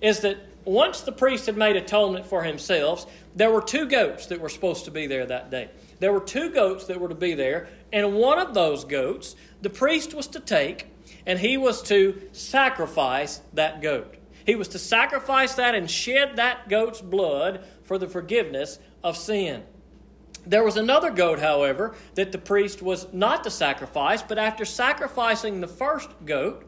Is 0.00 0.20
that 0.20 0.38
once 0.64 1.00
the 1.00 1.12
priest 1.12 1.46
had 1.46 1.56
made 1.56 1.76
atonement 1.76 2.26
for 2.26 2.42
himself, 2.42 3.10
there 3.34 3.50
were 3.50 3.62
two 3.62 3.86
goats 3.86 4.26
that 4.26 4.40
were 4.40 4.48
supposed 4.48 4.84
to 4.84 4.90
be 4.90 5.06
there 5.06 5.26
that 5.26 5.50
day 5.50 5.70
there 6.00 6.12
were 6.12 6.20
two 6.20 6.50
goats 6.50 6.86
that 6.86 7.00
were 7.00 7.08
to 7.08 7.14
be 7.14 7.34
there, 7.34 7.68
and 7.92 8.14
one 8.14 8.38
of 8.38 8.54
those 8.54 8.84
goats 8.84 9.34
the 9.60 9.70
priest 9.70 10.14
was 10.14 10.26
to 10.28 10.40
take, 10.40 10.86
and 11.26 11.38
he 11.38 11.56
was 11.56 11.82
to 11.82 12.22
sacrifice 12.32 13.40
that 13.52 13.82
goat. 13.82 14.14
He 14.46 14.54
was 14.54 14.68
to 14.68 14.78
sacrifice 14.78 15.54
that 15.54 15.74
and 15.74 15.90
shed 15.90 16.36
that 16.36 16.68
goat's 16.68 17.00
blood 17.00 17.64
for 17.82 17.98
the 17.98 18.06
forgiveness 18.06 18.78
of 19.02 19.16
sin. 19.16 19.64
There 20.46 20.64
was 20.64 20.76
another 20.76 21.10
goat, 21.10 21.40
however, 21.40 21.94
that 22.14 22.32
the 22.32 22.38
priest 22.38 22.80
was 22.80 23.12
not 23.12 23.44
to 23.44 23.50
sacrifice, 23.50 24.22
but 24.22 24.38
after 24.38 24.64
sacrificing 24.64 25.60
the 25.60 25.68
first 25.68 26.08
goat, 26.24 26.64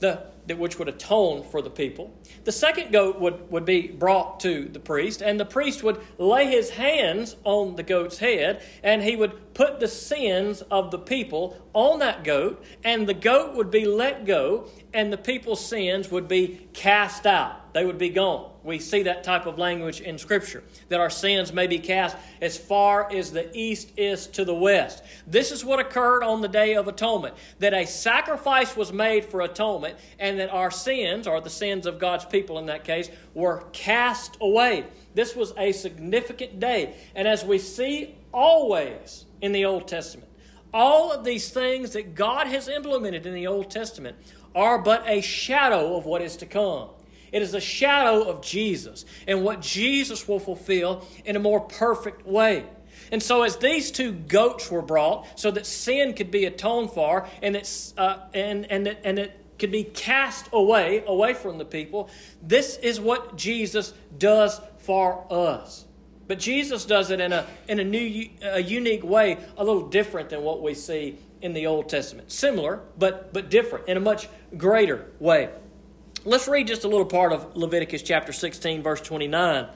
the 0.00 0.24
which 0.48 0.78
would 0.78 0.88
atone 0.88 1.44
for 1.44 1.62
the 1.62 1.70
people. 1.70 2.12
The 2.44 2.52
second 2.52 2.92
goat 2.92 3.20
would, 3.20 3.50
would 3.50 3.64
be 3.64 3.88
brought 3.88 4.40
to 4.40 4.64
the 4.64 4.80
priest, 4.80 5.22
and 5.22 5.38
the 5.38 5.44
priest 5.44 5.82
would 5.82 6.00
lay 6.18 6.46
his 6.46 6.70
hands 6.70 7.36
on 7.44 7.76
the 7.76 7.82
goat's 7.82 8.18
head, 8.18 8.62
and 8.82 9.02
he 9.02 9.16
would 9.16 9.54
put 9.54 9.80
the 9.80 9.88
sins 9.88 10.62
of 10.70 10.90
the 10.90 10.98
people 10.98 11.56
on 11.72 11.98
that 12.00 12.24
goat, 12.24 12.64
and 12.84 13.06
the 13.06 13.14
goat 13.14 13.54
would 13.54 13.70
be 13.70 13.84
let 13.84 14.24
go, 14.24 14.66
and 14.92 15.12
the 15.12 15.18
people's 15.18 15.64
sins 15.64 16.10
would 16.10 16.26
be 16.28 16.66
cast 16.72 17.26
out. 17.26 17.72
They 17.72 17.84
would 17.84 17.98
be 17.98 18.08
gone. 18.08 18.50
We 18.64 18.78
see 18.80 19.04
that 19.04 19.22
type 19.22 19.46
of 19.46 19.58
language 19.58 20.00
in 20.00 20.18
Scripture, 20.18 20.64
that 20.88 21.00
our 21.00 21.08
sins 21.08 21.52
may 21.52 21.66
be 21.66 21.78
cast 21.78 22.16
as 22.42 22.58
far 22.58 23.10
as 23.10 23.30
the 23.30 23.48
east 23.56 23.92
is 23.96 24.26
to 24.28 24.44
the 24.44 24.54
west. 24.54 25.04
This 25.26 25.52
is 25.52 25.64
what 25.64 25.78
occurred 25.78 26.24
on 26.24 26.40
the 26.40 26.48
Day 26.48 26.74
of 26.74 26.88
Atonement, 26.88 27.36
that 27.60 27.72
a 27.72 27.86
sacrifice 27.86 28.76
was 28.76 28.92
made 28.92 29.24
for 29.24 29.40
atonement, 29.40 29.96
and 30.18 30.29
that 30.38 30.50
our 30.50 30.70
sins, 30.70 31.26
or 31.26 31.40
the 31.40 31.50
sins 31.50 31.86
of 31.86 31.98
God's 31.98 32.24
people 32.24 32.58
in 32.58 32.66
that 32.66 32.84
case, 32.84 33.10
were 33.34 33.64
cast 33.72 34.36
away. 34.40 34.84
This 35.14 35.34
was 35.34 35.52
a 35.56 35.72
significant 35.72 36.60
day. 36.60 36.94
And 37.14 37.26
as 37.26 37.44
we 37.44 37.58
see 37.58 38.16
always 38.32 39.24
in 39.40 39.52
the 39.52 39.64
Old 39.64 39.88
Testament, 39.88 40.28
all 40.72 41.12
of 41.12 41.24
these 41.24 41.50
things 41.50 41.92
that 41.92 42.14
God 42.14 42.46
has 42.46 42.68
implemented 42.68 43.26
in 43.26 43.34
the 43.34 43.46
Old 43.46 43.70
Testament 43.70 44.16
are 44.54 44.78
but 44.78 45.04
a 45.08 45.20
shadow 45.20 45.96
of 45.96 46.04
what 46.04 46.22
is 46.22 46.36
to 46.38 46.46
come. 46.46 46.88
It 47.32 47.42
is 47.42 47.54
a 47.54 47.60
shadow 47.60 48.22
of 48.22 48.42
Jesus 48.42 49.04
and 49.26 49.44
what 49.44 49.60
Jesus 49.60 50.26
will 50.26 50.40
fulfill 50.40 51.06
in 51.24 51.36
a 51.36 51.40
more 51.40 51.60
perfect 51.60 52.26
way. 52.26 52.66
And 53.12 53.22
so, 53.22 53.42
as 53.42 53.56
these 53.56 53.90
two 53.90 54.12
goats 54.12 54.70
were 54.70 54.82
brought, 54.82 55.26
so 55.38 55.50
that 55.50 55.66
sin 55.66 56.14
could 56.14 56.30
be 56.30 56.44
atoned 56.44 56.90
for, 56.92 57.26
and 57.42 57.54
that 57.54 57.92
uh, 57.98 58.18
and 58.34 58.70
and 58.70 58.86
and 58.86 59.18
it 59.18 59.39
could 59.60 59.70
be 59.70 59.84
cast 59.84 60.48
away, 60.52 61.04
away 61.06 61.34
from 61.34 61.58
the 61.58 61.64
people, 61.64 62.10
this 62.42 62.76
is 62.78 62.98
what 62.98 63.36
Jesus 63.36 63.94
does 64.18 64.60
for 64.78 65.26
us. 65.30 65.84
But 66.26 66.38
Jesus 66.38 66.84
does 66.84 67.10
it 67.10 67.20
in 67.20 67.32
a 67.32 67.46
in 67.68 67.80
a 67.80 67.84
new, 67.84 68.28
a 68.42 68.60
unique 68.60 69.02
way, 69.02 69.36
a 69.56 69.64
little 69.64 69.88
different 69.88 70.30
than 70.30 70.42
what 70.42 70.62
we 70.62 70.74
see 70.74 71.18
in 71.42 71.52
the 71.54 71.66
Old 71.66 71.88
Testament. 71.88 72.30
Similar, 72.30 72.80
but 72.98 73.32
but 73.32 73.50
different 73.50 73.88
in 73.88 73.96
a 73.96 74.00
much 74.00 74.28
greater 74.56 75.06
way. 75.18 75.50
Let's 76.24 76.46
read 76.46 76.68
just 76.68 76.84
a 76.84 76.88
little 76.88 77.06
part 77.06 77.32
of 77.32 77.56
Leviticus 77.56 78.02
chapter 78.02 78.32
16, 78.32 78.82
verse 78.82 79.00
29. 79.00 79.68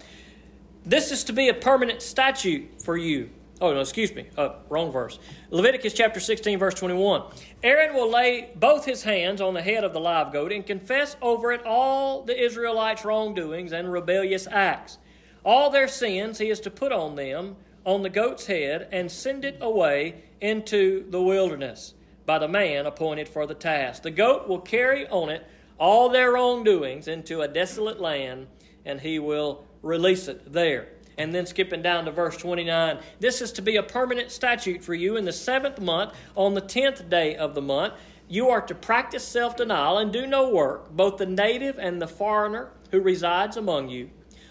This 0.85 1.11
is 1.11 1.25
to 1.25 1.33
be 1.33 1.49
a 1.49 1.55
permanent 1.55 2.03
statute 2.03 2.83
for 2.83 2.97
you. 2.97 3.31
Oh, 3.65 3.73
no, 3.73 3.81
excuse 3.81 4.15
me. 4.15 4.27
Uh, 4.37 4.57
wrong 4.69 4.93
verse. 4.93 5.19
Leviticus 5.49 5.95
chapter 5.95 6.21
16, 6.21 6.59
verse 6.59 6.75
21. 6.75 7.23
Aaron 7.63 7.95
will 7.95 8.11
lay 8.11 8.51
both 8.57 8.85
his 8.85 9.03
hands 9.03 9.41
on 9.41 9.55
the 9.55 9.63
head 9.63 9.85
of 9.85 9.95
the 9.95 10.01
live 10.01 10.35
goat 10.35 10.53
and 10.53 10.67
confess 10.67 11.17
over 11.23 11.51
it 11.51 11.65
all 11.65 12.21
the 12.21 12.39
Israelites' 12.39 13.07
wrongdoings 13.07 13.73
and 13.73 13.91
rebellious 13.91 14.47
acts. 14.51 14.99
All 15.47 15.71
their 15.71 15.89
sins 15.89 16.37
he 16.37 16.51
is 16.51 16.61
to 16.61 16.71
put 16.71 16.93
on 16.93 17.15
them, 17.15 17.57
on 17.87 18.03
the 18.03 18.11
goat's 18.11 18.45
head, 18.45 18.87
and 18.93 19.11
send 19.11 19.47
it 19.47 19.57
away 19.63 20.25
into 20.43 21.09
the 21.11 21.23
wilderness 21.23 21.95
by 22.27 22.39
the 22.39 22.49
man 22.49 22.85
appointed 22.85 23.31
for 23.31 23.47
the 23.47 23.55
task. 23.55 24.03
The 24.03 24.11
goat 24.11 24.47
will 24.47 24.61
carry 24.61 25.09
on 25.09 25.31
it 25.31 25.47
all 25.79 26.11
their 26.11 26.33
wrongdoings 26.33 27.09
into 27.09 27.41
a 27.41 27.49
desolate 27.49 27.99
land, 27.99 28.47
and 28.85 29.01
he 29.01 29.19
will 29.19 29.65
release 29.81 30.29
it 30.29 30.53
there. 30.53 30.89
And 31.17 31.35
then 31.35 31.47
skipping 31.47 31.83
down 31.83 32.05
to 32.07 32.11
verse 32.11 32.37
29, 32.37 32.99
this 33.21 33.41
is 33.41 33.53
to 33.53 33.63
be 33.63 33.77
a 33.77 33.83
permanent 33.83 34.31
statute 34.31 34.83
for 34.83 34.95
you 34.95 35.17
in 35.17 35.25
the 35.25 35.33
seventh 35.33 35.81
month, 35.81 36.13
on 36.35 36.55
the 36.55 36.61
tenth 36.61 37.09
day 37.09 37.37
of 37.37 37.55
the 37.55 37.63
month. 37.63 37.95
You 38.29 38.49
are 38.49 38.63
to 38.63 38.75
practice 38.75 39.23
self 39.23 39.57
denial 39.57 39.99
and 39.99 40.13
do 40.13 40.27
no 40.27 40.49
work, 40.49 40.91
both 40.91 41.19
the 41.19 41.27
native 41.27 41.79
and 41.79 42.01
the 42.01 42.09
foreigner 42.09 42.71
who 42.91 43.01
resides 43.01 43.57
among 43.57 43.91
you. 43.91 44.11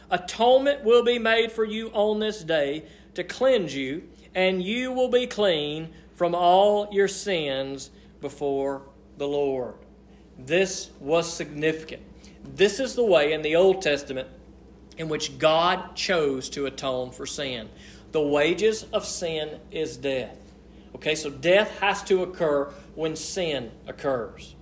Atonement 0.10 0.84
will 0.84 1.04
be 1.04 1.18
made 1.18 1.52
for 1.52 1.66
you 1.66 1.90
on 1.90 2.20
this 2.20 2.44
day 2.44 2.86
to 3.16 3.24
cleanse 3.24 3.76
you, 3.76 4.04
and 4.36 4.64
you 4.64 4.92
will 4.92 5.10
be 5.10 5.26
clean 5.26 5.90
from 6.14 6.36
all 6.36 6.88
your 6.92 7.08
sins 7.08 7.90
before 8.22 8.84
the 9.18 9.28
Lord. 9.28 9.76
This 10.38 10.92
was 11.00 11.32
significant. 11.32 12.04
This 12.44 12.80
is 12.80 12.96
the 12.96 13.04
way 13.04 13.34
in 13.34 13.42
the 13.42 13.56
Old 13.56 13.82
Testament 13.82 14.28
in 14.98 15.10
which 15.10 15.38
God 15.38 15.96
chose 15.96 16.50
to 16.52 16.66
atone 16.66 17.12
for 17.12 17.26
sin. 17.26 17.70
The 18.12 18.22
wages 18.22 18.84
of 18.94 19.06
sin 19.06 19.60
is 19.72 19.98
death. 19.98 20.38
Okay, 20.96 21.16
so 21.16 21.30
death 21.30 21.80
has 21.80 22.04
to 22.04 22.24
occur 22.24 22.72
when 22.96 23.16
sin 23.16 23.72
occurs. 23.88 24.56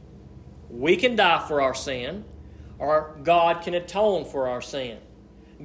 We 0.70 0.96
can 0.96 1.16
die 1.16 1.46
for 1.48 1.62
our 1.62 1.76
sin, 1.76 2.24
or 2.80 3.18
God 3.24 3.62
can 3.62 3.74
atone 3.74 4.26
for 4.26 4.48
our 4.48 4.62
sin. 4.62 4.98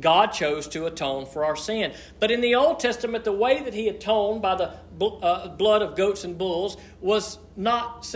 God 0.01 0.33
chose 0.33 0.69
to 0.69 0.87
atone 0.87 1.27
for 1.27 1.45
our 1.45 1.57
sin. 1.57 1.95
But 2.21 2.31
in 2.31 2.41
the 2.41 2.57
Old 2.57 2.81
Testament, 2.81 3.25
the 3.25 3.33
way 3.33 3.63
that 3.63 3.73
He 3.73 3.89
atoned 3.89 4.43
by 4.43 4.57
the 4.57 4.73
uh, 5.05 5.49
blood 5.49 5.83
of 5.83 5.97
goats 5.97 6.25
and 6.25 6.37
bulls 6.37 6.77
was 7.01 7.39
not, 7.57 8.07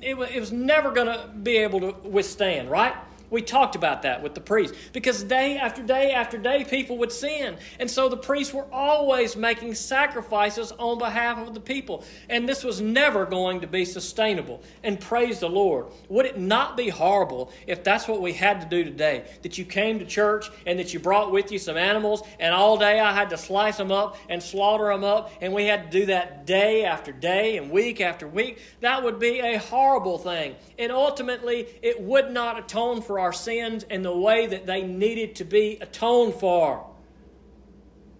it 0.00 0.16
was 0.16 0.52
never 0.52 0.92
going 0.92 1.06
to 1.06 1.28
be 1.28 1.56
able 1.56 1.80
to 1.80 2.08
withstand, 2.08 2.70
right? 2.70 2.94
We 3.34 3.42
talked 3.42 3.74
about 3.74 4.02
that 4.02 4.22
with 4.22 4.34
the 4.34 4.40
priests 4.40 4.76
because 4.92 5.24
day 5.24 5.56
after 5.56 5.82
day 5.82 6.12
after 6.12 6.38
day 6.38 6.62
people 6.62 6.98
would 6.98 7.10
sin. 7.10 7.56
And 7.80 7.90
so 7.90 8.08
the 8.08 8.16
priests 8.16 8.54
were 8.54 8.66
always 8.72 9.34
making 9.34 9.74
sacrifices 9.74 10.70
on 10.78 10.98
behalf 10.98 11.38
of 11.38 11.52
the 11.52 11.58
people. 11.58 12.04
And 12.30 12.48
this 12.48 12.62
was 12.62 12.80
never 12.80 13.26
going 13.26 13.62
to 13.62 13.66
be 13.66 13.84
sustainable. 13.86 14.62
And 14.84 15.00
praise 15.00 15.40
the 15.40 15.48
Lord. 15.48 15.86
Would 16.08 16.26
it 16.26 16.38
not 16.38 16.76
be 16.76 16.90
horrible 16.90 17.50
if 17.66 17.82
that's 17.82 18.06
what 18.06 18.22
we 18.22 18.32
had 18.32 18.60
to 18.60 18.68
do 18.68 18.84
today? 18.84 19.24
That 19.42 19.58
you 19.58 19.64
came 19.64 19.98
to 19.98 20.06
church 20.06 20.48
and 20.64 20.78
that 20.78 20.94
you 20.94 21.00
brought 21.00 21.32
with 21.32 21.50
you 21.50 21.58
some 21.58 21.76
animals 21.76 22.22
and 22.38 22.54
all 22.54 22.76
day 22.76 23.00
I 23.00 23.12
had 23.12 23.30
to 23.30 23.36
slice 23.36 23.78
them 23.78 23.90
up 23.90 24.16
and 24.28 24.40
slaughter 24.40 24.92
them 24.92 25.02
up 25.02 25.32
and 25.40 25.52
we 25.52 25.64
had 25.64 25.90
to 25.90 25.98
do 26.00 26.06
that 26.06 26.46
day 26.46 26.84
after 26.84 27.10
day 27.10 27.56
and 27.56 27.72
week 27.72 28.00
after 28.00 28.28
week? 28.28 28.60
That 28.78 29.02
would 29.02 29.18
be 29.18 29.40
a 29.40 29.58
horrible 29.58 30.18
thing. 30.18 30.54
And 30.78 30.92
ultimately, 30.92 31.66
it 31.82 32.00
would 32.00 32.30
not 32.30 32.60
atone 32.60 33.02
for 33.02 33.18
our 33.18 33.23
sins 33.32 33.84
in 33.84 34.02
the 34.02 34.16
way 34.16 34.46
that 34.46 34.66
they 34.66 34.82
needed 34.82 35.36
to 35.36 35.44
be 35.44 35.78
atoned 35.80 36.34
for. 36.34 36.86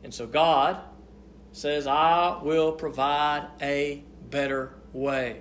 And 0.03 0.13
so 0.13 0.27
God 0.27 0.81
says, 1.53 1.87
I 1.87 2.41
will 2.43 2.73
provide 2.73 3.49
a 3.63 4.03
better 4.31 4.75
way. 4.93 5.41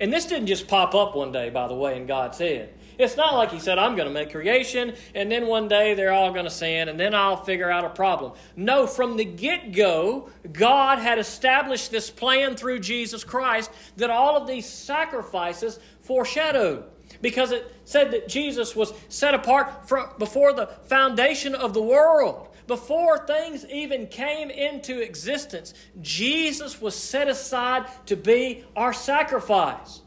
And 0.00 0.12
this 0.12 0.26
didn't 0.26 0.48
just 0.48 0.68
pop 0.68 0.94
up 0.94 1.16
one 1.16 1.32
day, 1.32 1.50
by 1.50 1.68
the 1.68 1.74
way, 1.74 1.96
in 1.96 2.06
God's 2.06 2.38
head. 2.38 2.74
It's 2.98 3.16
not 3.16 3.34
like 3.34 3.50
He 3.50 3.58
said, 3.58 3.78
I'm 3.78 3.94
going 3.94 4.08
to 4.08 4.14
make 4.14 4.30
creation, 4.30 4.94
and 5.14 5.30
then 5.30 5.46
one 5.46 5.68
day 5.68 5.94
they're 5.94 6.12
all 6.12 6.32
going 6.32 6.44
to 6.44 6.50
sin, 6.50 6.88
and 6.88 6.98
then 6.98 7.14
I'll 7.14 7.42
figure 7.44 7.70
out 7.70 7.84
a 7.84 7.90
problem. 7.90 8.32
No, 8.56 8.86
from 8.86 9.16
the 9.16 9.24
get 9.24 9.72
go, 9.72 10.30
God 10.52 10.98
had 10.98 11.18
established 11.18 11.90
this 11.90 12.10
plan 12.10 12.56
through 12.56 12.80
Jesus 12.80 13.22
Christ 13.22 13.70
that 13.96 14.10
all 14.10 14.36
of 14.36 14.46
these 14.46 14.66
sacrifices 14.66 15.78
foreshadowed 16.00 16.84
because 17.22 17.52
it 17.52 17.72
said 17.84 18.10
that 18.10 18.28
Jesus 18.28 18.74
was 18.74 18.92
set 19.08 19.34
apart 19.34 19.88
from, 19.88 20.08
before 20.18 20.52
the 20.52 20.66
foundation 20.84 21.54
of 21.54 21.74
the 21.74 21.82
world. 21.82 22.48
Before 22.66 23.24
things 23.26 23.64
even 23.66 24.08
came 24.08 24.50
into 24.50 25.00
existence, 25.00 25.72
Jesus 26.02 26.80
was 26.80 26.96
set 26.96 27.28
aside 27.28 27.86
to 28.06 28.16
be 28.16 28.64
our 28.74 28.92
sacrifice. 28.92 30.00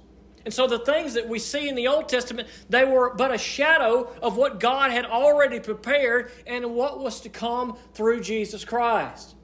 And 0.46 0.54
so 0.54 0.68
the 0.68 0.80
things 0.80 1.14
that 1.14 1.28
we 1.28 1.40
see 1.40 1.70
in 1.70 1.76
the 1.76 1.88
Old 1.88 2.10
Testament, 2.10 2.48
they 2.70 2.84
were 2.84 3.14
but 3.14 3.34
a 3.34 3.38
shadow 3.38 4.12
of 4.22 4.36
what 4.36 4.60
God 4.60 4.92
had 4.92 5.06
already 5.06 5.60
prepared 5.60 6.32
and 6.48 6.74
what 6.74 7.00
was 7.00 7.22
to 7.22 7.30
come 7.30 7.78
through 7.94 8.22
Jesus 8.22 8.66
Christ. 8.66 9.36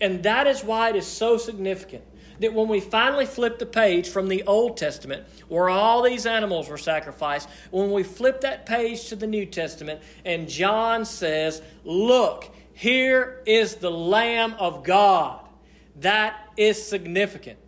And 0.00 0.22
that 0.24 0.46
is 0.46 0.62
why 0.62 0.90
it 0.90 0.96
is 0.96 1.06
so 1.06 1.36
significant 1.38 2.04
that 2.40 2.54
when 2.54 2.68
we 2.68 2.80
finally 2.80 3.26
flip 3.26 3.58
the 3.58 3.66
page 3.66 4.08
from 4.08 4.28
the 4.28 4.42
Old 4.44 4.76
Testament, 4.76 5.26
where 5.48 5.68
all 5.68 6.02
these 6.02 6.26
animals 6.26 6.68
were 6.68 6.78
sacrificed, 6.78 7.48
when 7.70 7.90
we 7.90 8.02
flip 8.02 8.40
that 8.42 8.66
page 8.66 9.08
to 9.08 9.16
the 9.16 9.26
New 9.26 9.46
Testament, 9.46 10.00
and 10.24 10.48
John 10.48 11.04
says, 11.04 11.62
Look, 11.84 12.50
here 12.72 13.42
is 13.46 13.76
the 13.76 13.90
Lamb 13.90 14.54
of 14.58 14.84
God. 14.84 15.40
That 15.96 16.38
is 16.56 16.82
significant. 16.82 17.58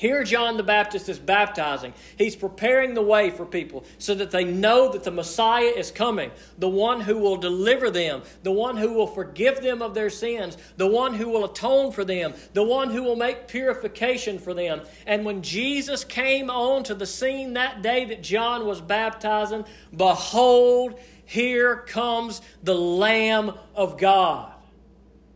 Here, 0.00 0.24
John 0.24 0.56
the 0.56 0.62
Baptist 0.62 1.10
is 1.10 1.18
baptizing. 1.18 1.92
He's 2.16 2.34
preparing 2.34 2.94
the 2.94 3.02
way 3.02 3.28
for 3.28 3.44
people 3.44 3.84
so 3.98 4.14
that 4.14 4.30
they 4.30 4.44
know 4.44 4.90
that 4.92 5.04
the 5.04 5.10
Messiah 5.10 5.74
is 5.76 5.90
coming, 5.90 6.30
the 6.56 6.70
one 6.70 7.02
who 7.02 7.18
will 7.18 7.36
deliver 7.36 7.90
them, 7.90 8.22
the 8.42 8.50
one 8.50 8.78
who 8.78 8.94
will 8.94 9.06
forgive 9.06 9.60
them 9.60 9.82
of 9.82 9.92
their 9.92 10.08
sins, 10.08 10.56
the 10.78 10.86
one 10.86 11.12
who 11.12 11.28
will 11.28 11.44
atone 11.44 11.92
for 11.92 12.02
them, 12.02 12.32
the 12.54 12.62
one 12.62 12.88
who 12.88 13.02
will 13.02 13.14
make 13.14 13.46
purification 13.46 14.38
for 14.38 14.54
them. 14.54 14.80
And 15.04 15.26
when 15.26 15.42
Jesus 15.42 16.02
came 16.02 16.48
onto 16.48 16.94
the 16.94 17.04
scene 17.04 17.52
that 17.52 17.82
day 17.82 18.06
that 18.06 18.22
John 18.22 18.64
was 18.64 18.80
baptizing, 18.80 19.66
behold, 19.94 20.98
here 21.26 21.76
comes 21.76 22.40
the 22.62 22.74
Lamb 22.74 23.52
of 23.74 23.98
God. 23.98 24.50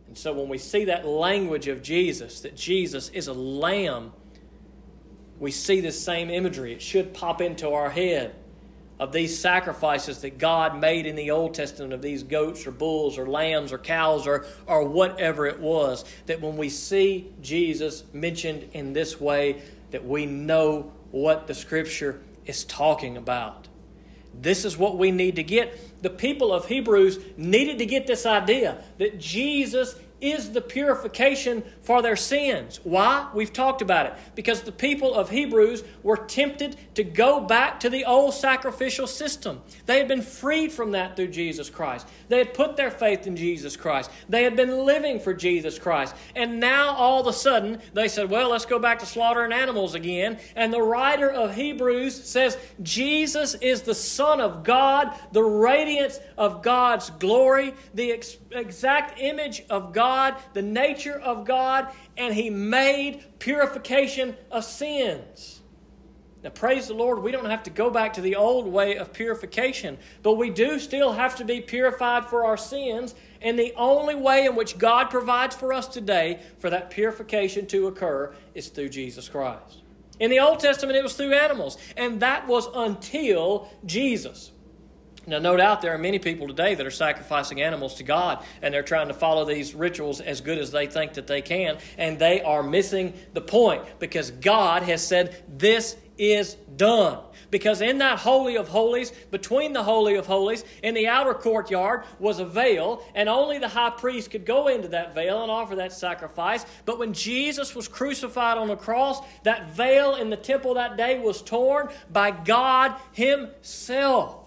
And 0.07 0.17
so 0.17 0.33
when 0.33 0.49
we 0.49 0.57
see 0.57 0.85
that 0.85 1.05
language 1.05 1.67
of 1.67 1.83
Jesus, 1.83 2.39
that 2.39 2.55
Jesus 2.55 3.09
is 3.09 3.27
a 3.27 3.33
lamb, 3.33 4.11
we 5.39 5.51
see 5.51 5.81
this 5.81 6.01
same 6.01 6.29
imagery. 6.29 6.73
It 6.73 6.81
should 6.81 7.13
pop 7.13 7.41
into 7.41 7.69
our 7.71 7.89
head 7.89 8.35
of 8.99 9.11
these 9.11 9.37
sacrifices 9.37 10.19
that 10.21 10.37
God 10.37 10.79
made 10.79 11.05
in 11.05 11.15
the 11.15 11.31
Old 11.31 11.53
Testament 11.53 11.91
of 11.91 12.01
these 12.01 12.23
goats 12.23 12.65
or 12.65 12.71
bulls 12.71 13.17
or 13.17 13.27
lambs 13.27 13.73
or 13.73 13.77
cows 13.77 14.25
or, 14.25 14.45
or 14.65 14.87
whatever 14.87 15.45
it 15.47 15.59
was. 15.59 16.05
That 16.27 16.41
when 16.41 16.55
we 16.55 16.69
see 16.69 17.31
Jesus 17.41 18.03
mentioned 18.13 18.69
in 18.73 18.93
this 18.93 19.19
way, 19.19 19.61
that 19.91 20.05
we 20.05 20.25
know 20.25 20.91
what 21.11 21.47
the 21.47 21.53
Scripture 21.53 22.21
is 22.45 22.63
talking 22.63 23.17
about. 23.17 23.67
This 24.41 24.65
is 24.65 24.77
what 24.77 24.97
we 24.97 25.11
need 25.11 25.35
to 25.37 25.43
get. 25.43 26.01
The 26.01 26.09
people 26.09 26.53
of 26.53 26.67
Hebrews 26.67 27.19
needed 27.37 27.79
to 27.79 27.85
get 27.85 28.07
this 28.07 28.25
idea 28.25 28.83
that 28.97 29.19
Jesus 29.19 29.95
is 30.21 30.51
the 30.51 30.61
purification 30.61 31.63
for 31.85 32.01
their 32.01 32.15
sins. 32.15 32.79
Why? 32.83 33.29
We've 33.33 33.53
talked 33.53 33.81
about 33.81 34.07
it. 34.07 34.13
Because 34.33 34.61
the 34.61 34.71
people 34.71 35.13
of 35.13 35.29
Hebrews 35.29 35.83
were 36.03 36.17
tempted 36.17 36.77
to 36.95 37.03
go 37.03 37.39
back 37.39 37.79
to 37.81 37.89
the 37.89 38.05
old 38.05 38.33
sacrificial 38.33 39.07
system. 39.07 39.61
They 39.85 39.97
had 39.97 40.07
been 40.07 40.21
freed 40.21 40.71
from 40.71 40.91
that 40.91 41.15
through 41.15 41.27
Jesus 41.27 41.69
Christ. 41.69 42.07
They 42.27 42.39
had 42.39 42.53
put 42.53 42.75
their 42.75 42.89
faith 42.89 43.27
in 43.27 43.35
Jesus 43.35 43.77
Christ. 43.77 44.09
They 44.27 44.43
had 44.43 44.55
been 44.55 44.85
living 44.85 45.19
for 45.19 45.33
Jesus 45.33 45.77
Christ. 45.77 46.15
And 46.35 46.59
now 46.59 46.95
all 46.95 47.21
of 47.21 47.27
a 47.27 47.33
sudden 47.33 47.79
they 47.93 48.07
said, 48.07 48.29
well, 48.29 48.49
let's 48.49 48.65
go 48.65 48.79
back 48.79 48.99
to 48.99 49.05
slaughtering 49.05 49.51
animals 49.51 49.93
again. 49.93 50.39
And 50.55 50.73
the 50.73 50.81
writer 50.81 51.29
of 51.29 51.55
Hebrews 51.55 52.23
says, 52.23 52.57
Jesus 52.81 53.53
is 53.55 53.83
the 53.83 53.95
Son 53.95 54.41
of 54.41 54.63
God, 54.63 55.13
the 55.31 55.43
radiance 55.43 56.19
of 56.37 56.63
God's 56.63 57.11
glory, 57.11 57.73
the 57.93 58.11
ex- 58.11 58.37
exact 58.51 59.19
image 59.19 59.63
of 59.69 59.93
God 59.93 60.15
God, 60.15 60.35
the 60.53 60.61
nature 60.61 61.19
of 61.19 61.45
God, 61.45 61.74
and 62.17 62.33
He 62.33 62.49
made 62.49 63.23
purification 63.39 64.35
of 64.51 64.63
sins. 64.63 65.61
Now, 66.45 66.51
praise 66.51 66.87
the 66.87 66.93
Lord, 66.93 67.23
we 67.23 67.31
don't 67.31 67.49
have 67.49 67.63
to 67.63 67.71
go 67.71 67.89
back 67.89 68.13
to 68.13 68.21
the 68.21 68.35
old 68.35 68.67
way 68.67 68.97
of 68.97 69.11
purification, 69.11 69.97
but 70.21 70.35
we 70.35 70.51
do 70.51 70.77
still 70.77 71.13
have 71.13 71.35
to 71.37 71.43
be 71.43 71.59
purified 71.59 72.25
for 72.25 72.45
our 72.45 72.55
sins. 72.55 73.15
And 73.41 73.57
the 73.57 73.73
only 73.75 74.13
way 74.13 74.45
in 74.45 74.55
which 74.55 74.77
God 74.77 75.09
provides 75.09 75.55
for 75.55 75.73
us 75.73 75.87
today 75.87 76.39
for 76.59 76.69
that 76.69 76.91
purification 76.91 77.65
to 77.67 77.87
occur 77.87 78.35
is 78.53 78.67
through 78.67 78.89
Jesus 78.89 79.27
Christ. 79.27 79.81
In 80.19 80.29
the 80.29 80.39
Old 80.39 80.59
Testament, 80.59 80.95
it 80.95 81.03
was 81.03 81.15
through 81.15 81.33
animals, 81.33 81.79
and 81.97 82.19
that 82.19 82.47
was 82.47 82.67
until 82.75 83.67
Jesus. 83.85 84.51
Now, 85.27 85.39
no 85.39 85.57
doubt 85.57 85.81
there 85.81 85.93
are 85.93 85.97
many 85.97 86.19
people 86.19 86.47
today 86.47 86.75
that 86.75 86.85
are 86.85 86.91
sacrificing 86.91 87.61
animals 87.61 87.95
to 87.95 88.03
God 88.03 88.43
and 88.61 88.73
they're 88.73 88.83
trying 88.83 89.07
to 89.07 89.13
follow 89.13 89.45
these 89.45 89.73
rituals 89.73 90.21
as 90.21 90.41
good 90.41 90.57
as 90.57 90.71
they 90.71 90.87
think 90.87 91.13
that 91.13 91.27
they 91.27 91.41
can, 91.41 91.77
and 91.97 92.19
they 92.19 92.41
are 92.41 92.63
missing 92.63 93.13
the 93.33 93.41
point 93.41 93.83
because 93.99 94.31
God 94.31 94.83
has 94.83 95.05
said, 95.05 95.43
This 95.47 95.95
is 96.17 96.55
done. 96.75 97.19
Because 97.51 97.81
in 97.81 97.99
that 97.99 98.19
Holy 98.19 98.57
of 98.57 98.67
Holies, 98.67 99.11
between 99.31 99.73
the 99.73 99.83
Holy 99.83 100.15
of 100.15 100.25
Holies, 100.25 100.63
in 100.83 100.93
the 100.93 101.07
outer 101.07 101.33
courtyard 101.33 102.03
was 102.19 102.39
a 102.39 102.45
veil, 102.45 103.03
and 103.13 103.29
only 103.29 103.59
the 103.59 103.67
high 103.67 103.91
priest 103.91 104.31
could 104.31 104.45
go 104.45 104.67
into 104.67 104.89
that 104.89 105.13
veil 105.13 105.41
and 105.41 105.51
offer 105.51 105.75
that 105.75 105.93
sacrifice. 105.93 106.65
But 106.85 106.99
when 106.99 107.13
Jesus 107.13 107.75
was 107.75 107.87
crucified 107.87 108.57
on 108.57 108.67
the 108.67 108.75
cross, 108.75 109.19
that 109.43 109.71
veil 109.71 110.15
in 110.15 110.29
the 110.29 110.37
temple 110.37 110.73
that 110.75 110.97
day 110.97 111.19
was 111.19 111.41
torn 111.41 111.89
by 112.11 112.31
God 112.31 112.95
Himself 113.13 114.44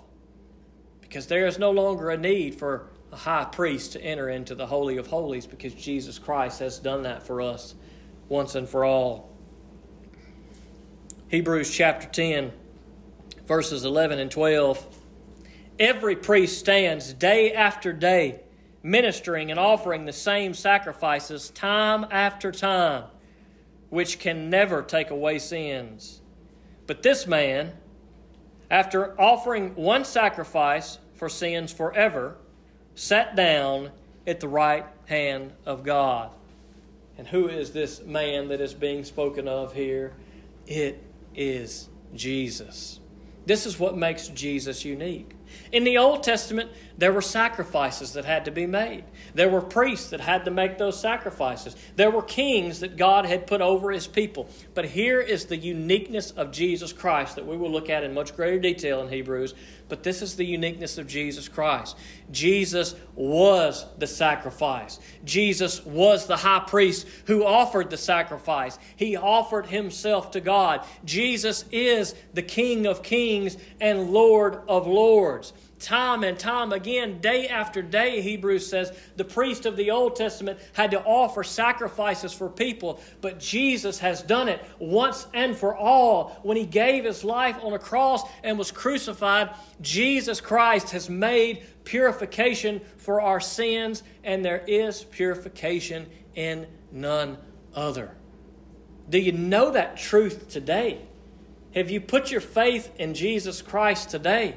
because 1.08 1.26
there 1.26 1.46
is 1.46 1.58
no 1.58 1.70
longer 1.70 2.10
a 2.10 2.16
need 2.16 2.54
for 2.54 2.88
a 3.12 3.16
high 3.16 3.44
priest 3.44 3.92
to 3.92 4.02
enter 4.02 4.28
into 4.28 4.54
the 4.54 4.66
Holy 4.66 4.98
of 4.98 5.06
Holies 5.06 5.46
because 5.46 5.74
Jesus 5.74 6.18
Christ 6.18 6.60
has 6.60 6.78
done 6.78 7.02
that 7.02 7.22
for 7.22 7.40
us 7.40 7.74
once 8.28 8.54
and 8.54 8.68
for 8.68 8.84
all. 8.84 9.30
Hebrews 11.28 11.74
chapter 11.74 12.06
10, 12.06 12.52
verses 13.46 13.84
11 13.84 14.18
and 14.18 14.30
12. 14.30 14.86
Every 15.78 16.16
priest 16.16 16.58
stands 16.58 17.12
day 17.12 17.52
after 17.52 17.92
day 17.92 18.40
ministering 18.82 19.50
and 19.50 19.58
offering 19.58 20.04
the 20.04 20.12
same 20.12 20.54
sacrifices 20.54 21.50
time 21.50 22.06
after 22.10 22.52
time, 22.52 23.04
which 23.90 24.18
can 24.18 24.50
never 24.50 24.82
take 24.82 25.10
away 25.10 25.38
sins. 25.38 26.20
But 26.86 27.02
this 27.02 27.26
man, 27.26 27.72
after 28.70 29.18
offering 29.20 29.74
one 29.74 30.04
sacrifice 30.04 30.98
for 31.14 31.28
sins 31.28 31.72
forever, 31.72 32.36
sat 32.94 33.34
down 33.34 33.90
at 34.26 34.40
the 34.40 34.48
right 34.48 34.86
hand 35.06 35.52
of 35.64 35.82
God. 35.82 36.30
And 37.16 37.26
who 37.26 37.48
is 37.48 37.72
this 37.72 38.02
man 38.02 38.48
that 38.48 38.60
is 38.60 38.74
being 38.74 39.04
spoken 39.04 39.48
of 39.48 39.72
here? 39.72 40.12
It 40.66 41.02
is 41.34 41.88
Jesus. 42.14 43.00
This 43.46 43.66
is 43.66 43.78
what 43.78 43.96
makes 43.96 44.28
Jesus 44.28 44.84
unique. 44.84 45.30
In 45.72 45.84
the 45.84 45.98
Old 45.98 46.22
Testament, 46.22 46.70
there 46.96 47.12
were 47.12 47.22
sacrifices 47.22 48.14
that 48.14 48.24
had 48.24 48.44
to 48.46 48.50
be 48.50 48.66
made. 48.66 49.04
There 49.34 49.48
were 49.48 49.60
priests 49.60 50.10
that 50.10 50.20
had 50.20 50.44
to 50.46 50.50
make 50.50 50.78
those 50.78 50.98
sacrifices. 50.98 51.76
There 51.96 52.10
were 52.10 52.22
kings 52.22 52.80
that 52.80 52.96
God 52.96 53.26
had 53.26 53.46
put 53.46 53.60
over 53.60 53.90
his 53.90 54.06
people. 54.06 54.48
But 54.74 54.86
here 54.86 55.20
is 55.20 55.46
the 55.46 55.56
uniqueness 55.56 56.30
of 56.32 56.50
Jesus 56.50 56.92
Christ 56.92 57.36
that 57.36 57.46
we 57.46 57.56
will 57.56 57.70
look 57.70 57.90
at 57.90 58.02
in 58.02 58.14
much 58.14 58.34
greater 58.34 58.58
detail 58.58 59.02
in 59.02 59.08
Hebrews. 59.08 59.54
But 59.88 60.02
this 60.02 60.20
is 60.20 60.36
the 60.36 60.44
uniqueness 60.44 60.98
of 60.98 61.06
Jesus 61.06 61.48
Christ. 61.48 61.96
Jesus 62.30 62.94
was 63.14 63.86
the 63.98 64.06
sacrifice. 64.06 65.00
Jesus 65.24 65.84
was 65.84 66.26
the 66.26 66.36
high 66.36 66.64
priest 66.66 67.06
who 67.26 67.44
offered 67.44 67.90
the 67.90 67.96
sacrifice. 67.96 68.78
He 68.96 69.16
offered 69.16 69.66
himself 69.66 70.32
to 70.32 70.40
God. 70.40 70.84
Jesus 71.04 71.64
is 71.72 72.14
the 72.34 72.42
King 72.42 72.86
of 72.86 73.02
kings 73.02 73.56
and 73.80 74.10
Lord 74.10 74.60
of 74.68 74.86
lords 74.86 75.52
time 75.78 76.24
and 76.24 76.38
time 76.38 76.72
again, 76.72 77.20
day 77.20 77.48
after 77.48 77.82
day, 77.82 78.20
Hebrews 78.20 78.66
says, 78.66 78.92
the 79.16 79.24
priest 79.24 79.66
of 79.66 79.76
the 79.76 79.90
Old 79.90 80.16
Testament 80.16 80.58
had 80.72 80.90
to 80.90 81.02
offer 81.02 81.42
sacrifices 81.44 82.32
for 82.32 82.48
people, 82.48 83.00
but 83.20 83.38
Jesus 83.38 83.98
has 84.00 84.22
done 84.22 84.48
it 84.48 84.64
once 84.78 85.26
and 85.34 85.56
for 85.56 85.76
all. 85.76 86.38
When 86.42 86.56
he 86.56 86.66
gave 86.66 87.04
his 87.04 87.24
life 87.24 87.56
on 87.62 87.72
a 87.72 87.78
cross 87.78 88.22
and 88.42 88.58
was 88.58 88.70
crucified, 88.70 89.50
Jesus 89.80 90.40
Christ 90.40 90.90
has 90.90 91.08
made 91.08 91.64
purification 91.84 92.80
for 92.96 93.20
our 93.20 93.40
sins, 93.40 94.02
and 94.24 94.44
there 94.44 94.64
is 94.66 95.04
purification 95.04 96.06
in 96.34 96.66
none 96.92 97.38
other. 97.74 98.14
Do 99.08 99.18
you 99.18 99.32
know 99.32 99.70
that 99.70 99.96
truth 99.96 100.48
today? 100.48 101.00
Have 101.74 101.90
you 101.90 102.00
put 102.00 102.30
your 102.30 102.40
faith 102.40 102.90
in 102.98 103.14
Jesus 103.14 103.62
Christ 103.62 104.10
today? 104.10 104.56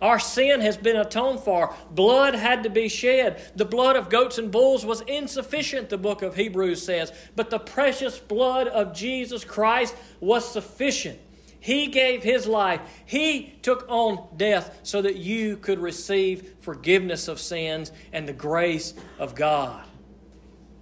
Our 0.00 0.18
sin 0.18 0.60
has 0.60 0.76
been 0.76 0.96
atoned 0.96 1.40
for. 1.40 1.74
Blood 1.90 2.34
had 2.34 2.62
to 2.62 2.70
be 2.70 2.88
shed. 2.88 3.42
The 3.56 3.64
blood 3.64 3.96
of 3.96 4.10
goats 4.10 4.38
and 4.38 4.50
bulls 4.50 4.86
was 4.86 5.00
insufficient, 5.02 5.88
the 5.88 5.98
book 5.98 6.22
of 6.22 6.36
Hebrews 6.36 6.82
says. 6.82 7.12
But 7.34 7.50
the 7.50 7.58
precious 7.58 8.18
blood 8.18 8.68
of 8.68 8.94
Jesus 8.94 9.44
Christ 9.44 9.96
was 10.20 10.48
sufficient. 10.48 11.18
He 11.60 11.88
gave 11.88 12.22
his 12.22 12.46
life. 12.46 12.80
He 13.04 13.54
took 13.62 13.84
on 13.88 14.28
death 14.36 14.78
so 14.84 15.02
that 15.02 15.16
you 15.16 15.56
could 15.56 15.80
receive 15.80 16.54
forgiveness 16.60 17.26
of 17.26 17.40
sins 17.40 17.90
and 18.12 18.28
the 18.28 18.32
grace 18.32 18.94
of 19.18 19.34
God. 19.34 19.84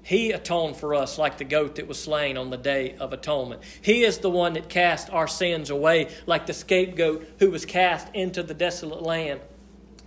He 0.06 0.30
atoned 0.30 0.76
for 0.76 0.94
us 0.94 1.18
like 1.18 1.36
the 1.36 1.44
goat 1.44 1.74
that 1.74 1.88
was 1.88 2.00
slain 2.00 2.36
on 2.36 2.50
the 2.50 2.56
day 2.56 2.94
of 3.00 3.12
atonement. 3.12 3.60
He 3.82 4.04
is 4.04 4.18
the 4.18 4.30
one 4.30 4.52
that 4.52 4.68
cast 4.68 5.10
our 5.10 5.26
sins 5.26 5.68
away 5.68 6.14
like 6.26 6.46
the 6.46 6.52
scapegoat 6.52 7.28
who 7.40 7.50
was 7.50 7.64
cast 7.64 8.14
into 8.14 8.44
the 8.44 8.54
desolate 8.54 9.02
land. 9.02 9.40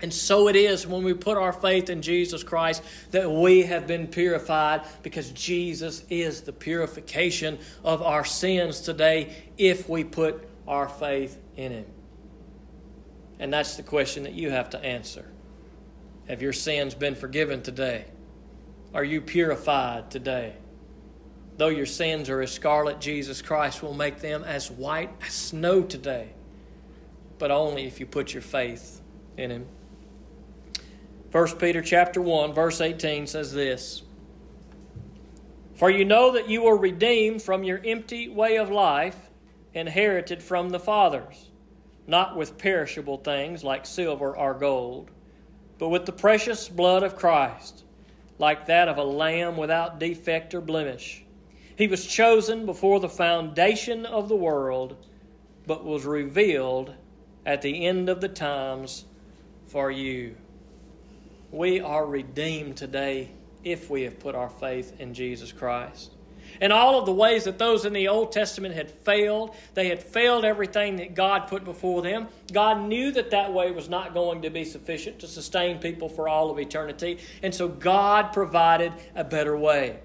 And 0.01 0.13
so 0.13 0.47
it 0.47 0.55
is 0.55 0.87
when 0.87 1.03
we 1.03 1.13
put 1.13 1.37
our 1.37 1.51
faith 1.51 1.89
in 1.89 2.01
Jesus 2.01 2.43
Christ 2.43 2.81
that 3.11 3.29
we 3.29 3.63
have 3.63 3.87
been 3.87 4.07
purified 4.07 4.83
because 5.03 5.31
Jesus 5.31 6.05
is 6.09 6.43
the 6.43 6.53
purification 6.53 7.59
of 7.83 8.01
our 8.01 8.23
sins 8.23 8.79
today 8.79 9.35
if 9.57 9.89
we 9.89 10.05
put 10.05 10.47
our 10.65 10.87
faith 10.87 11.37
in 11.57 11.73
Him. 11.73 11.85
And 13.37 13.51
that's 13.51 13.75
the 13.75 13.83
question 13.83 14.23
that 14.23 14.33
you 14.33 14.49
have 14.49 14.69
to 14.69 14.81
answer. 14.81 15.25
Have 16.29 16.41
your 16.41 16.53
sins 16.53 16.95
been 16.95 17.15
forgiven 17.15 17.61
today? 17.61 18.05
Are 18.93 19.03
you 19.03 19.21
purified 19.21 20.09
today? 20.09 20.55
Though 21.57 21.67
your 21.67 21.85
sins 21.85 22.29
are 22.29 22.41
as 22.41 22.51
scarlet, 22.51 22.99
Jesus 22.99 23.41
Christ 23.41 23.83
will 23.83 23.93
make 23.93 24.19
them 24.19 24.43
as 24.43 24.71
white 24.71 25.11
as 25.21 25.33
snow 25.33 25.83
today, 25.83 26.29
but 27.37 27.51
only 27.51 27.85
if 27.85 27.99
you 27.99 28.05
put 28.05 28.33
your 28.33 28.41
faith 28.41 29.01
in 29.37 29.51
Him. 29.51 29.67
1 31.31 31.57
Peter 31.57 31.81
chapter 31.83 32.19
1 32.21 32.53
verse 32.53 32.81
18 32.81 33.27
says 33.27 33.53
this 33.53 34.01
For 35.75 35.91
you 35.91 36.03
know 36.03 36.31
that 36.31 36.49
you 36.49 36.63
were 36.63 36.77
redeemed 36.77 37.43
from 37.43 37.63
your 37.63 37.79
empty 37.85 38.29
way 38.29 38.57
of 38.57 38.71
life 38.71 39.29
inherited 39.75 40.41
from 40.41 40.69
the 40.69 40.79
fathers 40.79 41.49
not 42.07 42.35
with 42.35 42.57
perishable 42.57 43.17
things 43.17 43.63
like 43.63 43.85
silver 43.85 44.35
or 44.35 44.55
gold 44.55 45.11
but 45.77 45.89
with 45.89 46.07
the 46.07 46.11
precious 46.11 46.67
blood 46.67 47.03
of 47.03 47.15
Christ 47.15 47.83
like 48.39 48.65
that 48.65 48.87
of 48.87 48.97
a 48.97 49.03
lamb 49.03 49.57
without 49.57 49.99
defect 49.99 50.55
or 50.55 50.61
blemish. 50.61 51.23
He 51.75 51.87
was 51.87 52.05
chosen 52.05 52.65
before 52.65 52.99
the 52.99 53.07
foundation 53.07 54.05
of 54.05 54.27
the 54.27 54.35
world, 54.35 54.95
but 55.67 55.85
was 55.85 56.05
revealed 56.05 56.95
at 57.45 57.61
the 57.61 57.85
end 57.85 58.09
of 58.09 58.21
the 58.21 58.27
times 58.27 59.05
for 59.67 59.91
you. 59.91 60.35
We 61.51 61.79
are 61.79 62.05
redeemed 62.05 62.77
today 62.77 63.31
if 63.63 63.89
we 63.89 64.03
have 64.03 64.19
put 64.19 64.35
our 64.35 64.49
faith 64.49 64.99
in 64.99 65.13
Jesus 65.13 65.51
Christ. 65.51 66.13
In 66.61 66.71
all 66.71 66.99
of 66.99 67.05
the 67.05 67.11
ways 67.11 67.45
that 67.45 67.57
those 67.57 67.85
in 67.85 67.93
the 67.93 68.07
Old 68.07 68.31
Testament 68.31 68.75
had 68.75 68.89
failed, 68.91 69.55
they 69.73 69.89
had 69.89 70.01
failed 70.01 70.45
everything 70.45 70.97
that 70.97 71.15
God 71.15 71.47
put 71.47 71.63
before 71.63 72.01
them. 72.01 72.27
God 72.51 72.87
knew 72.87 73.11
that 73.11 73.31
that 73.31 73.53
way 73.53 73.71
was 73.71 73.89
not 73.89 74.13
going 74.13 74.41
to 74.41 74.49
be 74.49 74.65
sufficient 74.65 75.19
to 75.19 75.27
sustain 75.27 75.79
people 75.79 76.09
for 76.09 76.27
all 76.27 76.51
of 76.51 76.59
eternity, 76.59 77.19
and 77.43 77.53
so 77.53 77.67
God 77.67 78.33
provided 78.33 78.93
a 79.15 79.23
better 79.23 79.57
way. 79.57 79.99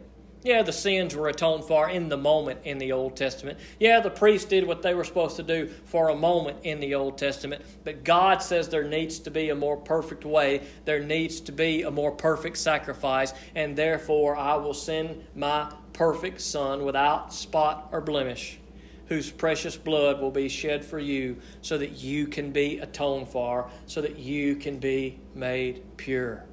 Yeah, 0.45 0.61
the 0.61 0.73
sins 0.73 1.17
were 1.17 1.29
atoned 1.29 1.65
for 1.65 1.89
in 1.89 2.11
the 2.11 2.19
moment 2.19 2.61
in 2.65 2.77
the 2.77 2.93
Old 2.93 3.17
Testament. 3.17 3.59
Yeah, 3.81 4.01
the 4.01 4.11
priests 4.11 4.47
did 4.47 4.67
what 4.67 4.83
they 4.83 4.93
were 4.93 5.05
supposed 5.05 5.37
to 5.37 5.43
do 5.43 5.71
for 5.87 6.11
a 6.11 6.15
moment 6.15 6.59
in 6.65 6.81
the 6.81 6.95
Old 6.97 7.17
Testament. 7.17 7.65
But 7.83 8.05
God 8.05 8.43
says 8.43 8.69
there 8.69 8.85
needs 8.85 9.19
to 9.21 9.31
be 9.31 9.49
a 9.49 9.55
more 9.55 9.79
perfect 9.79 10.27
way. 10.27 10.61
There 10.85 11.03
needs 11.03 11.41
to 11.41 11.53
be 11.53 11.83
a 11.83 11.91
more 11.91 12.13
perfect 12.13 12.59
sacrifice. 12.59 13.33
And 13.55 13.75
therefore, 13.75 14.37
I 14.37 14.57
will 14.57 14.75
send 14.75 15.25
my 15.35 15.73
perfect 15.95 16.43
Son 16.43 16.85
without 16.85 17.33
spot 17.33 17.89
or 17.91 18.03
blemish, 18.03 18.59
whose 19.07 19.31
precious 19.31 19.77
blood 19.77 20.21
will 20.21 20.31
be 20.31 20.49
shed 20.49 20.85
for 20.85 20.99
you 20.99 21.39
so 21.63 21.79
that 21.79 21.93
you 21.93 22.27
can 22.27 22.51
be 22.51 22.79
atoned 22.81 23.29
for, 23.29 23.71
so 23.87 24.03
that 24.03 24.19
you 24.19 24.57
can 24.57 24.79
be 24.79 25.19
made 25.35 25.83
pure. 25.97 26.45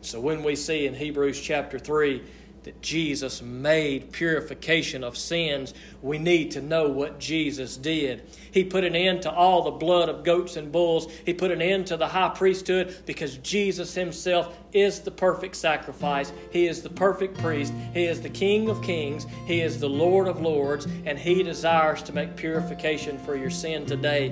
So 0.00 0.20
when 0.20 0.42
we 0.42 0.56
see 0.56 0.86
in 0.86 0.94
Hebrews 0.94 1.40
chapter 1.40 1.78
3, 1.78 2.22
that 2.64 2.82
Jesus 2.82 3.40
made 3.40 4.12
purification 4.12 5.04
of 5.04 5.16
sins, 5.16 5.74
we 6.02 6.18
need 6.18 6.50
to 6.52 6.60
know 6.60 6.88
what 6.88 7.18
Jesus 7.18 7.76
did. 7.76 8.22
He 8.50 8.64
put 8.64 8.84
an 8.84 8.94
end 8.94 9.22
to 9.22 9.32
all 9.32 9.62
the 9.62 9.70
blood 9.70 10.08
of 10.08 10.24
goats 10.24 10.56
and 10.56 10.70
bulls. 10.70 11.10
He 11.24 11.34
put 11.34 11.50
an 11.50 11.62
end 11.62 11.86
to 11.88 11.96
the 11.96 12.08
high 12.08 12.30
priesthood 12.30 12.96
because 13.06 13.38
Jesus 13.38 13.94
himself 13.94 14.56
is 14.72 15.00
the 15.00 15.10
perfect 15.10 15.56
sacrifice. 15.56 16.32
He 16.50 16.66
is 16.66 16.82
the 16.82 16.90
perfect 16.90 17.38
priest. 17.38 17.72
He 17.94 18.04
is 18.04 18.20
the 18.20 18.28
King 18.28 18.68
of 18.68 18.82
kings. 18.82 19.26
He 19.46 19.60
is 19.60 19.80
the 19.80 19.88
Lord 19.88 20.28
of 20.28 20.40
lords. 20.40 20.86
And 21.06 21.18
He 21.18 21.42
desires 21.42 22.02
to 22.04 22.12
make 22.12 22.36
purification 22.36 23.18
for 23.18 23.36
your 23.36 23.50
sin 23.50 23.86
today 23.86 24.30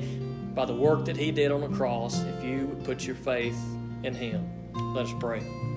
by 0.55 0.64
the 0.64 0.74
work 0.74 1.05
that 1.07 1.16
He 1.16 1.31
did 1.31 1.51
on 1.51 1.61
the 1.61 1.77
cross 1.77 2.22
if 2.22 2.45
you 2.45 2.66
would 2.66 2.85
put 2.85 3.07
your 3.07 3.16
faith 3.16 3.59
in 4.03 4.14
Him. 4.14 4.49
Let 4.95 5.07
us 5.07 5.12
pray. 5.18 5.76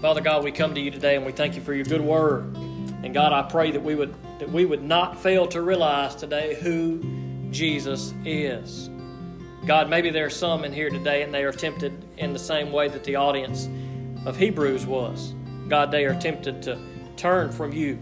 Father 0.00 0.20
God, 0.20 0.44
we 0.44 0.52
come 0.52 0.76
to 0.76 0.80
you 0.80 0.92
today 0.92 1.16
and 1.16 1.26
we 1.26 1.32
thank 1.32 1.56
you 1.56 1.60
for 1.60 1.74
your 1.74 1.84
good 1.84 2.00
word. 2.00 2.56
And 3.02 3.12
God, 3.12 3.32
I 3.32 3.42
pray 3.42 3.72
that 3.72 3.82
we 3.82 3.96
would 3.96 4.14
that 4.38 4.48
we 4.48 4.64
would 4.64 4.82
not 4.82 5.20
fail 5.20 5.48
to 5.48 5.60
realize 5.60 6.14
today 6.14 6.54
who 6.54 7.02
Jesus 7.50 8.14
is. 8.24 8.90
God, 9.66 9.90
maybe 9.90 10.10
there 10.10 10.26
are 10.26 10.30
some 10.30 10.64
in 10.64 10.72
here 10.72 10.88
today 10.88 11.22
and 11.22 11.34
they 11.34 11.42
are 11.42 11.50
tempted 11.50 12.04
in 12.16 12.32
the 12.32 12.38
same 12.38 12.70
way 12.70 12.86
that 12.86 13.02
the 13.02 13.16
audience 13.16 13.68
of 14.24 14.36
Hebrews 14.36 14.86
was. 14.86 15.34
God, 15.66 15.90
they 15.90 16.04
are 16.04 16.14
tempted 16.20 16.62
to 16.62 16.78
turn 17.16 17.50
from 17.50 17.72
you. 17.72 17.98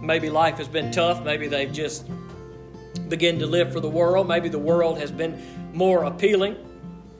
Maybe 0.00 0.30
life 0.30 0.56
has 0.56 0.68
been 0.68 0.90
tough. 0.90 1.22
Maybe 1.22 1.48
they've 1.48 1.70
just 1.70 2.08
begun 3.10 3.38
to 3.40 3.46
live 3.46 3.74
for 3.74 3.80
the 3.80 3.90
world. 3.90 4.26
Maybe 4.26 4.48
the 4.48 4.58
world 4.58 4.98
has 4.98 5.10
been 5.10 5.38
more 5.74 6.04
appealing. 6.04 6.56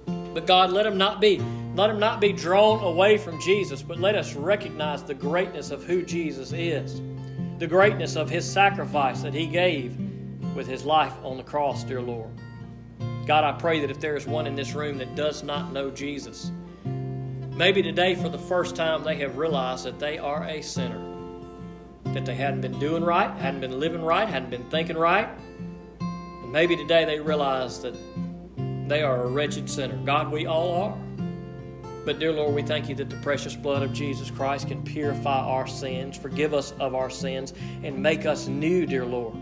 But 0.07 0.47
God, 0.47 0.73
let 0.73 0.85
them 0.85 0.97
not 0.97 1.21
be 1.21 1.43
let 1.75 1.91
him 1.91 1.99
not 1.99 2.21
be 2.21 2.33
drawn 2.33 2.83
away 2.83 3.19
from 3.19 3.41
Jesus, 3.41 3.83
but 3.83 3.99
let 3.99 4.15
us 4.15 4.35
recognize 4.35 5.03
the 5.03 5.15
greatness 5.15 5.71
of 5.71 5.85
who 5.85 6.03
Jesus 6.03 6.53
is, 6.53 7.01
the 7.59 7.67
greatness 7.67 8.17
of 8.17 8.29
his 8.29 8.51
sacrifice 8.51 9.23
that 9.23 9.35
he 9.35 9.47
gave 9.47 9.97
with 10.55 10.67
his 10.67 10.85
life 10.85 11.15
on 11.23 11.37
the 11.37 11.43
cross, 11.43 11.85
dear 11.85 12.03
Lord. 12.03 12.31
God, 13.27 13.45
I 13.45 13.53
pray 13.53 13.81
that 13.81 13.91
if 13.91 14.01
there 14.01 14.17
is 14.17 14.27
one 14.27 14.47
in 14.47 14.57
this 14.57 14.75
room 14.75 14.99
that 14.99 15.15
does 15.15 15.43
not 15.43 15.73
know 15.73 15.91
Jesus, 15.91 16.51
Maybe 17.59 17.83
today, 17.83 18.15
for 18.15 18.29
the 18.29 18.39
first 18.39 18.77
time, 18.77 19.03
they 19.03 19.17
have 19.17 19.37
realized 19.37 19.85
that 19.85 19.99
they 19.99 20.17
are 20.17 20.45
a 20.45 20.63
sinner, 20.63 21.03
that 22.05 22.25
they 22.25 22.37
hadn't 22.37 22.61
been 22.61 22.79
doing 22.79 23.03
right, 23.03 23.37
hadn't 23.37 23.59
been 23.59 23.81
living 23.81 24.01
right, 24.01 24.29
hadn't 24.29 24.51
been 24.51 24.71
thinking 24.71 24.97
right. 24.97 25.29
And 25.99 26.53
maybe 26.53 26.77
today 26.77 27.05
they 27.05 27.19
realize 27.19 27.83
that 27.83 27.97
they 28.89 29.03
are 29.03 29.25
a 29.25 29.27
wretched 29.27 29.69
sinner. 29.69 29.97
God, 30.05 30.31
we 30.31 30.47
all 30.47 30.73
are. 30.83 30.99
But, 32.09 32.21
dear 32.21 32.33
Lord, 32.33 32.55
we 32.55 32.63
thank 32.63 32.89
you 32.89 32.95
that 32.95 33.11
the 33.11 33.19
precious 33.19 33.55
blood 33.55 33.83
of 33.83 33.93
Jesus 33.93 34.31
Christ 34.31 34.69
can 34.69 34.83
purify 34.83 35.41
our 35.41 35.67
sins, 35.67 36.17
forgive 36.17 36.55
us 36.55 36.73
of 36.81 36.95
our 36.95 37.11
sins, 37.11 37.53
and 37.83 38.03
make 38.03 38.25
us 38.25 38.49
new, 38.49 38.87
dear 38.87 39.05
Lord. 39.05 39.37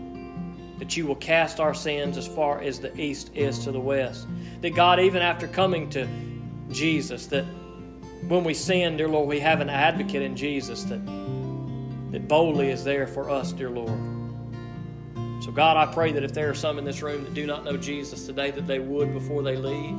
That 0.77 0.97
you 0.97 1.07
will 1.07 1.15
cast 1.15 1.61
our 1.61 1.73
sins 1.73 2.17
as 2.17 2.27
far 2.27 2.59
as 2.59 2.81
the 2.81 2.93
east 2.99 3.31
is 3.33 3.59
to 3.59 3.71
the 3.71 3.79
west. 3.79 4.27
That, 4.59 4.71
God, 4.71 4.99
even 4.99 5.21
after 5.21 5.47
coming 5.47 5.89
to 5.91 6.09
Jesus, 6.69 7.27
that 7.27 7.45
when 8.27 8.43
we 8.43 8.53
sin, 8.53 8.97
dear 8.97 9.07
Lord, 9.07 9.29
we 9.29 9.39
have 9.39 9.61
an 9.61 9.69
advocate 9.69 10.21
in 10.21 10.35
Jesus 10.35 10.83
that, 10.83 11.05
that 12.11 12.27
boldly 12.27 12.69
is 12.69 12.83
there 12.83 13.07
for 13.07 13.29
us, 13.29 13.53
dear 13.53 13.69
Lord. 13.69 13.97
So, 15.41 15.53
God, 15.53 15.77
I 15.77 15.85
pray 15.93 16.11
that 16.11 16.23
if 16.25 16.33
there 16.33 16.49
are 16.49 16.53
some 16.53 16.79
in 16.79 16.83
this 16.83 17.01
room 17.01 17.23
that 17.23 17.33
do 17.33 17.47
not 17.47 17.63
know 17.63 17.77
Jesus 17.77 18.25
today, 18.25 18.51
that 18.51 18.67
they 18.67 18.79
would 18.79 19.13
before 19.13 19.41
they 19.41 19.55
leave. 19.55 19.95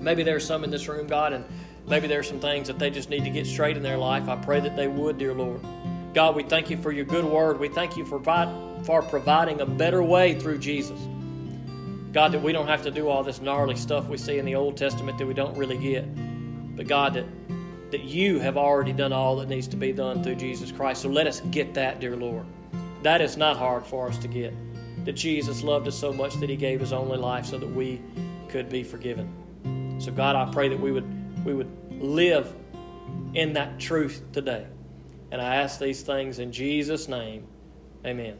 Maybe 0.00 0.22
there 0.22 0.36
are 0.36 0.40
some 0.40 0.64
in 0.64 0.70
this 0.70 0.88
room, 0.88 1.06
God, 1.06 1.32
and 1.32 1.44
maybe 1.86 2.06
there 2.06 2.20
are 2.20 2.24
some 2.24 2.40
things 2.40 2.68
that 2.68 2.78
they 2.78 2.90
just 2.90 3.10
need 3.10 3.24
to 3.24 3.30
get 3.30 3.46
straight 3.46 3.76
in 3.76 3.82
their 3.82 3.98
life. 3.98 4.28
I 4.28 4.36
pray 4.36 4.60
that 4.60 4.76
they 4.76 4.88
would, 4.88 5.18
dear 5.18 5.34
Lord. 5.34 5.60
God, 6.14 6.34
we 6.34 6.42
thank 6.42 6.70
you 6.70 6.76
for 6.76 6.90
your 6.90 7.04
good 7.04 7.24
word. 7.24 7.60
We 7.60 7.68
thank 7.68 7.96
you 7.96 8.04
for, 8.04 8.20
for 8.84 9.02
providing 9.02 9.60
a 9.60 9.66
better 9.66 10.02
way 10.02 10.38
through 10.38 10.58
Jesus. 10.58 10.98
God, 12.12 12.32
that 12.32 12.42
we 12.42 12.52
don't 12.52 12.66
have 12.66 12.82
to 12.82 12.90
do 12.90 13.08
all 13.08 13.22
this 13.22 13.40
gnarly 13.40 13.76
stuff 13.76 14.08
we 14.08 14.16
see 14.16 14.38
in 14.38 14.44
the 14.44 14.54
Old 14.54 14.76
Testament 14.76 15.18
that 15.18 15.26
we 15.26 15.34
don't 15.34 15.56
really 15.56 15.76
get. 15.76 16.04
But 16.76 16.86
God, 16.86 17.14
that, 17.14 17.26
that 17.90 18.04
you 18.04 18.38
have 18.38 18.56
already 18.56 18.92
done 18.92 19.12
all 19.12 19.36
that 19.36 19.48
needs 19.48 19.68
to 19.68 19.76
be 19.76 19.92
done 19.92 20.22
through 20.22 20.36
Jesus 20.36 20.72
Christ. 20.72 21.02
So 21.02 21.08
let 21.08 21.26
us 21.26 21.40
get 21.50 21.74
that, 21.74 22.00
dear 22.00 22.16
Lord. 22.16 22.46
That 23.02 23.20
is 23.20 23.36
not 23.36 23.56
hard 23.56 23.86
for 23.86 24.08
us 24.08 24.16
to 24.18 24.28
get. 24.28 24.54
That 25.04 25.12
Jesus 25.12 25.62
loved 25.62 25.86
us 25.86 25.98
so 25.98 26.12
much 26.12 26.34
that 26.40 26.48
he 26.48 26.56
gave 26.56 26.80
his 26.80 26.92
only 26.92 27.18
life 27.18 27.46
so 27.46 27.58
that 27.58 27.68
we 27.68 28.00
could 28.48 28.68
be 28.68 28.82
forgiven. 28.82 29.32
So 29.98 30.12
God, 30.12 30.36
I 30.36 30.50
pray 30.52 30.68
that 30.68 30.78
we 30.78 30.92
would 30.92 31.44
we 31.44 31.54
would 31.54 31.70
live 31.90 32.54
in 33.34 33.52
that 33.54 33.78
truth 33.78 34.22
today. 34.32 34.66
And 35.30 35.40
I 35.40 35.56
ask 35.56 35.78
these 35.78 36.02
things 36.02 36.38
in 36.38 36.52
Jesus' 36.52 37.08
name. 37.08 37.46
Amen. 38.06 38.38